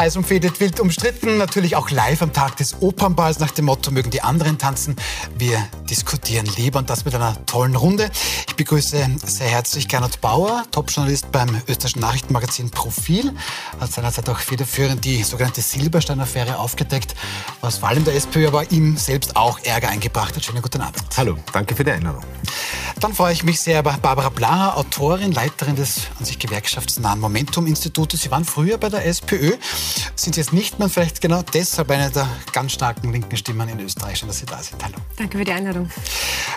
Heiß 0.00 0.16
umfädet, 0.16 0.60
wild 0.60 0.80
umstritten, 0.80 1.36
natürlich 1.36 1.76
auch 1.76 1.90
live 1.90 2.22
am 2.22 2.32
Tag 2.32 2.56
des 2.56 2.80
Opernballs 2.80 3.38
nach 3.38 3.50
dem 3.50 3.66
Motto, 3.66 3.90
mögen 3.90 4.08
die 4.08 4.22
anderen 4.22 4.56
tanzen. 4.56 4.96
Wir 5.36 5.62
diskutieren 5.90 6.46
lieber 6.56 6.78
und 6.78 6.88
das 6.88 7.04
mit 7.04 7.14
einer 7.14 7.36
tollen 7.44 7.76
Runde. 7.76 8.10
Ich 8.48 8.56
begrüße 8.56 9.10
sehr 9.22 9.46
herzlich 9.46 9.88
Gernot 9.88 10.22
Bauer, 10.22 10.64
Topjournalist 10.70 11.30
beim 11.32 11.50
österreichischen 11.68 12.00
Nachrichtenmagazin 12.00 12.70
Profil. 12.70 13.34
Hat 13.78 13.92
seinerzeit 13.92 14.26
auch 14.30 14.38
federführend 14.38 15.04
die 15.04 15.22
sogenannte 15.22 15.60
Silberstein-Affäre 15.60 16.58
aufgedeckt, 16.58 17.14
was 17.60 17.76
vor 17.76 17.90
allem 17.90 18.02
der 18.04 18.14
SPÖ, 18.14 18.46
aber 18.46 18.70
ihm 18.70 18.96
selbst 18.96 19.36
auch 19.36 19.58
Ärger 19.64 19.90
eingebracht 19.90 20.34
hat. 20.34 20.42
Schönen 20.42 20.62
guten 20.62 20.80
Abend. 20.80 21.04
Hallo, 21.18 21.36
danke 21.52 21.76
für 21.76 21.84
die 21.84 21.90
Einladung. 21.90 22.24
Dann 23.00 23.14
freue 23.14 23.32
ich 23.32 23.44
mich 23.44 23.60
sehr 23.60 23.80
über 23.80 23.92
Barbara 24.00 24.28
Blaha, 24.28 24.74
Autorin, 24.74 25.32
Leiterin 25.32 25.76
des 25.76 26.08
an 26.18 26.24
sich 26.24 26.38
gewerkschaftsnahen 26.38 27.20
Momentum-Institutes. 27.20 28.22
Sie 28.22 28.30
waren 28.30 28.44
früher 28.44 28.78
bei 28.78 28.88
der 28.88 29.06
SPÖ, 29.06 29.56
sind 30.14 30.36
jetzt 30.36 30.52
nicht 30.52 30.78
mehr 30.78 30.88
vielleicht 30.88 31.20
genau 31.20 31.42
deshalb 31.42 31.90
eine 31.90 32.10
der 32.10 32.28
ganz 32.52 32.72
starken 32.72 33.12
linken 33.12 33.36
Stimmen 33.36 33.68
in 33.68 33.80
Österreich. 33.80 34.18
Schön, 34.18 34.28
dass 34.28 34.38
Sie 34.38 34.46
da 34.46 34.62
sind. 34.62 34.82
Hallo. 34.82 34.96
Danke 35.16 35.38
für 35.38 35.44
die 35.44 35.52
Einladung. 35.52 35.90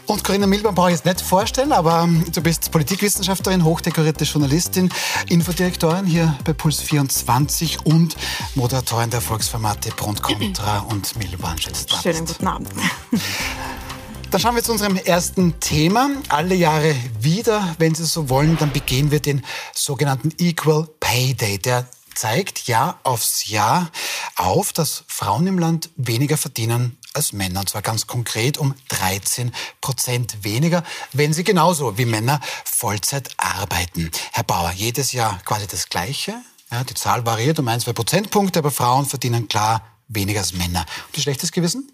Und 0.05 0.23
Corinna 0.23 0.47
Milborn 0.47 0.75
brauche 0.75 0.91
ich 0.91 0.95
jetzt 0.95 1.05
nicht 1.05 1.21
vorstellen, 1.21 1.71
aber 1.71 2.03
ähm, 2.03 2.23
du 2.33 2.41
bist 2.41 2.71
Politikwissenschaftlerin, 2.71 3.63
hochdekorierte 3.63 4.23
Journalistin, 4.23 4.89
Infodirektorin 5.29 6.05
hier 6.05 6.37
bei 6.45 6.53
Puls 6.53 6.79
24 6.79 7.85
und 7.85 8.15
Moderatorin 8.55 9.09
der 9.09 9.21
Volksformate 9.21 9.89
Pro 9.89 10.13
Contra 10.21 10.79
und 10.79 11.15
Milborn. 11.17 11.57
Schönen 11.57 12.25
guten 12.25 12.47
Abend. 12.47 12.69
Dann 14.31 14.41
schauen 14.41 14.55
wir 14.55 14.63
zu 14.63 14.71
unserem 14.71 14.95
ersten 14.97 15.59
Thema. 15.59 16.09
Alle 16.29 16.55
Jahre 16.55 16.95
wieder, 17.19 17.75
wenn 17.77 17.93
Sie 17.93 18.03
so 18.03 18.29
wollen, 18.29 18.57
dann 18.57 18.71
begehen 18.71 19.11
wir 19.11 19.19
den 19.19 19.45
sogenannten 19.75 20.33
Equal 20.39 20.87
Pay 20.99 21.35
Day. 21.35 21.59
Der 21.59 21.87
zeigt 22.15 22.67
Jahr 22.67 22.99
aufs 23.03 23.47
Jahr 23.47 23.91
auf, 24.35 24.73
dass 24.73 25.03
Frauen 25.07 25.47
im 25.47 25.59
Land 25.59 25.89
weniger 25.95 26.37
verdienen 26.37 26.97
als 27.13 27.33
Männer. 27.33 27.61
Und 27.61 27.69
zwar 27.69 27.81
ganz 27.81 28.07
konkret 28.07 28.57
um 28.57 28.73
13 28.89 29.53
Prozent 29.81 30.43
weniger, 30.43 30.83
wenn 31.11 31.33
sie 31.33 31.43
genauso 31.43 31.97
wie 31.97 32.05
Männer 32.05 32.39
Vollzeit 32.65 33.29
arbeiten. 33.37 34.11
Herr 34.31 34.43
Bauer, 34.43 34.71
jedes 34.71 35.11
Jahr 35.11 35.39
quasi 35.45 35.67
das 35.67 35.89
Gleiche. 35.89 36.35
Ja, 36.71 36.83
die 36.83 36.95
Zahl 36.95 37.25
variiert 37.25 37.59
um 37.59 37.67
ein, 37.67 37.79
zwei 37.79 37.93
Prozentpunkte, 37.93 38.59
aber 38.59 38.71
Frauen 38.71 39.05
verdienen 39.05 39.47
klar 39.47 39.85
weniger 40.07 40.39
als 40.39 40.53
Männer. 40.53 40.85
Und 41.07 41.17
ein 41.17 41.21
schlechtes 41.21 41.51
Gewissen? 41.51 41.91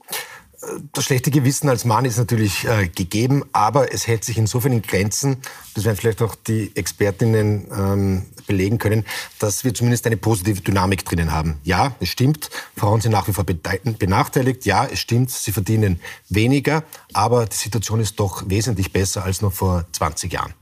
Das 0.91 1.05
schlechte 1.05 1.31
Gewissen 1.31 1.69
als 1.69 1.85
Mann 1.85 2.03
ist 2.03 2.17
natürlich 2.17 2.65
äh, 2.65 2.89
gegeben, 2.89 3.45
aber 3.53 3.93
es 3.93 4.07
hält 4.07 4.25
sich 4.25 4.37
insofern 4.37 4.73
in 4.73 4.81
Grenzen, 4.81 5.37
das 5.73 5.85
werden 5.85 5.95
vielleicht 5.95 6.21
auch 6.21 6.35
die 6.35 6.75
Expertinnen 6.75 7.67
ähm, 7.71 8.25
belegen 8.45 8.77
können, 8.77 9.05
dass 9.37 9.63
wir 9.63 9.73
zumindest 9.73 10.05
eine 10.05 10.17
positive 10.17 10.59
Dynamik 10.59 11.05
drinnen 11.05 11.31
haben. 11.31 11.59
Ja, 11.63 11.95
es 12.01 12.09
stimmt, 12.09 12.49
Frauen 12.75 12.99
sind 12.99 13.13
nach 13.13 13.27
wie 13.29 13.33
vor 13.33 13.45
benachteiligt. 13.45 14.65
Ja, 14.65 14.85
es 14.85 14.99
stimmt, 14.99 15.31
sie 15.31 15.53
verdienen 15.53 16.01
weniger, 16.27 16.83
aber 17.13 17.45
die 17.45 17.55
Situation 17.55 18.01
ist 18.01 18.19
doch 18.19 18.43
wesentlich 18.49 18.91
besser 18.91 19.23
als 19.23 19.41
noch 19.41 19.53
vor 19.53 19.85
20 19.93 20.33
Jahren. 20.33 20.53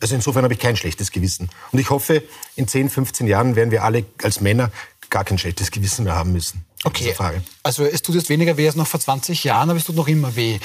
Also 0.00 0.14
insofern 0.14 0.44
habe 0.44 0.52
ich 0.52 0.60
kein 0.60 0.76
schlechtes 0.76 1.10
Gewissen. 1.10 1.48
Und 1.72 1.78
ich 1.78 1.88
hoffe, 1.88 2.22
in 2.56 2.68
10, 2.68 2.90
15 2.90 3.26
Jahren 3.26 3.56
werden 3.56 3.70
wir 3.70 3.84
alle 3.84 4.04
als 4.22 4.42
Männer 4.42 4.70
gar 5.08 5.24
kein 5.24 5.38
schlechtes 5.38 5.70
Gewissen 5.70 6.04
mehr 6.04 6.14
haben 6.14 6.32
müssen. 6.32 6.66
Okay, 6.86 7.14
also 7.64 7.84
es 7.84 8.00
tut 8.00 8.14
jetzt 8.14 8.28
weniger 8.28 8.56
weh 8.56 8.66
als 8.66 8.76
noch 8.76 8.86
vor 8.86 9.00
20 9.00 9.42
Jahren, 9.42 9.70
aber 9.70 9.78
es 9.78 9.84
tut 9.84 9.96
noch 9.96 10.06
immer 10.06 10.36
weh. 10.36 10.60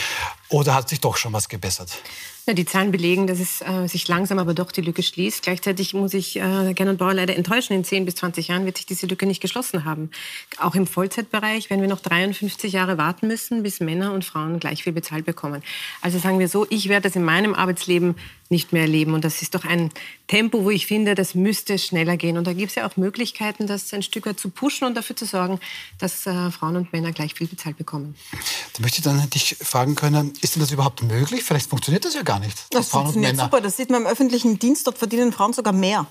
Oder 0.51 0.75
hat 0.75 0.89
sich 0.89 0.99
doch 0.99 1.15
schon 1.15 1.31
was 1.31 1.47
gebessert? 1.47 1.97
Ja, 2.45 2.53
die 2.53 2.65
Zahlen 2.65 2.91
belegen, 2.91 3.27
dass 3.27 3.39
es 3.39 3.61
äh, 3.61 3.87
sich 3.87 4.07
langsam 4.07 4.37
aber 4.37 4.53
doch 4.53 4.71
die 4.71 4.81
Lücke 4.81 5.01
schließt. 5.01 5.43
Gleichzeitig 5.43 5.93
muss 5.93 6.13
ich 6.13 6.37
äh, 6.37 6.73
Gernot 6.73 6.97
Bauer 6.97 7.13
leider 7.13 7.35
enttäuschen. 7.35 7.73
In 7.73 7.83
10 7.83 8.03
bis 8.03 8.15
20 8.15 8.47
Jahren 8.47 8.65
wird 8.65 8.77
sich 8.77 8.85
diese 8.85 9.05
Lücke 9.05 9.25
nicht 9.27 9.41
geschlossen 9.41 9.85
haben. 9.85 10.09
Auch 10.57 10.75
im 10.75 10.87
Vollzeitbereich 10.87 11.69
werden 11.69 11.81
wir 11.81 11.87
noch 11.87 12.01
53 12.01 12.73
Jahre 12.73 12.97
warten 12.97 13.27
müssen, 13.27 13.63
bis 13.63 13.79
Männer 13.79 14.11
und 14.11 14.25
Frauen 14.25 14.59
gleich 14.59 14.83
viel 14.83 14.91
bezahlt 14.91 15.23
bekommen. 15.23 15.61
Also 16.01 16.17
sagen 16.17 16.39
wir 16.39 16.49
so, 16.49 16.65
ich 16.69 16.89
werde 16.89 17.07
das 17.07 17.15
in 17.15 17.23
meinem 17.23 17.53
Arbeitsleben 17.53 18.15
nicht 18.49 18.73
mehr 18.73 18.81
erleben. 18.81 19.13
Und 19.13 19.23
das 19.23 19.41
ist 19.41 19.55
doch 19.55 19.63
ein 19.63 19.89
Tempo, 20.27 20.65
wo 20.65 20.69
ich 20.69 20.85
finde, 20.85 21.15
das 21.15 21.35
müsste 21.35 21.79
schneller 21.79 22.17
gehen. 22.17 22.37
Und 22.37 22.45
da 22.45 22.53
gibt 22.53 22.69
es 22.69 22.75
ja 22.75 22.87
auch 22.87 22.97
Möglichkeiten, 22.97 23.65
das 23.65 23.93
ein 23.93 24.03
Stück 24.03 24.25
weit 24.25 24.39
zu 24.39 24.49
pushen 24.49 24.85
und 24.85 24.95
dafür 24.95 25.15
zu 25.15 25.25
sorgen, 25.25 25.59
dass 25.99 26.27
äh, 26.27 26.51
Frauen 26.51 26.75
und 26.75 26.91
Männer 26.91 27.13
gleich 27.13 27.33
viel 27.33 27.47
bezahlt 27.47 27.77
bekommen. 27.77 28.15
Da 28.73 28.81
möchte 28.81 28.97
ich 28.97 29.03
dann 29.03 29.29
dich 29.29 29.57
fragen 29.61 29.95
können, 29.95 30.33
ist 30.41 30.55
denn 30.55 30.61
das 30.61 30.71
überhaupt 30.71 31.03
möglich? 31.03 31.43
Vielleicht 31.43 31.69
funktioniert 31.69 32.03
das 32.03 32.13
ja 32.13 32.23
gar 32.23 32.39
nicht. 32.39 32.57
Das 32.71 32.89
funktioniert 32.89 33.37
super. 33.37 33.61
Das 33.61 33.77
sieht 33.77 33.89
man 33.89 34.01
im 34.01 34.07
öffentlichen 34.07 34.57
Dienst. 34.59 34.87
Dort 34.87 34.97
verdienen 34.97 35.31
Frauen 35.31 35.53
sogar 35.53 35.73
mehr. 35.73 36.05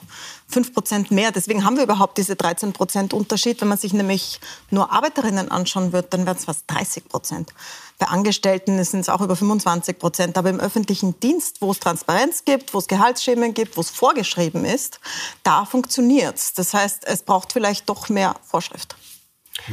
5 0.48 0.72
Prozent 0.72 1.10
mehr. 1.10 1.32
Deswegen 1.32 1.64
haben 1.64 1.76
wir 1.76 1.82
überhaupt 1.82 2.16
diese 2.18 2.36
13 2.36 2.72
Prozent 2.72 3.12
Unterschied. 3.12 3.60
Wenn 3.60 3.68
man 3.68 3.78
sich 3.78 3.92
nämlich 3.92 4.40
nur 4.70 4.92
Arbeiterinnen 4.92 5.50
anschauen 5.50 5.92
wird, 5.92 6.12
dann 6.12 6.26
wären 6.26 6.36
es 6.36 6.44
fast 6.44 6.64
30 6.68 7.08
Prozent. 7.08 7.50
Bei 7.98 8.06
Angestellten 8.06 8.82
sind 8.84 9.00
es 9.00 9.08
auch 9.08 9.20
über 9.20 9.36
25 9.36 9.98
Prozent. 9.98 10.38
Aber 10.38 10.50
im 10.50 10.60
öffentlichen 10.60 11.18
Dienst, 11.20 11.60
wo 11.60 11.72
es 11.72 11.80
Transparenz 11.80 12.44
gibt, 12.44 12.72
wo 12.72 12.78
es 12.78 12.86
Gehaltsschemen 12.86 13.52
gibt, 13.52 13.76
wo 13.76 13.80
es 13.80 13.90
vorgeschrieben 13.90 14.64
ist, 14.64 15.00
da 15.42 15.64
funktioniert 15.64 16.36
es. 16.36 16.54
Das 16.54 16.72
heißt, 16.72 17.04
es 17.04 17.22
braucht 17.22 17.52
vielleicht 17.52 17.88
doch 17.88 18.08
mehr 18.08 18.36
Vorschrift. 18.44 18.96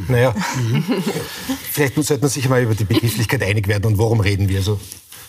Naja, 0.08 0.34
vielleicht 1.72 1.96
sollte 1.96 2.22
man 2.22 2.30
sich 2.30 2.48
mal 2.50 2.62
über 2.62 2.76
die 2.76 2.86
Begrifflichkeit 2.86 3.44
einig 3.44 3.68
werden 3.68 3.86
und 3.86 3.98
worum 3.98 4.20
reden 4.20 4.50
wir. 4.50 4.58
Also, 4.58 4.80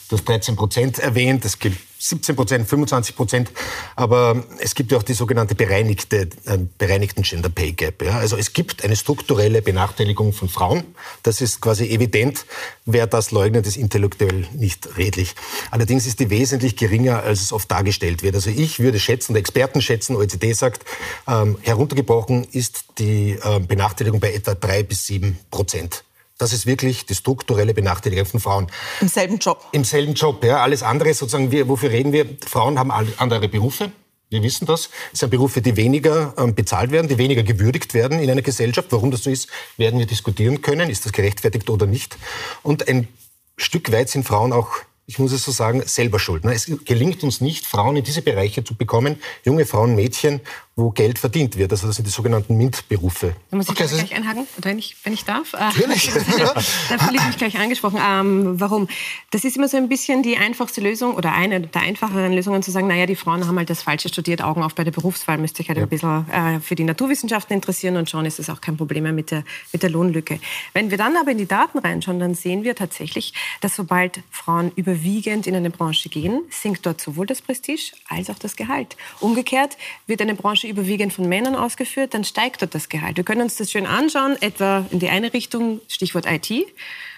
du 0.09 0.17
hast 0.17 0.29
13 0.29 0.57
Prozent 0.57 0.99
erwähnt, 0.99 1.45
es 1.45 1.59
gibt 1.59 1.79
17 2.01 2.37
Prozent, 2.37 2.69
25 2.69 3.17
Prozent. 3.17 3.51
Aber 3.97 4.45
es 4.61 4.75
gibt 4.75 4.93
ja 4.93 4.99
auch 4.99 5.03
die 5.03 5.15
sogenannte 5.15 5.55
bereinigte, 5.55 6.29
äh, 6.47 6.59
bereinigten 6.79 7.23
Gender 7.23 7.49
Pay 7.49 7.73
Gap. 7.73 8.03
Ja? 8.03 8.19
Also 8.19 8.37
es 8.37 8.53
gibt 8.53 8.85
eine 8.85 8.97
strukturelle 8.97 9.63
Benachteiligung 9.63 10.33
von 10.33 10.49
Frauen. 10.49 10.85
Das 11.23 11.41
ist 11.41 11.61
quasi 11.61 11.89
evident. 11.89 12.47
Wer 12.85 13.07
das 13.07 13.31
leugnet, 13.33 13.67
ist 13.67 13.77
intellektuell 13.77 14.47
nicht 14.55 14.97
redlich. 14.97 15.35
Allerdings 15.71 16.07
ist 16.07 16.21
die 16.21 16.31
wesentlich 16.31 16.77
geringer, 16.77 17.23
als 17.23 17.43
es 17.43 17.53
oft 17.53 17.71
dargestellt 17.71 18.23
wird. 18.23 18.37
Also 18.37 18.51
ich 18.51 18.79
würde 18.79 19.01
schätzen, 19.01 19.33
und 19.33 19.39
Experten 19.39 19.83
schätzen, 19.83 20.17
OECD 20.17 20.53
sagt, 20.53 20.85
ähm, 21.27 21.59
heruntergebrochen 21.63 22.45
ist 22.45 22.85
die 22.99 23.33
äh, 23.33 23.61
Benachteiligung 23.61 24.21
bei 24.21 24.33
etwa 24.33 24.55
drei 24.55 24.83
bis 24.83 25.07
sieben 25.07 25.39
Prozent. 25.51 26.05
Das 26.39 26.53
ist 26.53 26.67
wirklich 26.67 27.05
die 27.05 27.17
strukturelle 27.17 27.75
Benachteiligung 27.75 28.25
von 28.25 28.41
Frauen. 28.41 28.67
Im 29.01 29.09
selben 29.09 29.39
Job? 29.39 29.67
Im 29.73 29.85
selben 29.85 30.15
Job, 30.15 30.45
ja. 30.45 30.63
Alles 30.63 30.85
andere, 30.85 31.13
sozusagen, 31.13 31.51
wir, 31.51 31.69
wofür 31.69 31.91
reden 31.91 32.13
wir? 32.13 32.27
Frauen 32.47 32.79
haben 32.79 32.91
andere 32.91 33.49
Berufe. 33.49 33.91
Wir 34.31 34.43
wissen 34.43 34.67
das. 34.67 34.91
Es 35.13 35.21
sind 35.21 35.31
Berufe, 35.31 35.63
die 35.63 35.77
weniger 35.77 36.35
ähm, 36.37 36.55
bezahlt 36.55 36.93
werden, 36.93 37.09
die 37.09 37.19
weniger 37.19 37.43
gewürdigt 37.43 37.93
werden 37.95 38.21
in 38.21 38.31
einer 38.31 38.43
Gesellschaft. 38.43 38.89
Warum 38.91 39.11
das 39.11 39.25
so 39.25 39.31
ist, 39.31 39.49
werden 39.79 39.99
wir 39.99 40.07
diskutieren 40.07 40.63
können. 40.63 40.91
Ist 40.91 41.07
das 41.07 41.13
gerechtfertigt 41.13 41.69
oder 41.71 41.87
nicht? 41.87 42.17
Und 42.63 42.89
ein 42.89 43.09
Stück 43.57 43.91
weit 43.91 44.09
sind 44.09 44.25
Frauen 44.25 44.53
auch 44.53 44.69
ich 45.09 45.19
muss 45.19 45.33
es 45.33 45.43
so 45.43 45.53
sagen, 45.53 45.83
selber 45.87 46.19
schuld. 46.19 46.45
Ne? 46.45 46.53
Es 46.53 46.71
gelingt 46.85 47.23
uns 47.25 47.41
nicht, 47.41 47.65
Frauen 47.65 47.97
in 47.97 48.05
diese 48.05 48.21
Bereiche 48.21 48.63
zu 48.63 48.75
bekommen, 48.75 49.17
junge 49.43 49.65
Frauen, 49.65 49.95
Mädchen, 49.95 50.43
wo 50.79 50.91
Geld 50.91 51.19
verdient 51.19 51.59
wird. 51.59 51.73
Also 51.73 51.89
das 51.89 51.97
sind 51.97 52.07
die 52.07 52.11
sogenannten 52.11 52.57
MINT-Berufe. 52.57 53.35
Da 53.51 53.57
muss 53.57 53.67
ich 53.67 53.73
okay, 53.73 53.89
gleich 53.89 54.15
einhaken, 54.15 54.47
wenn 54.59 54.79
ich, 54.79 54.97
wenn 55.03 55.13
ich 55.13 55.25
darf. 55.25 55.53
Äh, 55.53 55.59
Natürlich. 55.59 56.11
da 56.89 56.99
fühle 56.99 57.17
ich 57.17 57.27
mich 57.27 57.37
gleich 57.37 57.59
angesprochen. 57.59 57.99
Ähm, 58.01 58.61
warum? 58.61 58.89
Das 59.33 59.45
ist 59.45 59.57
immer 59.57 59.69
so 59.69 59.77
ein 59.77 59.89
bisschen 59.89 60.23
die 60.23 60.37
einfachste 60.37 60.81
Lösung 60.81 61.15
oder 61.15 61.33
eine 61.33 61.61
der 61.61 61.83
einfacheren 61.83 62.33
Lösungen 62.33 62.63
zu 62.63 62.71
sagen, 62.71 62.87
naja, 62.87 63.07
die 63.07 63.17
Frauen 63.17 63.45
haben 63.49 63.59
halt 63.59 63.71
das 63.71 63.83
Falsche 63.83 64.09
studiert, 64.09 64.41
Augen 64.41 64.63
auf 64.63 64.77
bei 64.77 64.85
der 64.85 64.93
Berufswahl, 64.93 65.37
müsste 65.39 65.63
ich 65.63 65.69
halt 65.69 65.79
ja. 65.79 65.85
ein 65.85 65.89
bisschen 65.89 66.31
äh, 66.31 66.61
für 66.61 66.77
die 66.77 66.85
Naturwissenschaften 66.85 67.55
interessieren 67.55 67.97
und 67.97 68.09
schon 68.09 68.25
ist 68.25 68.39
es 68.39 68.49
auch 68.49 68.61
kein 68.61 68.77
Problem 68.77 69.03
mehr 69.03 69.13
mit 69.13 69.33
der, 69.33 69.43
mit 69.73 69.83
der 69.83 69.91
Lohnlücke. 69.91 70.39
Wenn 70.75 70.93
wir 70.93 70.99
dann 70.99 71.17
aber 71.17 71.33
in 71.33 71.39
die 71.39 71.47
Daten 71.47 71.79
reinschauen, 71.79 72.21
dann 72.21 72.37
sehen 72.37 72.63
wir 72.63 72.77
tatsächlich, 72.77 73.35
dass 73.61 73.75
sobald 73.75 74.21
Frauen 74.31 74.71
überwiegend 74.77 75.49
in 75.49 75.57
eine 75.57 75.71
Branche 75.71 76.09
gehen, 76.09 76.43
sinkt 76.51 76.87
dort 76.87 77.01
sowohl 77.01 77.27
das 77.27 77.43
Prestige 77.43 77.93
als 78.09 78.31
auch 78.31 78.39
das 78.39 78.55
Gehalt. 78.55 78.97
Umgekehrt 79.19 79.77
wird 80.07 80.23
eine 80.23 80.37
Branche 80.37 80.68
überwiegend 80.69 81.13
von 81.13 81.29
Männern 81.29 81.55
ausgeführt, 81.55 82.15
dann 82.15 82.25
steigt 82.25 82.63
dort 82.63 82.75
das 82.75 82.89
Gehalt. 82.89 83.17
Wir 83.17 83.25
können 83.25 83.43
uns 83.43 83.57
das 83.57 83.71
schön 83.71 83.87
anschauen, 83.87 84.37
etwa 84.41 84.87
in 84.91 84.99
die 84.99 85.09
eine 85.09 85.33
Richtung, 85.33 85.81
Stichwort 85.89 86.27
IT. 86.27 86.53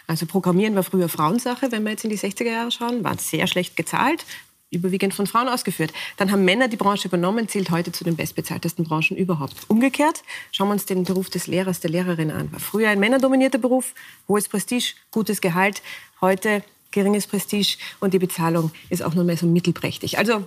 Also 0.06 0.26
Programmieren 0.26 0.74
war 0.74 0.82
früher 0.82 1.08
Frauensache, 1.08 1.70
wenn 1.70 1.84
wir 1.84 1.92
jetzt 1.92 2.04
in 2.04 2.10
die 2.10 2.18
60er 2.18 2.50
Jahre 2.50 2.70
schauen, 2.70 3.04
war 3.04 3.16
sehr 3.18 3.46
schlecht 3.46 3.76
gezahlt, 3.76 4.24
überwiegend 4.70 5.14
von 5.14 5.26
Frauen 5.26 5.48
ausgeführt. 5.48 5.92
Dann 6.16 6.30
haben 6.30 6.44
Männer 6.44 6.68
die 6.68 6.76
Branche 6.76 7.08
übernommen, 7.08 7.48
zählt 7.48 7.70
heute 7.70 7.92
zu 7.92 8.04
den 8.04 8.16
bestbezahltesten 8.16 8.84
Branchen 8.84 9.16
überhaupt. 9.16 9.54
Umgekehrt 9.68 10.22
schauen 10.52 10.68
wir 10.68 10.72
uns 10.72 10.86
den 10.86 11.04
Beruf 11.04 11.30
des 11.30 11.46
Lehrers, 11.46 11.80
der 11.80 11.90
Lehrerin 11.90 12.30
an. 12.30 12.50
War 12.52 12.60
früher 12.60 12.88
ein 12.88 13.00
männerdominierter 13.00 13.58
Beruf, 13.58 13.94
hohes 14.28 14.48
Prestige, 14.48 14.94
gutes 15.10 15.40
Gehalt, 15.40 15.82
heute 16.20 16.62
geringes 16.90 17.26
Prestige 17.26 17.76
und 18.00 18.14
die 18.14 18.18
Bezahlung 18.18 18.72
ist 18.88 19.02
auch 19.02 19.14
nur 19.14 19.24
mehr 19.24 19.36
so 19.36 19.46
mittelprächtig. 19.46 20.18
Also 20.18 20.44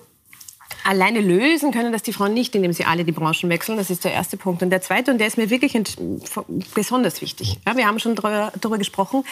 Alleine 0.84 1.22
lösen 1.22 1.72
können 1.72 1.92
das 1.92 2.04
die 2.04 2.14
Frauen 2.14 2.34
nicht, 2.34 2.56
indem 2.56 2.74
sie 2.74 2.86
alle 2.86 3.06
die 3.06 3.12
Branchen 3.12 3.50
wechseln. 3.50 3.78
Das 3.78 3.90
ist 3.90 4.04
der 4.04 4.14
erste 4.14 4.38
Punkt. 4.38 4.62
Und 4.62 4.70
der 4.70 4.82
zweite, 4.82 5.12
und 5.12 5.18
der 5.18 5.28
ist 5.28 5.38
mir 5.38 5.50
wirklich 5.50 5.78
besonders 6.74 7.22
wichtig. 7.22 7.60
Ja, 7.66 7.78
wir 7.78 7.88
haben 7.88 8.00
schon 8.00 8.16
darüber 8.16 8.78
gesprochen, 8.78 9.24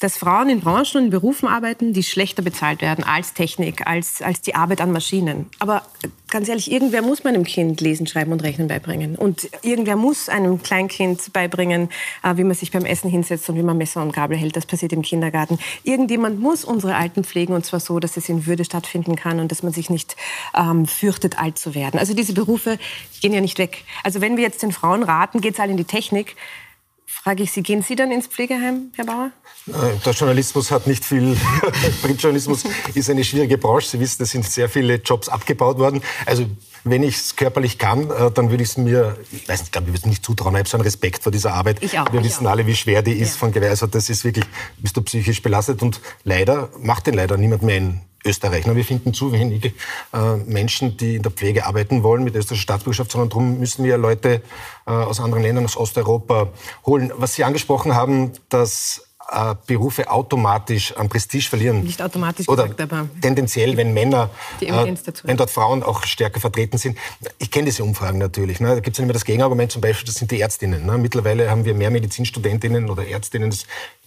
dass 0.00 0.16
Frauen 0.16 0.48
in 0.48 0.60
Branchen 0.60 0.96
und 0.96 1.04
in 1.04 1.10
Berufen 1.10 1.48
arbeiten, 1.48 1.92
die 1.92 2.02
schlechter 2.02 2.42
bezahlt 2.42 2.82
werden 2.82 3.04
als 3.04 3.34
Technik, 3.34 3.86
als, 3.86 4.20
als 4.20 4.40
die 4.40 4.54
Arbeit 4.54 4.80
an 4.80 4.90
Maschinen. 4.90 5.48
Aber 5.60 5.82
ganz 6.32 6.48
ehrlich, 6.48 6.72
irgendwer 6.72 7.02
muss 7.02 7.24
meinem 7.24 7.44
Kind 7.44 7.80
lesen, 7.82 8.06
schreiben 8.06 8.32
und 8.32 8.42
rechnen 8.42 8.66
beibringen. 8.66 9.16
Und 9.16 9.48
irgendwer 9.62 9.96
muss 9.96 10.30
einem 10.30 10.62
Kleinkind 10.62 11.32
beibringen, 11.32 11.90
äh, 12.22 12.36
wie 12.36 12.44
man 12.44 12.54
sich 12.54 12.72
beim 12.72 12.86
Essen 12.86 13.10
hinsetzt 13.10 13.48
und 13.50 13.56
wie 13.56 13.62
man 13.62 13.76
Messer 13.76 14.02
und 14.02 14.12
Gabel 14.12 14.36
hält. 14.36 14.56
Das 14.56 14.64
passiert 14.64 14.92
im 14.94 15.02
Kindergarten. 15.02 15.58
Irgendjemand 15.84 16.40
muss 16.40 16.64
unsere 16.64 16.96
Alten 16.96 17.22
pflegen 17.22 17.52
und 17.52 17.66
zwar 17.66 17.80
so, 17.80 18.00
dass 18.00 18.16
es 18.16 18.30
in 18.30 18.46
Würde 18.46 18.64
stattfinden 18.64 19.14
kann 19.14 19.40
und 19.40 19.52
dass 19.52 19.62
man 19.62 19.72
sich 19.72 19.90
nicht 19.90 20.16
ähm, 20.56 20.86
fürchtet, 20.86 21.38
alt 21.38 21.58
zu 21.58 21.74
werden. 21.74 22.00
Also 22.00 22.14
diese 22.14 22.32
Berufe 22.32 22.78
gehen 23.20 23.34
ja 23.34 23.40
nicht 23.42 23.58
weg. 23.58 23.84
Also 24.02 24.22
wenn 24.22 24.38
wir 24.38 24.42
jetzt 24.42 24.62
den 24.62 24.72
Frauen 24.72 25.02
raten, 25.02 25.42
geht's 25.42 25.60
alle 25.60 25.72
in 25.72 25.76
die 25.76 25.84
Technik 25.84 26.34
frage 27.12 27.42
ich 27.42 27.52
Sie, 27.52 27.62
gehen 27.62 27.82
Sie 27.82 27.94
dann 27.94 28.10
ins 28.10 28.26
Pflegeheim, 28.26 28.90
Herr 28.96 29.04
Bauer? 29.04 29.30
Der 29.66 30.12
Journalismus 30.12 30.70
hat 30.70 30.86
nicht 30.86 31.04
viel. 31.04 31.36
Printjournalismus 32.02 32.64
ist 32.94 33.10
eine 33.10 33.22
schwierige 33.22 33.58
Branche. 33.58 33.88
Sie 33.90 34.00
wissen, 34.00 34.22
es 34.22 34.30
sind 34.30 34.44
sehr 34.44 34.68
viele 34.68 34.96
Jobs 34.96 35.28
abgebaut 35.28 35.78
worden. 35.78 36.02
Also 36.26 36.46
wenn 36.84 37.02
ich 37.02 37.16
es 37.16 37.36
körperlich 37.36 37.78
kann, 37.78 38.10
äh, 38.10 38.30
dann 38.32 38.50
würde 38.50 38.62
ich 38.62 38.70
es 38.70 38.76
mir, 38.76 39.16
ich 39.30 39.48
weiß 39.48 39.60
nicht, 39.60 39.68
ich 39.68 39.72
glaube, 39.72 39.86
ich 39.88 39.92
würde 39.94 40.00
es 40.00 40.06
nicht 40.06 40.24
zutrauen. 40.24 40.54
Ich 40.54 40.58
habe 40.60 40.68
so 40.68 40.76
einen 40.76 40.84
Respekt 40.84 41.22
vor 41.22 41.32
dieser 41.32 41.54
Arbeit. 41.54 41.82
Ich 41.82 41.98
auch, 41.98 42.12
Wir 42.12 42.20
ich 42.20 42.26
wissen 42.26 42.46
auch. 42.46 42.50
alle, 42.52 42.66
wie 42.66 42.74
schwer 42.74 43.02
die 43.02 43.12
ist 43.12 43.32
Ja. 43.34 43.38
von 43.38 43.52
Gewehr. 43.52 43.70
Also 43.70 43.86
das 43.86 44.08
ist 44.10 44.24
wirklich, 44.24 44.44
bist 44.78 44.96
du 44.96 45.02
psychisch 45.02 45.42
belastet 45.42 45.82
und 45.82 46.00
leider 46.24 46.70
macht 46.80 47.06
den 47.06 47.14
leider 47.14 47.36
niemand 47.36 47.62
mehr 47.62 47.76
in 47.78 48.00
Österreich. 48.24 48.64
Na, 48.66 48.76
Wir 48.76 48.84
finden 48.84 49.12
zu 49.14 49.32
wenige 49.32 49.72
äh, 50.12 50.36
Menschen, 50.46 50.96
die 50.96 51.16
in 51.16 51.22
der 51.22 51.32
Pflege 51.32 51.66
arbeiten 51.66 52.02
wollen 52.04 52.22
mit 52.24 52.34
österreichischer 52.36 52.62
Staatsbürgerschaft, 52.62 53.10
sondern 53.12 53.30
darum 53.30 53.58
müssen 53.58 53.84
wir 53.84 53.98
Leute 53.98 54.42
äh, 54.86 54.90
aus 54.90 55.18
anderen 55.20 55.42
Ländern, 55.42 55.64
aus 55.64 55.76
Osteuropa 55.76 56.48
holen. 56.86 57.12
Was 57.16 57.34
Sie 57.34 57.42
angesprochen 57.44 57.94
haben, 57.96 58.32
dass 58.48 59.02
äh, 59.30 59.54
Berufe 59.66 60.10
automatisch 60.10 60.96
an 60.96 61.08
Prestige 61.08 61.48
verlieren. 61.48 61.82
Nicht 61.82 62.02
automatisch 62.02 62.48
Oder 62.48 62.64
gesagt, 62.64 62.80
aber 62.80 63.08
tendenziell, 63.20 63.76
wenn 63.76 63.94
Männer, 63.94 64.30
dazu. 64.60 65.26
wenn 65.26 65.36
dort 65.36 65.50
Frauen 65.50 65.82
auch 65.82 66.04
stärker 66.04 66.40
vertreten 66.40 66.78
sind. 66.78 66.98
Ich 67.38 67.50
kenne 67.50 67.66
diese 67.66 67.84
Umfragen 67.84 68.18
natürlich. 68.18 68.60
Ne? 68.60 68.68
Da 68.68 68.80
gibt 68.80 68.94
es 68.94 68.98
ja 68.98 69.04
immer 69.04 69.12
das 69.12 69.24
Gegenargument, 69.24 69.72
zum 69.72 69.80
Beispiel, 69.80 70.06
das 70.06 70.16
sind 70.16 70.30
die 70.30 70.40
Ärztinnen. 70.40 70.84
Ne? 70.84 70.98
Mittlerweile 70.98 71.50
haben 71.50 71.64
wir 71.64 71.74
mehr 71.74 71.90
Medizinstudentinnen 71.90 72.90
oder 72.90 73.06
Ärztinnen, 73.06 73.54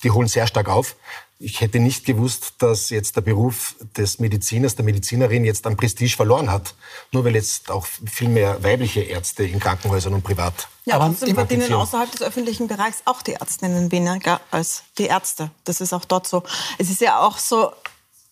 die 0.03 0.11
holen 0.11 0.27
sehr 0.27 0.47
stark 0.47 0.69
auf. 0.69 0.95
Ich 1.37 1.59
hätte 1.59 1.79
nicht 1.79 2.05
gewusst, 2.05 2.53
dass 2.59 2.89
jetzt 2.89 3.17
der 3.17 3.21
Beruf 3.21 3.75
des 3.97 4.19
Mediziners, 4.19 4.75
der 4.75 4.85
Medizinerin 4.85 5.43
jetzt 5.43 5.67
an 5.67 5.75
Prestige 5.75 6.15
verloren 6.15 6.49
hat. 6.49 6.75
Nur 7.11 7.25
weil 7.25 7.35
jetzt 7.35 7.69
auch 7.69 7.85
viel 7.85 8.29
mehr 8.29 8.63
weibliche 8.63 9.01
Ärzte 9.01 9.43
in 9.43 9.59
Krankenhäusern 9.59 10.13
und 10.13 10.23
privat 10.23 10.69
Ja, 10.85 10.95
Aber 10.95 11.07
trotzdem 11.07 11.35
verdienen 11.35 11.73
außerhalb 11.73 12.09
des 12.09 12.21
öffentlichen 12.21 12.67
Bereichs 12.67 13.01
auch 13.03 13.21
die 13.21 13.33
Ärztinnen 13.33 13.91
weniger 13.91 14.39
als 14.49 14.83
die 14.97 15.07
Ärzte. 15.07 15.51
Das 15.65 15.81
ist 15.81 15.91
auch 15.91 16.05
dort 16.05 16.25
so. 16.25 16.43
Es 16.77 16.89
ist 16.89 17.01
ja 17.01 17.19
auch 17.19 17.37
so, 17.37 17.73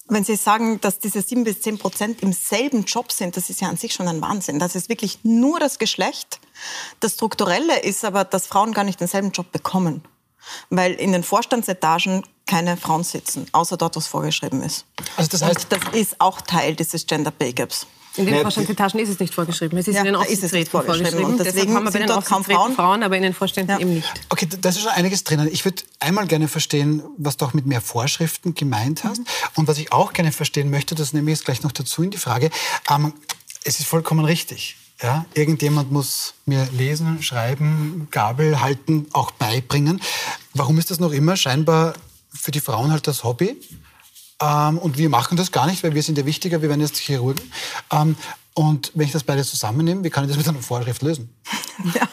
wenn 0.08 0.24
Sie 0.24 0.38
sagen, 0.38 0.80
dass 0.80 1.00
diese 1.00 1.22
sieben 1.22 1.44
bis 1.44 1.62
zehn 1.62 1.78
Prozent 1.78 2.22
im 2.24 2.32
selben 2.32 2.86
Job 2.86 3.12
sind, 3.12 3.36
das 3.36 3.50
ist 3.50 3.60
ja 3.60 3.68
an 3.68 3.76
sich 3.76 3.94
schon 3.94 4.08
ein 4.08 4.22
Wahnsinn. 4.22 4.60
Das 4.60 4.76
ist 4.76 4.88
wirklich 4.88 5.20
nur 5.24 5.60
das 5.60 5.78
Geschlecht. 5.78 6.40
Das 7.02 7.14
Strukturelle 7.14 7.80
ist 7.80 8.06
aber, 8.06 8.24
dass 8.24 8.48
Frauen 8.48 8.74
gar 8.74 8.86
nicht 8.86 9.02
denselben 9.02 9.32
Job 9.32 9.52
bekommen. 9.52 10.04
Weil 10.70 10.94
in 10.94 11.12
den 11.12 11.24
Vorstandsetagen 11.24 12.24
keine 12.46 12.76
Frauen 12.78 13.04
sitzen, 13.04 13.48
außer 13.54 13.78
dort, 13.78 13.96
was 13.96 14.08
vorgeschrieben 14.08 14.62
ist. 14.64 14.86
Also 15.18 15.30
das 15.32 15.42
heißt- 15.44 15.64
Und 15.64 15.72
das 15.72 15.94
ist 15.94 16.20
auch 16.20 16.42
Teil 16.42 16.76
dieses 16.76 17.06
Gender 17.08 17.32
Pay 17.32 17.54
Gaps. 17.54 17.88
in 18.16 18.26
den 18.28 18.42
Vorstandsetagen 18.42 19.00
ist 19.00 19.10
es 19.10 19.20
nicht 19.20 19.34
vorgeschrieben. 19.34 19.76
Es 19.80 19.88
ist 19.88 19.96
Ja, 19.96 20.02
in 20.02 20.06
den 20.08 20.16
Aufsichtsräten 20.16 20.70
vorgeschrieben. 20.70 21.06
vorgeschrieben. 21.06 21.32
Und 21.32 21.38
Deshalb 21.40 21.56
deswegen 21.56 21.74
haben 21.74 21.84
wir 21.84 21.92
bei 21.92 21.92
sind 21.94 22.02
den 22.02 22.08
dort 22.10 22.26
kaum 22.26 22.42
Aufsichtsräten 22.42 22.76
Frauen. 22.76 22.76
Frauen, 22.76 23.04
aber 23.04 23.18
in 23.18 23.24
den 23.24 23.34
Vorständen 23.34 23.72
Ja. 23.72 23.80
eben 23.80 23.94
nicht. 23.96 24.08
Okay, 24.30 24.48
da 24.62 24.70
ist 24.70 24.80
schon 24.82 24.90
einiges 24.90 25.24
drinnen. 25.24 25.48
Ich 25.52 25.66
würde 25.66 25.82
einmal 26.00 26.28
gerne 26.28 26.48
verstehen, 26.48 27.02
was 27.18 27.38
du 27.38 27.46
auch 27.46 27.54
mit 27.54 27.66
mehr 27.66 27.82
Vorschriften 27.82 28.54
gemeint 28.54 29.04
hast. 29.04 29.22
Und 29.56 29.68
was 29.68 29.78
ich 29.80 29.92
auch 29.92 30.14
gerne 30.14 30.32
verstehen 30.32 30.70
möchte, 30.70 30.94
das 30.94 31.14
nehme 31.14 31.32
ich 31.32 31.38
jetzt 31.40 31.46
gleich 31.46 31.64
noch 31.64 31.72
dazu 31.72 32.04
in 32.04 32.12
die 32.12 32.18
Frage. 32.20 32.52
Ähm, 32.90 33.14
es 33.64 33.80
ist 33.80 33.88
vollkommen 33.88 34.26
richtig. 34.26 34.76
Ja? 35.02 35.26
Irgendjemand 35.34 35.92
muss 35.92 36.34
mir 36.46 36.68
lesen, 36.72 37.22
schreiben, 37.22 38.08
Gabel 38.12 38.62
halten, 38.62 39.08
auch 39.14 39.32
beibringen. 39.32 40.02
Warum 40.54 40.78
ist 40.78 40.92
das 40.92 41.00
noch 41.00 41.12
immer 41.12 41.36
scheinbar 41.36 41.94
für 42.30 42.52
die 42.52 42.62
Frauen 42.62 42.92
halt 42.92 43.08
das 43.08 43.24
Hobby? 43.24 43.58
Ähm, 44.42 44.78
und 44.78 44.98
wir 44.98 45.10
machen 45.10 45.38
das 45.38 45.52
gar 45.52 45.68
nicht, 45.68 45.84
weil 45.84 45.96
wir 45.96 46.04
sind 46.04 46.18
ja 46.18 46.26
wichtiger, 46.26 46.62
wir 46.62 46.70
werden 46.70 46.82
jetzt 46.82 46.98
Chirurgen. 46.98 47.44
Ähm, 47.92 48.16
und 48.54 48.92
wenn 48.94 49.08
ich 49.08 49.12
das 49.12 49.24
beide 49.24 49.44
zusammennehme, 49.44 50.04
wie 50.04 50.10
kann 50.10 50.24
ich 50.24 50.30
das 50.30 50.38
mit 50.38 50.48
einer 50.48 50.62
Vorschrift 50.62 51.02
lösen? 51.02 51.30
Ja. 51.96 52.08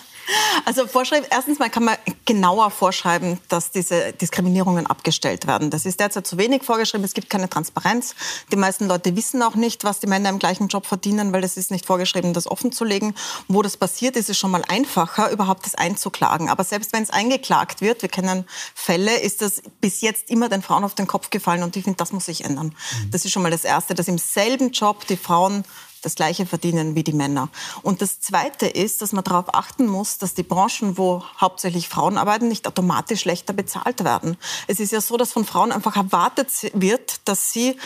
Also 0.64 0.86
Vorschrift, 0.86 1.28
erstens 1.30 1.58
mal 1.58 1.70
kann 1.70 1.84
man 1.84 1.96
genauer 2.24 2.70
vorschreiben, 2.70 3.38
dass 3.48 3.70
diese 3.70 4.12
Diskriminierungen 4.12 4.86
abgestellt 4.86 5.46
werden. 5.46 5.70
Das 5.70 5.86
ist 5.86 6.00
derzeit 6.00 6.26
zu 6.26 6.38
wenig 6.38 6.62
vorgeschrieben. 6.62 7.04
Es 7.04 7.14
gibt 7.14 7.30
keine 7.30 7.48
Transparenz. 7.48 8.14
Die 8.52 8.56
meisten 8.56 8.86
Leute 8.86 9.16
wissen 9.16 9.42
auch 9.42 9.54
nicht, 9.54 9.84
was 9.84 10.00
die 10.00 10.06
Männer 10.06 10.28
im 10.28 10.38
gleichen 10.38 10.68
Job 10.68 10.86
verdienen, 10.86 11.32
weil 11.32 11.44
es 11.44 11.56
ist 11.56 11.70
nicht 11.70 11.86
vorgeschrieben, 11.86 12.34
das 12.34 12.46
offen 12.46 12.72
zu 12.72 12.84
legen. 12.84 13.14
Wo 13.48 13.62
das 13.62 13.76
passiert, 13.76 14.16
ist 14.16 14.30
es 14.30 14.38
schon 14.38 14.50
mal 14.50 14.62
einfacher, 14.68 15.30
überhaupt 15.30 15.66
das 15.66 15.74
einzuklagen. 15.74 16.48
Aber 16.48 16.64
selbst 16.64 16.92
wenn 16.92 17.02
es 17.02 17.10
eingeklagt 17.10 17.80
wird, 17.80 18.02
wir 18.02 18.08
kennen 18.08 18.44
Fälle, 18.74 19.18
ist 19.18 19.42
das 19.42 19.62
bis 19.80 20.00
jetzt 20.00 20.30
immer 20.30 20.48
den 20.48 20.62
Frauen 20.62 20.84
auf 20.84 20.94
den 20.94 21.06
Kopf 21.06 21.30
gefallen. 21.30 21.62
Und 21.62 21.76
ich 21.76 21.84
finde, 21.84 21.96
das 21.96 22.12
muss 22.12 22.26
sich 22.26 22.44
ändern. 22.44 22.74
Das 23.10 23.24
ist 23.24 23.32
schon 23.32 23.42
mal 23.42 23.50
das 23.50 23.64
Erste, 23.64 23.94
dass 23.94 24.08
im 24.08 24.18
selben 24.18 24.70
Job 24.70 25.06
die 25.06 25.16
Frauen 25.16 25.64
das 26.00 26.14
Gleiche 26.14 26.47
verdienen 26.47 26.94
wie 26.94 27.05
die 27.05 27.12
Männer. 27.12 27.49
Und 27.82 28.02
das 28.02 28.20
Zweite 28.20 28.67
ist, 28.67 29.02
dass 29.02 29.12
man 29.12 29.25
darauf 29.25 29.55
achten 29.55 29.87
muss, 29.87 30.19
dass 30.19 30.35
die 30.35 30.43
Branchen, 30.43 30.99
wo 30.99 31.23
hauptsächlich 31.41 31.88
Frauen 31.88 32.19
arbeiten, 32.19 32.49
nicht 32.49 32.67
automatisch 32.67 33.20
schlechter 33.20 33.52
bezahlt 33.52 34.05
werden. 34.05 34.37
Es 34.67 34.81
ist 34.81 34.93
ja 34.93 35.00
so, 35.00 35.17
dass 35.17 35.32
von 35.32 35.44
Frauen 35.44 35.73
einfach 35.73 35.97
erwartet 35.97 36.50
wird, 36.75 37.20
dass 37.26 37.52
sie 37.52 37.76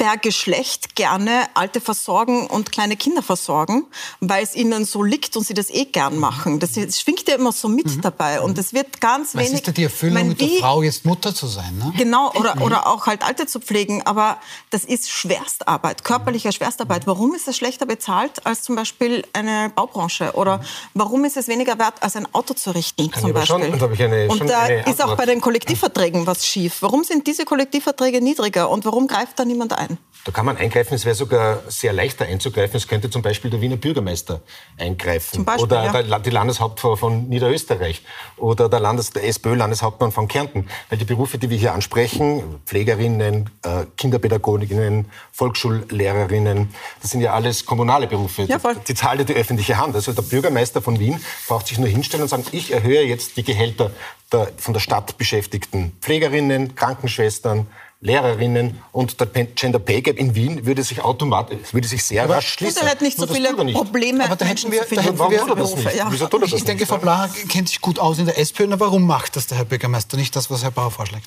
per 0.00 0.16
Geschlecht 0.16 0.96
gerne 0.96 1.46
Alte 1.52 1.78
versorgen 1.78 2.46
und 2.46 2.72
kleine 2.72 2.96
Kinder 2.96 3.22
versorgen, 3.22 3.84
weil 4.20 4.42
es 4.42 4.56
ihnen 4.56 4.86
so 4.86 5.02
liegt 5.02 5.36
und 5.36 5.46
sie 5.46 5.52
das 5.52 5.68
eh 5.68 5.84
gern 5.84 6.16
machen. 6.16 6.58
Das, 6.58 6.70
schwingt 6.98 7.28
ja 7.28 7.34
immer 7.34 7.52
so 7.52 7.68
mit 7.68 8.02
dabei 8.02 8.40
und 8.40 8.56
es 8.56 8.72
wird 8.72 9.02
ganz 9.02 9.34
Was 9.34 9.42
wenig... 9.42 9.52
ist 9.52 9.66
denn 9.66 9.74
die 9.74 9.82
Erfüllung 9.82 10.28
mit 10.28 10.40
der 10.40 10.48
Frau, 10.60 10.82
jetzt 10.82 11.04
Mutter 11.04 11.34
zu 11.34 11.46
sein? 11.46 11.76
Ne? 11.76 11.92
Genau, 11.98 12.32
oder, 12.32 12.62
oder 12.62 12.86
auch 12.86 13.06
halt 13.06 13.22
Alte 13.22 13.44
zu 13.44 13.60
pflegen. 13.60 14.00
Aber 14.06 14.38
das 14.70 14.84
ist 14.84 15.10
Schwerstarbeit, 15.10 16.02
körperliche 16.02 16.50
Schwerstarbeit. 16.50 17.06
Warum 17.06 17.34
ist 17.34 17.46
es 17.46 17.58
schlechter 17.58 17.84
bezahlt 17.84 18.46
als 18.46 18.62
zum 18.62 18.76
Beispiel 18.76 19.26
eine 19.34 19.70
Baubranche? 19.74 20.32
Oder 20.32 20.62
warum 20.94 21.26
ist 21.26 21.36
es 21.36 21.46
weniger 21.46 21.78
wert, 21.78 22.02
als 22.02 22.16
ein 22.16 22.26
Auto 22.34 22.54
zu 22.54 22.70
richten, 22.70 23.12
zum 23.12 23.30
aber 23.30 23.44
schon- 23.44 23.60
Beispiel? 23.60 23.78
da 23.78 23.84
habe 23.84 23.94
ich 23.94 24.02
eine- 24.02 24.28
Und 24.28 24.48
da 24.48 24.64
ist 24.66 25.04
auch 25.04 25.14
bei 25.18 25.26
den 25.26 25.42
Kollektivverträgen 25.42 26.26
was 26.26 26.46
schief. 26.46 26.78
Warum 26.80 27.04
sind 27.04 27.26
diese 27.26 27.44
Kollektivverträge 27.44 28.22
niedriger 28.22 28.70
und 28.70 28.86
warum 28.86 29.06
greift 29.06 29.38
da 29.38 29.44
niemand 29.44 29.74
ein? 29.74 29.89
Da 30.24 30.32
kann 30.32 30.44
man 30.44 30.58
eingreifen, 30.58 30.94
es 30.94 31.06
wäre 31.06 31.14
sogar 31.14 31.60
sehr 31.68 31.94
leichter 31.94 32.26
einzugreifen. 32.26 32.76
Es 32.76 32.86
könnte 32.86 33.08
zum 33.08 33.22
Beispiel 33.22 33.50
der 33.50 33.60
Wiener 33.62 33.76
Bürgermeister 33.76 34.42
eingreifen. 34.78 35.36
Zum 35.36 35.44
Beispiel, 35.46 35.64
oder 35.64 36.02
ja. 36.02 36.18
die 36.18 36.30
Landeshauptfrau 36.30 36.96
von 36.96 37.28
Niederösterreich. 37.28 38.02
Oder 38.36 38.68
der, 38.68 38.80
Landes-, 38.80 39.10
der 39.10 39.26
SPÖ-Landeshauptmann 39.26 40.12
von 40.12 40.28
Kärnten. 40.28 40.68
Weil 40.90 40.98
die 40.98 41.06
Berufe, 41.06 41.38
die 41.38 41.48
wir 41.48 41.56
hier 41.56 41.72
ansprechen, 41.72 42.60
Pflegerinnen, 42.66 43.48
äh, 43.62 43.86
Kinderpädagoginnen, 43.96 45.10
Volksschullehrerinnen, 45.32 46.74
das 47.00 47.10
sind 47.12 47.22
ja 47.22 47.32
alles 47.32 47.64
kommunale 47.64 48.06
Berufe. 48.06 48.42
Ja, 48.42 48.58
voll. 48.58 48.76
Die 48.86 48.94
zahlt 48.94 49.20
ja 49.20 49.24
die 49.24 49.34
öffentliche 49.34 49.78
Hand. 49.78 49.94
Also 49.94 50.12
der 50.12 50.22
Bürgermeister 50.22 50.82
von 50.82 50.98
Wien 50.98 51.18
braucht 51.48 51.66
sich 51.66 51.78
nur 51.78 51.88
hinstellen 51.88 52.22
und 52.22 52.28
sagen, 52.28 52.44
ich 52.52 52.72
erhöhe 52.72 53.02
jetzt 53.04 53.38
die 53.38 53.42
Gehälter 53.42 53.90
der 54.32 54.50
von 54.56 54.74
der 54.74 54.80
Stadt 54.80 55.18
beschäftigten 55.18 55.92
Pflegerinnen, 56.00 56.74
Krankenschwestern, 56.74 57.66
Lehrerinnen 58.02 58.78
und 58.92 59.20
der 59.20 59.26
Gender 59.26 59.78
Pay 59.78 60.00
Gap 60.00 60.18
in 60.18 60.34
Wien 60.34 60.64
würde 60.64 60.82
sich 60.82 61.02
automatisch, 61.02 61.58
würde 61.72 61.86
sich 61.86 62.02
sehr 62.02 62.28
rasch 62.28 62.46
Und 62.46 62.68
schließen. 62.70 62.88
hat 62.88 63.02
nicht 63.02 63.16
so 63.18 63.26
Nur 63.26 63.28
das 63.28 63.36
viele. 63.54 63.72
Probleme. 63.74 64.24
Aber 64.24 64.36
da 64.36 64.46
hätten 64.46 64.72
wir- 64.72 64.80
da 64.90 65.02
hätten 65.02 65.18
Warum 65.18 65.32
wir- 65.32 65.40
tut 65.46 65.58
das 65.60 65.76
nicht? 65.76 65.94
Ja. 65.96 66.06
Wieso 66.10 66.26
tut 66.26 66.40
er 66.42 66.48
das 66.48 66.58
Ich 66.58 66.64
denke, 66.64 66.84
nicht? 66.84 66.88
Frau 66.88 66.96
Blacher 66.96 67.28
kennt 67.48 67.68
sich 67.68 67.80
gut 67.82 67.98
aus 67.98 68.18
in 68.18 68.24
der 68.24 68.38
SPÖ. 68.38 68.66
Na, 68.68 68.80
warum 68.80 69.06
macht 69.06 69.36
das 69.36 69.48
der 69.48 69.58
Herr 69.58 69.66
Bürgermeister 69.66 70.16
nicht, 70.16 70.34
das, 70.34 70.50
was 70.50 70.62
Herr 70.62 70.70
Bauer 70.70 70.90
vorschlägt? 70.90 71.26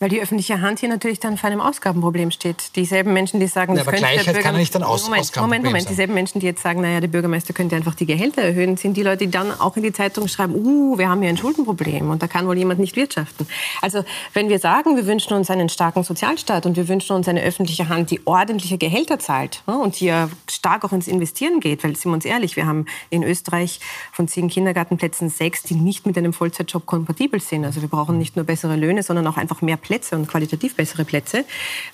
Weil 0.00 0.08
die 0.08 0.20
öffentliche 0.20 0.60
Hand 0.60 0.80
hier 0.80 0.88
natürlich 0.88 1.20
dann 1.20 1.36
vor 1.38 1.48
einem 1.48 1.60
Ausgabenproblem 1.60 2.32
steht. 2.32 2.74
Dieselben 2.74 3.12
Menschen, 3.12 3.38
die 3.38 3.46
sagen, 3.46 3.76
Ja, 3.76 3.82
aber 3.82 3.92
der 3.92 4.00
Gleichheit 4.00 4.24
kann 4.24 4.34
Bürger- 4.34 4.50
ja 4.50 4.58
nicht 4.58 4.74
ein 4.76 4.82
Aus- 4.82 5.04
Moment, 5.04 5.20
Ausgabenproblem 5.22 5.48
Moment, 5.62 5.64
Moment. 5.66 5.84
sein. 5.84 5.92
Dieselben 5.92 6.14
Menschen, 6.14 6.40
die 6.40 6.46
jetzt 6.46 6.62
sagen, 6.62 6.80
naja, 6.80 7.00
der 7.00 7.06
Bürgermeister 7.08 7.52
könnte 7.54 7.76
einfach 7.76 7.94
die 7.94 8.04
Gehälter 8.04 8.42
erhöhen, 8.42 8.76
sind 8.76 8.96
die 8.96 9.04
Leute, 9.04 9.18
die 9.18 9.30
dann 9.30 9.52
auch 9.58 9.76
in 9.76 9.84
die 9.84 9.92
Zeitung 9.92 10.26
schreiben, 10.26 10.54
uh, 10.56 10.98
wir 10.98 11.08
haben 11.08 11.20
hier 11.22 11.28
ein 11.30 11.36
Schuldenproblem 11.36 12.10
und 12.10 12.22
da 12.22 12.26
kann 12.26 12.46
wohl 12.48 12.58
jemand 12.58 12.80
nicht 12.80 12.96
wirtschaften. 12.96 13.46
Also 13.82 14.04
wenn 14.32 14.48
wir 14.48 14.58
sagen, 14.58 14.96
wir 14.96 15.06
wünschen 15.06 15.32
uns 15.34 15.48
einen 15.48 15.68
starken 15.68 16.02
Sozialstaat 16.02 16.66
und 16.66 16.76
wir 16.76 16.88
wünschen 16.88 17.14
uns 17.14 17.28
eine 17.28 17.42
öffentliche 17.42 17.88
Hand, 17.88 18.10
die 18.10 18.20
ordentliche 18.26 18.78
Gehälter 18.78 19.20
zahlt 19.20 19.62
ja, 19.68 19.74
und 19.76 19.94
hier 19.94 20.28
stark 20.50 20.84
auch 20.84 20.92
ins 20.92 21.06
Investieren 21.06 21.60
geht, 21.60 21.84
weil 21.84 21.94
sind 21.94 22.10
wir 22.10 22.14
uns 22.14 22.24
ehrlich, 22.24 22.56
wir 22.56 22.66
haben 22.66 22.86
in 23.10 23.22
Österreich 23.22 23.78
von 24.12 24.26
zehn 24.26 24.48
Kindergartenplätzen 24.48 25.28
sechs, 25.30 25.62
die 25.62 25.76
nicht 25.76 26.04
mit 26.04 26.18
einem 26.18 26.32
Vollzeitjob 26.32 26.84
kompatibel 26.84 27.40
sind. 27.40 27.64
Also 27.64 27.80
wir 27.80 27.88
brauchen 27.88 28.18
nicht 28.18 28.34
nur 28.34 28.44
bessere 28.44 28.74
Löhne, 28.74 29.04
sondern 29.04 29.26
auch 29.28 29.36
einfach 29.36 29.62
mehr 29.62 29.76
Plätze 29.84 30.16
und 30.16 30.26
qualitativ 30.26 30.74
bessere 30.74 31.04
Plätze. 31.04 31.44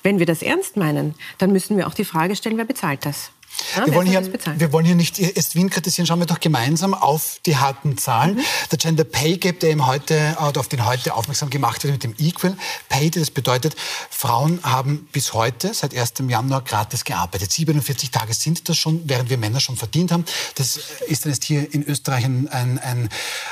Wenn 0.02 0.18
wir 0.18 0.26
das 0.26 0.42
ernst 0.42 0.78
meinen, 0.78 1.14
dann 1.36 1.52
müssen 1.52 1.76
wir 1.76 1.86
auch 1.86 1.94
die 1.94 2.06
Frage 2.06 2.34
stellen, 2.36 2.56
wer 2.56 2.64
bezahlt 2.64 3.04
das? 3.04 3.32
Ja, 3.76 3.86
wir, 3.86 3.94
wollen 3.94 4.06
hier, 4.06 4.32
wir 4.56 4.72
wollen 4.72 4.84
hier 4.84 4.94
nicht 4.94 5.18
erst 5.18 5.54
Wien 5.54 5.70
kritisieren, 5.70 6.06
schauen 6.06 6.18
wir 6.18 6.26
doch 6.26 6.40
gemeinsam 6.40 6.94
auf 6.94 7.40
die 7.46 7.56
harten 7.56 7.98
Zahlen. 7.98 8.36
Mhm. 8.36 8.44
Der 8.70 8.78
Gender 8.78 9.04
Pay 9.04 9.38
Gap, 9.38 9.60
der 9.60 9.70
eben 9.70 9.86
heute, 9.86 10.14
äh, 10.14 10.58
auf 10.58 10.68
den 10.68 10.84
heute 10.84 11.14
aufmerksam 11.14 11.50
gemacht 11.50 11.82
wird 11.84 11.92
mit 11.92 12.04
dem 12.04 12.14
Equal 12.18 12.56
Pay, 12.88 13.10
das 13.10 13.30
bedeutet, 13.30 13.76
Frauen 14.10 14.60
haben 14.62 15.08
bis 15.12 15.32
heute, 15.32 15.72
seit 15.74 15.96
1. 15.96 16.14
Januar, 16.28 16.62
gratis 16.62 17.04
gearbeitet. 17.04 17.52
47 17.52 18.10
Tage 18.10 18.34
sind 18.34 18.68
das 18.68 18.76
schon, 18.76 19.02
während 19.08 19.30
wir 19.30 19.38
Männer 19.38 19.60
schon 19.60 19.76
verdient 19.76 20.12
haben. 20.12 20.24
Das 20.56 20.78
ist 21.06 21.24
dann 21.24 21.32
jetzt 21.32 21.44
hier 21.44 21.72
in 21.72 21.84
Österreich 21.84 22.24
ein, 22.24 22.48
ein, 22.48 22.78
ein 22.78 23.08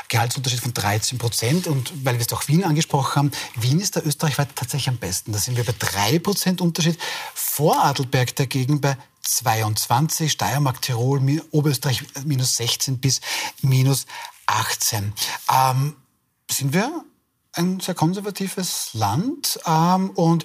Gehaltsunterschied 0.08 0.60
von 0.60 0.74
13 0.74 1.18
Prozent. 1.18 1.66
Und 1.66 1.92
weil 2.04 2.14
wir 2.14 2.26
es 2.26 2.32
auch 2.32 2.46
Wien 2.48 2.64
angesprochen 2.64 3.16
haben, 3.16 3.30
Wien 3.56 3.80
ist 3.80 3.96
da 3.96 4.00
österreichweit 4.00 4.48
tatsächlich 4.54 4.88
am 4.88 4.96
besten. 4.96 5.32
Da 5.32 5.38
sind 5.38 5.56
wir 5.56 5.64
bei 5.64 5.74
3 5.78 6.18
Prozent 6.18 6.60
Unterschied. 6.60 6.98
Vor 7.34 7.82
Adelberg 7.84 8.34
dagegen 8.36 8.80
bei 8.80 8.96
22, 9.36 10.32
Steiermark, 10.32 10.80
Tirol, 10.82 11.20
Oberösterreich 11.50 12.02
minus 12.24 12.56
16 12.56 12.98
bis 12.98 13.20
minus 13.62 14.06
18. 14.46 15.12
Ähm, 15.52 15.96
sind 16.50 16.72
wir 16.72 17.04
ein 17.52 17.80
sehr 17.80 17.94
konservatives 17.94 18.94
Land 18.94 19.58
ähm, 19.66 20.10
und 20.10 20.44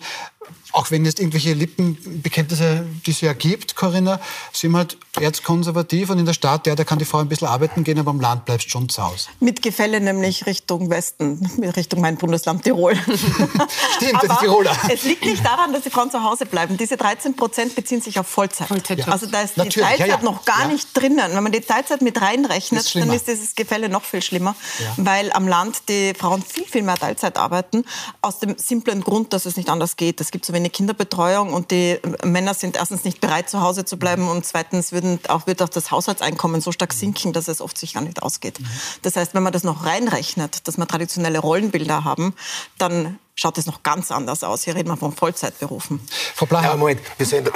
auch 0.72 0.90
wenn 0.92 1.06
es 1.06 1.16
irgendwelche 1.20 1.54
Lippenbekenntnisse, 1.54 2.86
die 3.06 3.12
es 3.12 3.22
ja 3.22 3.34
gibt, 3.34 3.76
Corinna, 3.76 4.20
sind 4.52 4.72
wir 4.72 4.80
halt 4.80 4.98
erzkonservativ 5.20 6.10
und 6.10 6.18
in 6.20 6.26
der 6.26 6.34
Stadt, 6.34 6.66
ja, 6.68 6.76
da 6.76 6.84
kann 6.84 6.98
die 7.00 7.06
Frau 7.06 7.20
ein 7.20 7.30
bisschen 7.30 7.48
arbeiten 7.48 7.84
gehen, 7.84 8.00
aber 8.00 8.10
am 8.12 8.20
Land 8.20 8.46
bleibst 8.46 8.72
schon 8.72 8.90
zu 8.90 9.04
Hause. 9.04 9.28
Mit 9.40 9.62
Gefälle 9.62 10.00
nämlich 10.02 10.46
Richtung 10.48 10.90
Westen, 10.90 11.46
Richtung 11.76 12.02
mein 12.02 12.18
Bundesland 12.18 12.64
Tirol. 12.64 12.96
Stimmt, 13.98 14.16
Aber 14.16 14.28
die 14.28 14.46
Tiroler. 14.46 14.76
es 14.92 15.04
liegt 15.04 15.26
nicht 15.26 15.46
daran, 15.46 15.74
dass 15.74 15.84
die 15.84 15.90
Frauen 15.90 16.10
zu 16.12 16.24
Hause 16.24 16.46
bleiben. 16.46 16.78
Diese 16.78 16.98
13 16.98 17.36
Prozent 17.36 17.76
beziehen 17.76 18.02
sich 18.02 18.18
auf 18.20 18.28
Vollzeit. 18.28 18.68
Vollzeitjobs. 18.68 19.12
Also 19.12 19.26
da 19.28 19.42
ist 19.42 19.56
die 19.56 19.60
Natürlich, 19.62 19.90
ja, 19.90 19.98
Teilzeit 19.98 20.08
ja. 20.08 20.24
noch 20.24 20.46
gar 20.46 20.62
Ja. 20.62 20.68
nicht 20.68 20.88
drinnen. 20.94 21.32
Wenn 21.34 21.44
man 21.44 21.52
die 21.52 21.62
Teilzeit 21.62 22.02
mit 22.02 22.20
reinrechnet, 22.20 22.82
Ist 22.82 22.96
dann 22.96 23.12
ist 23.12 23.28
dieses 23.28 23.56
Gefälle 23.56 23.90
noch 23.90 24.04
viel 24.04 24.22
schlimmer, 24.22 24.56
Ja. 24.80 24.94
weil 24.98 25.32
am 25.34 25.48
Land 25.48 25.84
die 25.90 26.14
Frauen 26.18 26.42
viel, 26.44 26.66
viel 26.66 26.82
mehr 26.82 26.96
Teilzeit 26.96 27.38
arbeiten. 27.38 27.86
Aus 28.22 28.40
dem 28.40 28.58
simplen 28.58 29.02
Grund, 29.02 29.34
dass 29.34 29.46
es 29.46 29.56
nicht 29.58 29.70
anders 29.70 29.96
geht. 29.96 30.20
Es 30.22 30.32
gibt 30.34 30.46
so 30.46 30.52
wenig 30.52 30.74
Kinderbetreuung 30.74 31.54
und 31.54 31.72
die 31.72 32.00
Männer 32.26 32.54
sind 32.56 32.76
erstens 32.76 33.06
nicht 33.06 33.22
bereit, 33.22 33.50
zu 33.50 33.62
Hause 33.62 33.86
zu 33.86 33.98
bleiben 33.98 34.28
und 34.28 34.46
zweitens 34.46 34.92
würden 34.92 35.20
auch, 35.30 35.48
wird 35.48 35.62
auch 35.62 35.70
das 35.70 35.92
Haushaltseinkommen 35.92 36.60
so 36.60 36.72
stark 36.74 36.92
sinken, 36.92 37.32
dass 37.34 37.48
es 37.48 37.62
oft 37.62 37.78
sich 37.78 37.94
gar 37.94 38.02
nicht 38.02 38.22
ausgeht. 38.22 38.60
Das 39.04 39.16
heißt, 39.16 39.36
wenn 39.36 39.44
man 39.44 39.54
das 39.54 39.64
noch 39.64 39.86
reinrechnet, 39.86 40.68
dass 40.68 40.78
wir 40.78 40.88
traditionelle 40.88 41.38
Rollenbilder 41.38 42.04
haben, 42.04 42.34
dann 42.80 43.20
schaut 43.36 43.58
es 43.58 43.66
noch 43.66 43.84
ganz 43.84 44.12
anders 44.12 44.44
aus. 44.44 44.64
Hier 44.64 44.76
reden 44.76 44.90
wir 44.90 44.98
von 44.98 45.12
Vollzeitberufen. 45.12 46.00
Frau 46.36 46.46
Blacher, 46.46 46.70
Ja, 46.70 46.76
Moment, 46.78 47.02
wir 47.18 47.26
sind, 47.26 47.50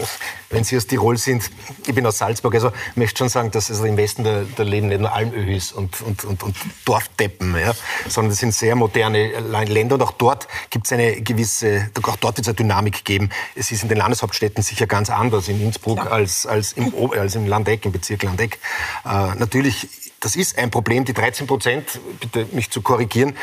wenn 0.50 0.64
Sie 0.64 0.76
aus 0.76 0.86
Tirol 0.86 1.16
sind, 1.16 1.50
ich 1.86 1.94
bin 1.94 2.06
aus 2.06 2.18
Salzburg, 2.18 2.54
also 2.54 2.70
ich 2.90 2.96
möchte 2.96 3.18
schon 3.18 3.28
sagen, 3.28 3.50
dass 3.50 3.70
also 3.70 3.84
im 3.84 3.96
Westen 3.96 4.24
der, 4.24 4.42
der 4.44 4.64
Leben 4.64 4.88
nicht 4.88 5.00
nur 5.00 5.12
Almöhis 5.12 5.72
und, 5.72 6.00
und, 6.02 6.24
und, 6.24 6.42
und 6.42 6.56
Dorfdeppen, 6.84 7.56
ja, 7.56 7.72
sondern 8.08 8.30
das 8.30 8.40
sind 8.40 8.52
sehr 8.54 8.76
moderne 8.76 9.40
Länder 9.40 9.94
und 9.94 10.02
auch 10.02 10.12
dort 10.12 10.48
gibt 10.70 10.86
es 10.86 10.92
eine 10.92 11.20
gewisse, 11.22 11.90
auch 12.02 12.16
dort 12.16 12.36
wird 12.36 12.46
es 12.46 12.48
eine 12.48 12.56
Dynamik 12.56 13.04
geben. 13.04 13.30
Es 13.54 13.72
ist 13.72 13.82
in 13.82 13.88
den 13.88 13.98
Landeshauptstädten 13.98 14.62
sicher 14.62 14.86
ganz 14.86 15.08
anders 15.08 15.48
in 15.48 15.60
Innsbruck 15.60 16.10
als, 16.10 16.46
als, 16.46 16.72
im, 16.72 16.92
als 17.12 17.34
im 17.34 17.46
Landeck, 17.46 17.84
im 17.86 17.92
Bezirk 17.92 18.22
Landeck. 18.22 18.58
Äh, 19.04 19.34
natürlich, 19.36 19.88
das 20.20 20.36
ist 20.36 20.58
ein 20.58 20.70
Problem, 20.70 21.04
die 21.04 21.14
13 21.14 21.46
Prozent, 21.46 22.00
bitte 22.20 22.46
mich 22.52 22.70
zu 22.70 22.82
korrigieren, 22.82 23.36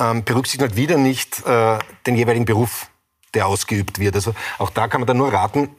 ähm, 0.00 0.24
berücksichtigt 0.24 0.62
halt 0.62 0.76
wieder 0.76 0.96
nicht 0.96 1.46
äh, 1.46 1.78
den 2.06 2.16
jeweiligen 2.16 2.44
Beruf, 2.44 2.88
der 3.34 3.46
ausgeübt 3.46 3.98
wird. 3.98 4.14
Also 4.16 4.34
auch 4.58 4.70
da 4.70 4.88
kann 4.88 5.00
man 5.00 5.06
dann 5.06 5.18
nur 5.18 5.32
raten, 5.32 5.70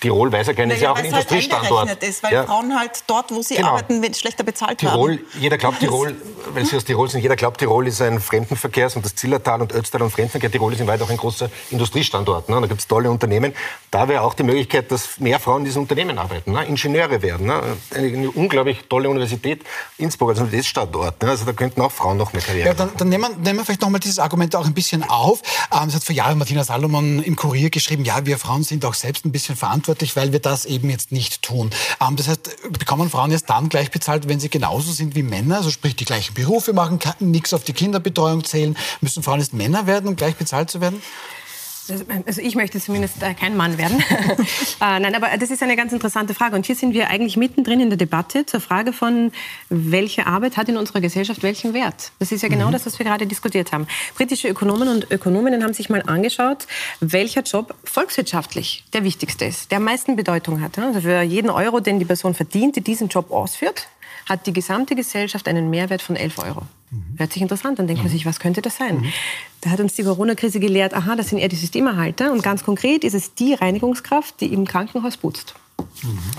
Tirol, 0.00 0.32
weiß 0.32 0.46
ja 0.46 0.52
keiner, 0.54 0.74
ist 0.74 0.80
ja 0.80 0.90
auch 0.92 0.96
ein 0.96 1.04
halt 1.04 1.12
Industriestandort. 1.12 2.02
ist, 2.02 2.22
weil 2.22 2.32
Ja. 2.32 2.44
Frauen 2.44 2.78
halt 2.78 3.04
dort, 3.06 3.30
wo 3.32 3.42
sie 3.42 3.56
Genau. 3.56 3.68
arbeiten, 3.70 4.00
wenn- 4.02 4.14
schlechter 4.14 4.44
bezahlt 4.44 4.78
Tirol, 4.78 5.10
werden. 5.10 5.26
jeder 5.38 5.58
glaubt 5.58 5.80
Tirol, 5.80 6.14
weil 6.54 6.64
Sie 6.64 6.76
aus 6.76 6.84
Tirol 6.84 7.08
sind, 7.10 7.20
jeder 7.20 7.36
glaubt 7.36 7.58
Tirol 7.58 7.86
ist 7.86 8.00
ein 8.02 8.18
Fremdenverkehrs- 8.20 8.96
und 8.96 9.04
das 9.04 9.14
Zillertal 9.14 9.60
und 9.62 9.72
Ötztal 9.72 10.02
und 10.02 10.10
Fremdenverkehr. 10.10 10.50
Tirol 10.50 10.72
ist 10.72 10.80
in 10.80 10.86
Wahrheit 10.86 11.02
auch 11.02 11.10
ein 11.10 11.16
großer 11.16 11.50
Industriestandort. 11.70 12.48
Ne? 12.48 12.60
Da 12.60 12.66
gibt 12.66 12.80
es 12.80 12.86
tolle 12.88 13.10
Unternehmen. 13.10 13.54
Da 13.90 14.08
wäre 14.08 14.22
auch 14.22 14.34
die 14.34 14.42
Möglichkeit, 14.42 14.90
dass 14.90 15.18
mehr 15.18 15.38
Frauen 15.40 15.60
in 15.60 15.64
diesen 15.66 15.82
Unternehmen 15.82 16.18
arbeiten, 16.18 16.52
ne? 16.52 16.64
Ingenieure 16.64 17.22
werden. 17.22 17.46
Ne? 17.46 17.60
Eine, 17.94 18.06
eine 18.06 18.30
unglaublich 18.30 18.78
tolle 18.88 19.08
Universität, 19.10 19.64
Innsbruck 19.98 20.30
als 20.30 20.38
Universitätsstandort. 20.38 21.22
Ne? 21.22 21.30
Also 21.30 21.44
da 21.44 21.52
könnten 21.52 21.80
auch 21.80 21.92
Frauen 21.92 22.16
noch 22.16 22.32
mehr 22.32 22.42
Karriere 22.42 22.68
Ja, 22.68 22.74
dann, 22.74 22.90
dann 22.96 23.08
nehmen, 23.08 23.22
wir, 23.24 23.36
nehmen 23.36 23.58
wir 23.58 23.64
vielleicht 23.64 23.80
nochmal 23.82 24.00
dieses 24.00 24.18
Argument 24.18 24.54
auch 24.56 24.66
ein 24.66 24.74
bisschen 24.74 25.02
auf. 25.08 25.42
Ähm, 25.72 25.88
es 25.88 25.94
hat 25.94 26.04
vor 26.04 26.14
Jahren 26.14 26.38
Martina 26.38 26.64
Salomon 26.64 27.22
im 27.22 27.36
Kurier 27.36 27.70
geschrieben, 27.70 28.04
ja, 28.04 28.24
wir 28.26 28.38
Frauen 28.38 28.62
sind 28.62 28.84
auch 28.84 28.94
selbst 28.94 29.24
ein 29.24 29.32
bisschen 29.32 29.56
verantwortlich, 29.56 29.89
weil 30.16 30.32
wir 30.32 30.40
das 30.40 30.64
eben 30.64 30.90
jetzt 30.90 31.12
nicht 31.12 31.42
tun. 31.42 31.70
Ähm, 32.00 32.16
das 32.16 32.28
heißt, 32.28 32.72
bekommen 32.78 33.10
Frauen 33.10 33.30
erst 33.30 33.50
dann 33.50 33.68
gleich 33.68 33.90
bezahlt, 33.90 34.28
wenn 34.28 34.40
sie 34.40 34.50
genauso 34.50 34.92
sind 34.92 35.14
wie 35.14 35.22
Männer, 35.22 35.56
also 35.58 35.70
sprich 35.70 35.96
die 35.96 36.04
gleichen 36.04 36.34
Berufe 36.34 36.72
machen, 36.72 36.98
nichts 37.20 37.52
auf 37.52 37.64
die 37.64 37.72
Kinderbetreuung 37.72 38.44
zählen. 38.44 38.76
Müssen 39.00 39.22
Frauen 39.22 39.40
erst 39.40 39.54
Männer 39.54 39.86
werden, 39.86 40.08
um 40.08 40.16
gleich 40.16 40.36
bezahlt 40.36 40.70
zu 40.70 40.80
werden? 40.80 41.02
Also 42.26 42.40
ich 42.40 42.54
möchte 42.54 42.80
zumindest 42.80 43.22
äh, 43.22 43.34
kein 43.34 43.56
Mann 43.56 43.78
werden. 43.78 43.98
äh, 44.80 45.00
nein, 45.00 45.14
aber 45.14 45.28
das 45.38 45.50
ist 45.50 45.62
eine 45.62 45.76
ganz 45.76 45.92
interessante 45.92 46.34
Frage. 46.34 46.56
Und 46.56 46.66
hier 46.66 46.74
sind 46.74 46.94
wir 46.94 47.08
eigentlich 47.08 47.36
mittendrin 47.36 47.80
in 47.80 47.90
der 47.90 47.96
Debatte 47.96 48.46
zur 48.46 48.60
Frage 48.60 48.92
von, 48.92 49.32
welche 49.68 50.26
Arbeit 50.26 50.56
hat 50.56 50.68
in 50.68 50.76
unserer 50.76 51.00
Gesellschaft 51.00 51.42
welchen 51.42 51.74
Wert? 51.74 52.12
Das 52.18 52.32
ist 52.32 52.42
ja 52.42 52.48
genau 52.48 52.70
das, 52.70 52.86
was 52.86 52.98
wir 52.98 53.06
gerade 53.06 53.26
diskutiert 53.26 53.72
haben. 53.72 53.86
Britische 54.14 54.48
Ökonomen 54.48 54.88
und 54.88 55.10
Ökonominnen 55.10 55.62
haben 55.62 55.74
sich 55.74 55.88
mal 55.90 56.02
angeschaut, 56.06 56.66
welcher 57.00 57.42
Job 57.42 57.74
volkswirtschaftlich 57.84 58.84
der 58.92 59.04
wichtigste 59.04 59.44
ist, 59.44 59.70
der 59.70 59.78
am 59.78 59.84
meisten 59.84 60.16
Bedeutung 60.16 60.60
hat. 60.60 60.78
Also 60.78 61.00
für 61.00 61.22
jeden 61.22 61.50
Euro, 61.50 61.80
den 61.80 61.98
die 61.98 62.04
Person 62.04 62.34
verdient, 62.34 62.76
die 62.76 62.80
diesen 62.80 63.08
Job 63.08 63.30
ausführt, 63.30 63.88
hat 64.28 64.46
die 64.46 64.52
gesamte 64.52 64.94
Gesellschaft 64.94 65.48
einen 65.48 65.70
Mehrwert 65.70 66.02
von 66.02 66.16
11 66.16 66.38
Euro. 66.38 66.62
Hört 67.16 67.32
sich 67.32 67.42
interessant 67.42 67.78
an, 67.78 67.86
denkt 67.86 68.02
man 68.02 68.10
sich, 68.10 68.26
was 68.26 68.40
könnte 68.40 68.62
das 68.62 68.76
sein? 68.76 69.04
Da 69.60 69.70
hat 69.70 69.80
uns 69.80 69.94
die 69.94 70.02
Corona-Krise 70.02 70.58
gelehrt, 70.58 70.92
aha, 70.92 71.14
das 71.14 71.28
sind 71.28 71.38
eher 71.38 71.48
die 71.48 71.56
Systemerhalter 71.56 72.32
und 72.32 72.42
ganz 72.42 72.64
konkret 72.64 73.04
ist 73.04 73.14
es 73.14 73.34
die 73.34 73.54
Reinigungskraft, 73.54 74.40
die 74.40 74.52
im 74.52 74.66
Krankenhaus 74.66 75.16
putzt. 75.16 75.54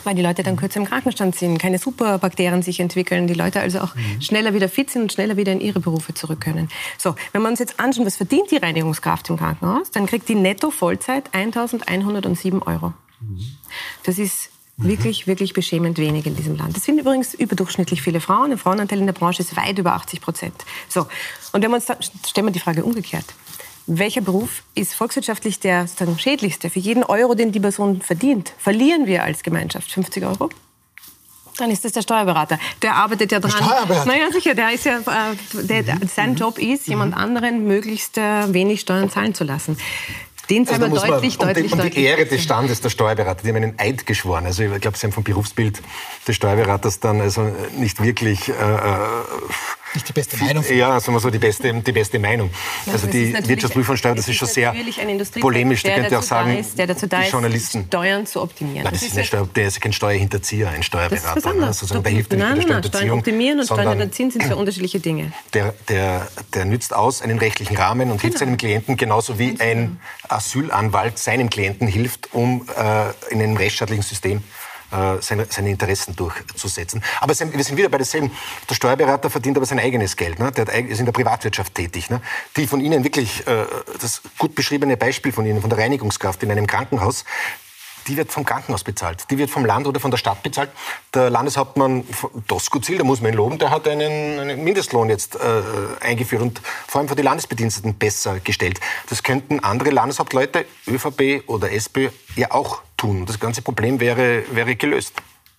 Weil 0.04 0.16
die 0.16 0.22
Leute 0.22 0.44
dann 0.44 0.56
kürzer 0.56 0.80
im 0.80 0.86
Krankenstand 0.86 1.36
sind, 1.36 1.58
keine 1.58 1.80
Superbakterien 1.80 2.62
sich 2.62 2.80
entwickeln, 2.80 3.28
die 3.28 3.34
Leute 3.34 3.60
also 3.60 3.80
auch 3.80 3.96
schneller 4.20 4.54
wieder 4.54 4.70
fit 4.70 4.90
sind 4.90 5.04
und 5.04 5.14
schneller 5.14 5.38
wieder 5.38 5.52
in 5.52 5.62
ihre 5.62 5.80
Berufe 5.80 6.14
zurück 6.14 6.42
können. 6.42 6.70
So, 6.98 7.16
wenn 7.32 7.42
wir 7.42 7.50
uns 7.50 7.60
jetzt 7.60 7.80
anschauen, 7.80 8.06
was 8.06 8.18
verdient 8.18 8.52
die 8.52 8.58
Reinigungskraft 8.58 9.30
im 9.30 9.38
Krankenhaus, 9.38 9.90
dann 9.92 10.06
kriegt 10.06 10.30
die 10.30 10.36
netto 10.36 10.70
Vollzeit 10.70 11.34
1107 11.34 12.62
Euro. 12.62 12.94
Das 14.04 14.18
ist 14.18 14.51
wirklich, 14.84 15.28
wirklich 15.28 15.54
beschämend 15.54 15.98
wenig 15.98 16.26
in 16.26 16.36
diesem 16.36 16.56
Land. 16.56 16.76
Das 16.76 16.84
sind 16.84 17.00
übrigens 17.00 17.34
überdurchschnittlich 17.34 18.02
viele 18.02 18.20
Frauen. 18.20 18.50
Der 18.50 18.58
Frauenanteil 18.58 19.00
in 19.00 19.06
der 19.06 19.14
Branche 19.14 19.42
ist 19.42 19.56
weit 19.56 19.78
über 19.78 19.94
80 19.94 20.22
Prozent. 20.22 20.66
So. 20.88 21.08
Und 21.52 21.62
wenn 21.62 21.72
wir 21.72 21.76
uns 21.76 21.86
da, 21.86 21.98
stellen 22.28 22.48
wir 22.48 22.52
die 22.52 22.60
Frage 22.60 22.84
umgekehrt. 22.84 23.26
Welcher 23.88 24.22
Beruf 24.22 24.64
ist 24.76 24.94
volkswirtschaftlich 24.94 25.60
der 25.60 25.88
sozusagen 25.88 26.18
schädlichste? 26.20 26.70
Für 26.70 26.80
jeden 26.80 27.04
Euro, 27.04 27.34
den 27.34 27.52
die 27.52 27.60
Person 27.60 28.02
verdient, 28.02 28.54
verlieren 28.58 29.08
wir 29.08 29.24
als 29.24 29.44
Gemeinschaft 29.44 29.92
50 29.92 30.24
Euro? 30.24 30.50
Dann 31.58 31.70
ist 31.70 31.84
das 31.84 31.92
der 31.92 32.02
Steuerberater. 32.02 32.58
Der 32.82 32.96
arbeitet 32.96 33.32
ja 33.32 33.40
dran. 33.40 33.52
Steuerberater? 33.52 34.06
Naja, 34.06 34.32
sicher. 34.32 34.56
Der 34.56 34.72
ist 34.72 34.86
ja, 34.86 35.00
äh, 35.00 35.64
der, 35.64 35.84
der, 35.84 35.98
sein 36.08 36.36
Job 36.36 36.58
ist, 36.58 36.88
jemand 36.88 37.16
anderen 37.16 37.68
möglichst 37.68 38.18
äh, 38.18 38.54
wenig 38.54 38.82
Steuern 38.82 39.10
zahlen 39.10 39.34
zu 39.34 39.44
lassen. 39.44 39.78
Den 40.52 40.68
Also 40.68 40.82
wir 40.82 40.90
muss 40.90 41.02
man 41.02 41.12
deutlich, 41.12 41.40
um, 41.40 41.48
deutlich, 41.48 41.68
die, 41.68 41.74
um 41.74 41.80
die 41.80 41.90
deutlich. 41.90 42.06
Ehre 42.06 42.26
des 42.26 42.44
Standes 42.44 42.82
der 42.82 42.90
Steuerberater, 42.90 43.42
die 43.44 43.50
haben 43.50 43.56
einen 43.56 43.80
Eid 43.80 44.06
geschworen. 44.06 44.46
Also 44.46 44.64
ich 44.64 44.82
glaube, 44.82 44.98
sie 44.98 45.08
haben 45.08 45.14
vom 45.14 45.24
Berufsbild 45.24 45.82
des 46.28 46.36
Steuerberaters 46.36 47.00
dann 47.00 47.22
also 47.22 47.50
nicht 47.78 48.04
wirklich 48.04 48.50
äh, 48.50 48.52
äh, 48.52 48.98
Nicht 49.94 50.08
die 50.08 50.14
beste 50.14 50.38
Meinung. 50.38 50.64
Ja, 50.70 51.00
sagen 51.00 51.14
wir 51.16 51.20
so, 51.20 51.30
die 51.30 51.38
beste, 51.38 51.74
die 51.74 51.92
beste 51.92 52.18
Meinung. 52.20 52.50
Ja, 52.86 52.94
also 52.94 53.08
die 53.08 53.32
ist 53.32 53.48
Wirtschaftsprüfungssteuer, 53.48 54.16
das 54.16 54.28
ist 54.28 54.36
schon 54.38 54.48
sehr 54.48 54.74
polemisch. 55.40 55.84
Da 55.84 55.90
der 55.90 56.00
könnte 56.02 56.20
auch 56.20 56.24
sagen, 56.24 56.58
ist, 56.58 56.78
der 56.78 56.88
dazu 56.88 57.08
da 57.08 57.20
die 57.20 57.26
ist, 57.26 57.32
Journalisten. 57.32 57.86
Steuern 57.88 58.26
zu 58.26 58.42
optimieren. 58.42 58.84
Nein, 58.84 58.94
das 58.94 59.02
ist 59.04 59.14
eine 59.14 59.26
Steuer, 59.26 59.48
der 59.54 59.68
ist 59.68 59.82
kein 59.82 59.94
Steuerhinterzieher, 59.94 60.68
ein 60.70 60.76
das 60.76 60.80
ist 60.82 60.86
Steuerberater. 60.88 61.36
was 61.36 61.44
ne? 61.44 61.52
anderes. 61.52 61.80
Sozusagen, 61.80 62.04
der 62.04 62.12
hilft 62.14 62.32
nicht 62.32 62.40
nein, 62.40 62.56
der 62.56 62.66
nein, 62.66 62.68
nein, 62.68 62.84
Steuern 62.84 62.92
Steuerhinterziehung, 62.92 63.20
optimieren 63.20 63.60
und 63.60 63.66
Steuern 63.66 63.90
hinterziehen 63.90 64.32
sind 64.32 64.44
zwei 64.44 64.56
unterschiedliche 64.56 65.00
Dinge. 65.00 65.34
der, 65.54 65.74
der, 65.90 66.28
der 66.54 66.66
nützt 66.66 66.94
aus 66.94 67.22
einen 67.22 67.38
rechtlichen 67.40 67.76
Rahmen 67.78 68.12
und 68.12 68.22
hilft 68.22 68.32
Genau. 68.40 68.50
seinem 68.52 68.58
Klienten 68.58 68.96
genauso 68.98 69.38
wie 69.40 69.60
ein 69.60 70.00
Asylanwalt 70.30 71.18
seinem 71.20 71.50
Klienten 71.50 71.88
hilft, 71.88 72.30
um 72.34 72.66
äh, 72.78 73.34
in 73.34 73.42
einem 73.42 73.58
rechtsstaatlichen 73.58 74.04
System 74.04 74.42
seine, 74.92 75.46
seine 75.50 75.70
Interessen 75.70 76.16
durchzusetzen. 76.16 77.04
Aber 77.20 77.34
wir 77.40 77.64
sind 77.64 77.78
wieder 77.78 77.90
bei 77.90 77.98
derselben. 77.98 78.32
Der 78.70 78.76
Steuerberater 78.76 79.30
verdient 79.30 79.58
aber 79.58 79.66
sein 79.66 79.80
eigenes 79.80 80.16
Geld. 80.16 80.40
Ne? 80.40 80.52
Der 80.52 80.68
ist 80.88 81.00
in 81.00 81.06
der 81.06 81.14
Privatwirtschaft 81.14 81.76
tätig. 81.76 82.10
Ne? 82.10 82.22
Die 82.58 82.68
von 82.68 82.82
Ihnen 82.82 83.04
wirklich, 83.04 83.48
äh, 83.48 83.66
das 84.00 84.22
gut 84.38 84.56
beschriebene 84.56 84.98
Beispiel 84.98 85.32
von 85.32 85.46
Ihnen, 85.46 85.62
von 85.62 85.70
der 85.70 85.80
Reinigungskraft 85.80 86.44
in 86.44 86.52
einem 86.52 86.68
Krankenhaus, 86.68 87.26
die 88.08 88.18
wird 88.18 88.32
vom 88.32 88.46
Krankenhaus 88.46 88.84
bezahlt. 88.84 89.26
Die 89.30 89.38
wird 89.38 89.50
vom 89.50 89.66
Land 89.66 89.88
oder 89.88 90.00
von 90.00 90.12
der 90.12 90.18
Stadt 90.18 90.44
bezahlt. 90.44 90.72
Der 91.14 91.30
Landeshauptmann 91.30 92.04
Doskozil, 92.48 92.98
da 92.98 93.04
muss 93.04 93.22
man 93.22 93.32
ihn 93.32 93.38
loben, 93.38 93.60
der 93.60 93.70
hat 93.70 93.88
einen, 93.88 94.40
einen 94.40 94.64
Mindestlohn 94.64 95.10
jetzt 95.10 95.36
äh, 95.36 95.40
eingeführt 96.00 96.42
und 96.42 96.62
vor 96.88 97.00
allem 97.00 97.08
für 97.08 97.16
die 97.16 97.22
Landesbediensteten 97.22 97.96
besser 97.96 98.40
gestellt. 98.40 98.80
Das 99.10 99.24
könnten 99.24 99.60
andere 99.60 99.92
Landeshauptleute, 99.92 100.66
ÖVP 100.88 101.48
oder 101.48 101.72
SPÖ, 101.72 102.10
ja 102.36 102.52
auch 102.52 102.82
tun. 103.02 103.26
Das 103.26 103.40
ganze 103.40 103.62
Problem 103.62 104.00
wäre, 104.00 104.44
wäre 104.52 104.76
gelöst. 104.76 105.14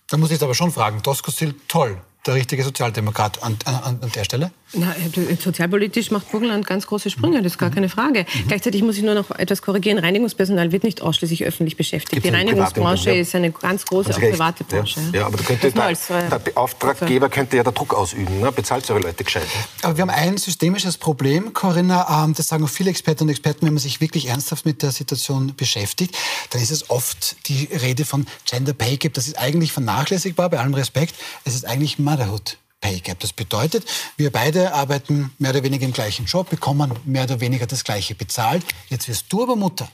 Da 0.07 0.17
muss 0.17 0.29
ich 0.29 0.33
jetzt 0.33 0.43
aber 0.43 0.55
schon 0.55 0.71
fragen, 0.71 1.01
Doskozil, 1.01 1.55
toll, 1.67 2.01
der 2.25 2.35
richtige 2.35 2.63
Sozialdemokrat 2.63 3.43
an, 3.43 3.57
an, 3.65 3.99
an 4.01 4.11
der 4.15 4.23
Stelle? 4.23 4.51
Na, 4.75 4.95
äh, 4.95 5.35
sozialpolitisch 5.35 6.09
macht 6.09 6.31
Burgenland 6.31 6.65
ganz 6.65 6.87
große 6.87 7.11
Sprünge, 7.11 7.43
das 7.43 7.53
ist 7.53 7.57
gar 7.59 7.69
keine 7.69 7.89
Frage. 7.89 8.21
Mhm. 8.21 8.47
Gleichzeitig 8.47 8.81
muss 8.81 8.97
ich 8.97 9.03
nur 9.03 9.13
noch 9.13 9.29
etwas 9.31 9.61
korrigieren. 9.61 9.99
Reinigungspersonal 9.99 10.71
wird 10.71 10.83
nicht 10.83 11.01
ausschließlich 11.01 11.43
öffentlich 11.45 11.77
beschäftigt. 11.77 12.23
Gibt 12.23 12.25
Die 12.25 12.29
Reinigungsbranche 12.29 13.11
ja. 13.11 13.21
ist 13.21 13.35
eine 13.35 13.51
ganz 13.51 13.85
große 13.85 14.09
auch 14.09 14.19
private 14.19 14.63
Branche. 14.63 14.99
Ja, 15.11 15.19
ja 15.19 15.25
aber 15.27 15.37
da 15.37 15.43
könnte 15.43 15.71
der, 15.71 15.83
als, 15.83 16.09
äh, 16.09 16.27
der 16.27 16.57
Auftraggeber 16.57 17.29
könnte 17.29 17.57
ja 17.57 17.63
der 17.63 17.71
Druck 17.71 17.93
ausüben. 17.93 18.39
Ne? 18.39 18.51
Bezahlt 18.51 18.89
eure 18.89 19.01
Leute 19.01 19.23
gescheit. 19.23 19.45
Aber 19.83 19.95
wir 19.95 20.01
haben 20.01 20.09
ein 20.09 20.37
systemisches 20.37 20.97
Problem, 20.97 21.53
Corinna. 21.53 22.23
Ähm, 22.23 22.33
das 22.33 22.47
sagen 22.47 22.63
auch 22.63 22.69
viele 22.69 22.89
Experten 22.89 23.23
und 23.23 23.29
Experten, 23.29 23.67
wenn 23.67 23.73
man 23.73 23.81
sich 23.81 24.01
wirklich 24.01 24.29
ernsthaft 24.29 24.65
mit 24.65 24.81
der 24.81 24.91
Situation 24.91 25.53
beschäftigt, 25.55 26.15
dann 26.49 26.61
ist 26.61 26.71
es 26.71 26.89
oft 26.89 27.35
die 27.47 27.65
Rede 27.65 28.05
von 28.05 28.25
Gender 28.45 28.73
Pay 28.73 28.97
Gap. 28.97 29.13
Das 29.13 29.27
ist 29.27 29.37
eigentlich 29.37 29.71
vernachlässigbar, 29.71 30.49
bei 30.49 30.59
allem 30.59 30.73
Respekt. 30.73 31.13
Es 31.45 31.53
ist 31.53 31.65
eigentlich 31.65 31.99
Motherhood. 32.13 32.57
Pay 32.79 32.99
Gap. 32.99 33.19
Das 33.21 33.33
bedeutet, 33.33 33.85
wir 34.17 34.29
beide 34.29 34.73
arbeiten 34.73 35.33
mehr 35.39 35.51
oder 35.51 35.63
weniger 35.63 35.85
im 35.85 35.93
gleichen 35.93 36.25
Job, 36.25 36.49
bekommen 36.49 36.93
mehr 37.05 37.23
oder 37.23 37.39
weniger 37.39 37.65
das 37.65 37.83
Gleiche 37.83 38.13
bezahlt. 38.13 38.63
Jetzt 38.89 39.07
wirst 39.07 39.25
du 39.29 39.41
aber 39.41 39.55
Mutter. 39.55 39.87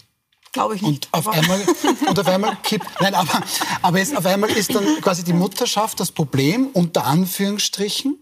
Glaube 0.51 0.75
ich 0.75 0.81
nicht. 0.81 1.07
Und 1.11 1.13
auf 1.13 1.27
einmal, 1.27 1.61
und 2.07 2.19
auf 2.19 2.27
einmal 2.27 2.57
kippt, 2.63 2.87
nein, 2.99 3.13
aber, 3.13 3.41
aber 3.83 3.99
jetzt 3.99 4.17
auf 4.17 4.25
einmal 4.25 4.49
ist 4.49 4.73
dann 4.73 4.99
quasi 5.01 5.23
die 5.23 5.33
Mutterschaft 5.33 5.99
das 5.99 6.11
Problem, 6.11 6.69
unter 6.73 7.05
Anführungsstrichen. 7.05 8.17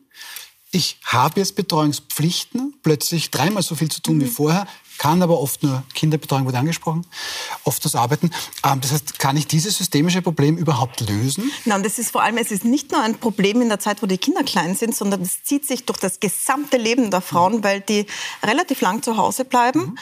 Ich 0.71 0.99
habe 1.05 1.39
jetzt 1.39 1.55
Betreuungspflichten, 1.55 2.73
plötzlich 2.83 3.31
dreimal 3.31 3.63
so 3.63 3.75
viel 3.75 3.89
zu 3.89 4.01
tun 4.01 4.17
mhm. 4.17 4.21
wie 4.21 4.27
vorher 4.27 4.67
kann 4.97 5.21
aber 5.21 5.39
oft 5.39 5.63
nur 5.63 5.83
Kinderbetreuung 5.93 6.45
wurde 6.45 6.57
angesprochen, 6.57 7.05
oft 7.63 7.83
das 7.85 7.95
Arbeiten. 7.95 8.31
Ähm, 8.63 8.81
das 8.81 8.91
heißt, 8.91 9.19
kann 9.19 9.37
ich 9.37 9.47
dieses 9.47 9.77
systemische 9.77 10.21
Problem 10.21 10.57
überhaupt 10.57 11.01
lösen? 11.01 11.51
Nein, 11.65 11.83
das 11.83 11.99
ist 11.99 12.11
vor 12.11 12.23
allem, 12.23 12.37
es 12.37 12.51
ist 12.51 12.65
nicht 12.65 12.91
nur 12.91 13.01
ein 13.01 13.17
Problem 13.17 13.61
in 13.61 13.69
der 13.69 13.79
Zeit, 13.79 14.01
wo 14.01 14.07
die 14.07 14.17
Kinder 14.17 14.43
klein 14.43 14.75
sind, 14.75 14.95
sondern 14.95 15.21
es 15.21 15.43
zieht 15.43 15.65
sich 15.67 15.85
durch 15.85 15.99
das 15.99 16.19
gesamte 16.19 16.77
Leben 16.77 17.11
der 17.11 17.21
Frauen, 17.21 17.63
weil 17.63 17.81
die 17.81 18.05
relativ 18.43 18.81
lang 18.81 19.03
zu 19.03 19.17
Hause 19.17 19.45
bleiben. 19.45 19.79
Mhm 19.79 19.97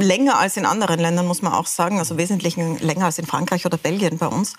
länger 0.00 0.38
als 0.38 0.56
in 0.56 0.66
anderen 0.66 0.98
Ländern, 0.98 1.26
muss 1.26 1.42
man 1.42 1.52
auch 1.52 1.66
sagen, 1.66 1.98
also 1.98 2.18
wesentlich 2.18 2.56
länger 2.56 3.06
als 3.06 3.18
in 3.18 3.26
Frankreich 3.26 3.66
oder 3.66 3.76
Belgien 3.76 4.18
bei 4.18 4.26
uns, 4.26 4.54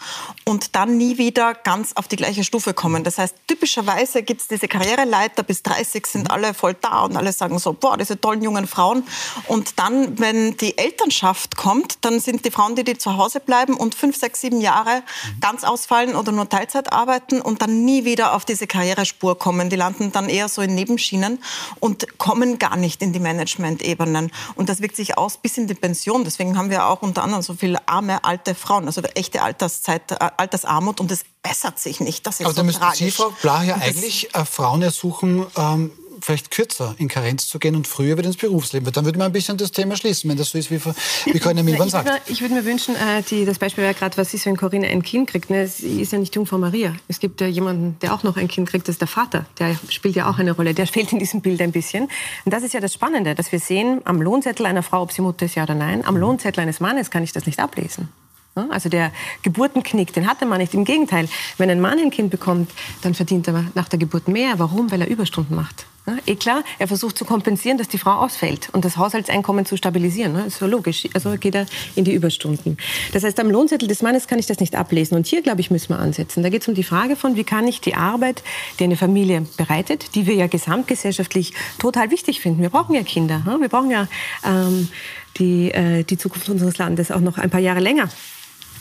und 0.45 0.75
dann 0.75 0.97
nie 0.97 1.17
wieder 1.17 1.53
ganz 1.53 1.93
auf 1.93 2.07
die 2.07 2.15
gleiche 2.15 2.43
Stufe 2.43 2.73
kommen. 2.73 3.03
Das 3.03 3.17
heißt, 3.17 3.35
typischerweise 3.47 4.23
gibt 4.23 4.41
es 4.41 4.47
diese 4.47 4.67
Karriereleiter, 4.67 5.43
bis 5.43 5.63
30 5.63 6.05
sind 6.05 6.31
alle 6.31 6.53
voll 6.53 6.75
da 6.79 7.01
und 7.01 7.17
alle 7.17 7.31
sagen 7.33 7.57
so, 7.59 7.73
boah, 7.73 7.97
diese 7.97 8.19
tollen 8.19 8.41
jungen 8.41 8.67
Frauen. 8.67 9.03
Und 9.47 9.79
dann, 9.79 10.19
wenn 10.19 10.57
die 10.57 10.77
Elternschaft 10.77 11.57
kommt, 11.57 12.05
dann 12.05 12.19
sind 12.19 12.45
die 12.45 12.51
Frauen, 12.51 12.75
die, 12.75 12.83
die 12.83 12.97
zu 12.97 13.17
Hause 13.17 13.39
bleiben 13.39 13.75
und 13.75 13.95
fünf, 13.95 14.17
sechs, 14.17 14.41
sieben 14.41 14.61
Jahre 14.61 15.03
ganz 15.39 15.63
ausfallen 15.63 16.15
oder 16.15 16.31
nur 16.31 16.49
Teilzeit 16.49 16.91
arbeiten 16.91 17.41
und 17.41 17.61
dann 17.61 17.83
nie 17.85 18.05
wieder 18.05 18.33
auf 18.33 18.45
diese 18.45 18.67
Karrierespur 18.67 19.37
kommen. 19.37 19.69
Die 19.69 19.75
landen 19.75 20.11
dann 20.11 20.29
eher 20.29 20.49
so 20.49 20.61
in 20.61 20.75
Nebenschienen 20.75 21.39
und 21.79 22.17
kommen 22.17 22.59
gar 22.59 22.77
nicht 22.77 23.01
in 23.01 23.13
die 23.13 23.19
Management-Ebenen. 23.19 24.31
Und 24.55 24.69
das 24.69 24.81
wirkt 24.81 24.95
sich 24.95 25.17
aus 25.17 25.30
aus 25.31 25.37
bis 25.37 25.57
in 25.57 25.67
die 25.67 25.73
Pension. 25.73 26.23
Deswegen 26.23 26.57
haben 26.57 26.69
wir 26.69 26.87
auch 26.87 27.01
unter 27.01 27.23
anderem 27.23 27.41
so 27.41 27.53
viele 27.53 27.87
arme 27.87 28.23
alte 28.23 28.55
Frauen, 28.55 28.85
also 28.85 29.01
echte 29.01 29.41
Alterszeit, 29.41 30.11
äh, 30.11 30.29
Altersarmut 30.37 30.99
und 30.99 31.11
es 31.11 31.23
bessert 31.41 31.79
sich 31.79 31.99
nicht. 31.99 32.25
Das 32.25 32.39
ist 32.39 32.45
Aber 32.45 32.53
so 32.53 32.57
da 32.57 32.63
müssten 32.63 32.85
Sie, 32.93 33.11
Frau 33.11 33.33
Blach, 33.41 33.63
ja 33.63 33.75
eigentlich 33.75 34.33
äh, 34.35 34.45
Frauen 34.45 34.81
ersuchen, 34.81 35.45
ähm, 35.55 35.91
vielleicht 36.21 36.51
kürzer 36.51 36.95
in 36.97 37.07
Karenz 37.07 37.47
zu 37.47 37.59
gehen 37.59 37.75
und 37.75 37.87
früher 37.87 38.17
wieder 38.17 38.27
ins 38.27 38.37
Berufsleben. 38.37 38.91
Dann 38.91 39.05
würde 39.05 39.17
man 39.17 39.27
ein 39.27 39.33
bisschen 39.33 39.57
das 39.57 39.71
Thema 39.71 39.95
schließen, 39.95 40.29
wenn 40.29 40.37
das 40.37 40.51
so 40.51 40.57
ist, 40.57 40.71
wie, 40.71 40.79
wie 40.79 41.39
Corinna 41.39 41.63
Milborn 41.63 41.89
sagt. 41.89 42.09
Ich 42.29 42.41
würde 42.41 42.53
mir 42.53 42.65
wünschen, 42.65 42.95
äh, 42.95 43.23
die, 43.29 43.45
das 43.45 43.59
Beispiel 43.59 43.83
wäre 43.83 43.93
gerade, 43.93 44.17
was 44.17 44.33
ist, 44.33 44.45
wenn 44.45 44.57
Corinna 44.57 44.87
ein 44.87 45.03
Kind 45.03 45.29
kriegt. 45.29 45.49
Ne? 45.49 45.67
Sie 45.67 46.01
ist 46.01 46.11
ja 46.11 46.19
nicht 46.19 46.35
Jungfrau 46.35 46.57
Maria. 46.57 46.95
Es 47.07 47.19
gibt 47.19 47.41
ja 47.41 47.47
jemanden, 47.47 47.97
der 48.01 48.13
auch 48.13 48.23
noch 48.23 48.37
ein 48.37 48.47
Kind 48.47 48.69
kriegt, 48.69 48.87
das 48.87 48.95
ist 48.95 49.01
der 49.01 49.07
Vater. 49.07 49.45
Der 49.59 49.77
spielt 49.89 50.15
ja 50.15 50.29
auch 50.29 50.39
eine 50.39 50.51
Rolle. 50.51 50.73
Der 50.73 50.87
fehlt 50.91 51.11
in 51.11 51.19
diesem 51.19 51.41
Bild 51.41 51.61
ein 51.61 51.71
bisschen. 51.71 52.09
Und 52.45 52.53
das 52.53 52.63
ist 52.63 52.73
ja 52.73 52.79
das 52.79 52.93
Spannende, 52.93 53.35
dass 53.35 53.51
wir 53.51 53.59
sehen, 53.59 54.01
am 54.05 54.21
Lohnzettel 54.21 54.65
einer 54.65 54.83
Frau, 54.83 55.01
ob 55.01 55.11
sie 55.11 55.21
Mutter 55.21 55.45
ist, 55.45 55.55
ja 55.55 55.63
oder 55.63 55.75
nein, 55.75 56.05
am 56.05 56.17
Lohnzettel 56.17 56.61
eines 56.61 56.79
Mannes 56.79 57.11
kann 57.11 57.23
ich 57.23 57.31
das 57.31 57.45
nicht 57.45 57.59
ablesen. 57.59 58.09
Also 58.53 58.89
der 58.89 59.11
Geburtenknick, 59.43 60.13
den 60.13 60.27
hatte 60.27 60.45
man 60.45 60.59
nicht. 60.59 60.73
Im 60.73 60.83
Gegenteil, 60.83 61.29
wenn 61.57 61.69
ein 61.69 61.79
Mann 61.79 61.99
ein 61.99 62.11
Kind 62.11 62.31
bekommt, 62.31 62.69
dann 63.01 63.13
verdient 63.13 63.47
er 63.47 63.65
nach 63.75 63.87
der 63.87 63.97
Geburt 63.97 64.27
mehr. 64.27 64.55
Warum? 64.57 64.91
Weil 64.91 65.01
er 65.01 65.07
Überstunden 65.07 65.55
macht. 65.55 65.85
Ja, 66.07 66.17
eh 66.25 66.35
klar, 66.35 66.63
er 66.79 66.87
versucht 66.87 67.15
zu 67.15 67.25
kompensieren, 67.25 67.77
dass 67.77 67.87
die 67.87 67.99
Frau 67.99 68.13
ausfällt 68.13 68.69
und 68.71 68.83
das 68.83 68.97
Haushaltseinkommen 68.97 69.67
zu 69.67 69.77
stabilisieren. 69.77 70.33
Das 70.33 70.47
ist 70.47 70.57
so 70.57 70.65
logisch. 70.65 71.07
Also 71.13 71.37
geht 71.37 71.53
er 71.53 71.67
in 71.95 72.05
die 72.05 72.13
Überstunden. 72.13 72.77
Das 73.13 73.23
heißt, 73.23 73.39
am 73.39 73.51
Lohnzettel 73.51 73.87
des 73.87 74.01
Mannes 74.01 74.27
kann 74.27 74.39
ich 74.39 74.47
das 74.47 74.59
nicht 74.59 74.75
ablesen. 74.75 75.15
Und 75.15 75.27
hier, 75.27 75.43
glaube 75.43 75.61
ich, 75.61 75.69
müssen 75.69 75.89
wir 75.89 75.99
ansetzen. 75.99 76.41
Da 76.41 76.49
geht 76.49 76.63
es 76.63 76.67
um 76.67 76.73
die 76.73 76.83
Frage 76.83 77.15
von, 77.15 77.35
wie 77.35 77.43
kann 77.43 77.67
ich 77.67 77.81
die 77.81 77.93
Arbeit, 77.93 78.43
die 78.79 78.85
eine 78.85 78.97
Familie 78.97 79.45
bereitet, 79.57 80.15
die 80.15 80.25
wir 80.25 80.33
ja 80.33 80.47
gesamtgesellschaftlich 80.47 81.53
total 81.77 82.09
wichtig 82.09 82.41
finden. 82.41 82.63
Wir 82.63 82.71
brauchen 82.71 82.95
ja 82.95 83.03
Kinder. 83.03 83.43
Wir 83.59 83.69
brauchen 83.69 83.91
ja 83.91 84.07
ähm, 84.43 84.89
die, 85.37 85.71
äh, 85.71 86.03
die 86.03 86.17
Zukunft 86.17 86.49
unseres 86.49 86.79
Landes 86.79 87.11
auch 87.11 87.21
noch 87.21 87.37
ein 87.37 87.51
paar 87.51 87.61
Jahre 87.61 87.79
länger. 87.79 88.09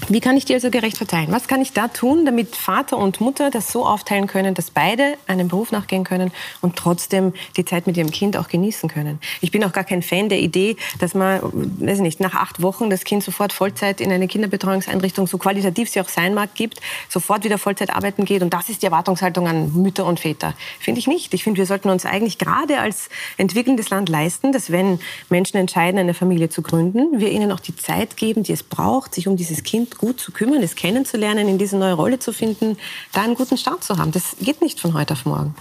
Wie 0.09 0.21
kann 0.21 0.37
ich 0.37 0.45
die 0.45 0.55
also 0.55 0.71
gerecht 0.71 0.97
verteilen? 0.97 1.29
Was 1.31 1.47
kann 1.47 1.61
ich 1.63 1.73
da 1.73 1.89
tun, 1.89 2.25
damit 2.25 2.57
Vater 2.57 2.99
und 2.99 3.21
Mutter 3.21 3.51
das 3.51 3.71
so 3.71 3.87
aufteilen 3.87 4.27
können, 4.27 4.55
dass 4.55 4.71
beide 4.71 5.17
einem 5.27 5.49
Beruf 5.49 5.73
nachgehen 5.73 6.05
können 6.05 6.33
und 6.61 6.77
trotzdem 6.77 7.33
die 7.57 7.65
Zeit 7.65 7.87
mit 7.87 7.97
ihrem 7.97 8.11
Kind 8.11 8.37
auch 8.37 8.49
genießen 8.49 8.89
können? 8.89 9.21
Ich 9.41 9.51
bin 9.51 9.63
auch 9.65 9.73
gar 9.73 9.85
kein 9.85 10.03
Fan 10.03 10.29
der 10.29 10.41
Idee, 10.41 10.77
dass 10.99 11.15
man, 11.15 11.41
weiß 11.43 11.99
ich 11.99 12.03
nicht, 12.03 12.21
nach 12.21 12.35
acht 12.35 12.63
Wochen 12.63 12.91
das 12.91 13.05
Kind 13.05 13.23
sofort 13.23 13.53
Vollzeit 13.53 14.01
in 14.01 14.11
eine 14.11 14.27
Kinderbetreuungseinrichtung, 14.27 15.27
so 15.27 15.39
qualitativ 15.39 15.91
sie 15.91 16.01
auch 16.01 16.09
sein 16.09 16.35
mag, 16.35 16.55
gibt, 16.55 16.81
sofort 17.09 17.45
wieder 17.45 17.59
Vollzeit 17.59 17.91
arbeiten 17.91 18.25
geht. 18.25 18.43
Und 18.43 18.53
das 18.53 18.69
ist 18.69 18.83
die 18.83 18.87
Erwartungshaltung 18.87 19.47
an 19.47 19.73
Mütter 19.75 20.07
und 20.07 20.19
Väter. 20.19 20.55
Finde 20.81 20.99
ich 20.99 21.07
nicht. 21.07 21.35
Ich 21.35 21.45
finde, 21.45 21.59
wir 21.59 21.67
sollten 21.67 21.91
uns 21.91 22.05
eigentlich 22.05 22.39
gerade 22.39 22.81
als 22.81 23.11
entwickelndes 23.37 23.91
Land 23.91 24.09
leisten, 24.09 24.53
dass 24.53 24.73
wenn 24.73 24.99
Menschen 25.29 25.57
entscheiden, 25.59 25.99
eine 25.99 26.15
Familie 26.15 26.49
zu 26.49 26.63
gründen, 26.63 27.21
wir 27.21 27.31
ihnen 27.31 27.53
auch 27.53 27.61
die 27.61 27.77
Zeit 27.77 28.17
geben, 28.17 28.43
die 28.43 28.53
es 28.53 28.63
braucht, 28.63 29.15
sich 29.15 29.29
um 29.29 29.37
dieses 29.37 29.63
Kind 29.63 29.90
gut 29.99 30.21
zu 30.21 30.33
kümmern, 30.33 30.63
es 30.63 30.75
kennenzulernen, 30.75 31.49
in 31.49 31.59
diese 31.59 31.77
neue 31.77 31.95
Rolle 31.95 32.19
zu 32.19 32.33
finden, 32.33 32.79
da 33.13 33.23
einen 33.23 33.35
guten 33.35 33.57
Start 33.57 33.85
zu 33.85 33.99
haben. 33.99 34.13
Das 34.13 34.37
geht 34.41 34.63
nicht 34.63 34.81
von 34.81 34.95
heute 34.95 35.15
auf 35.15 35.25
morgen. 35.25 35.55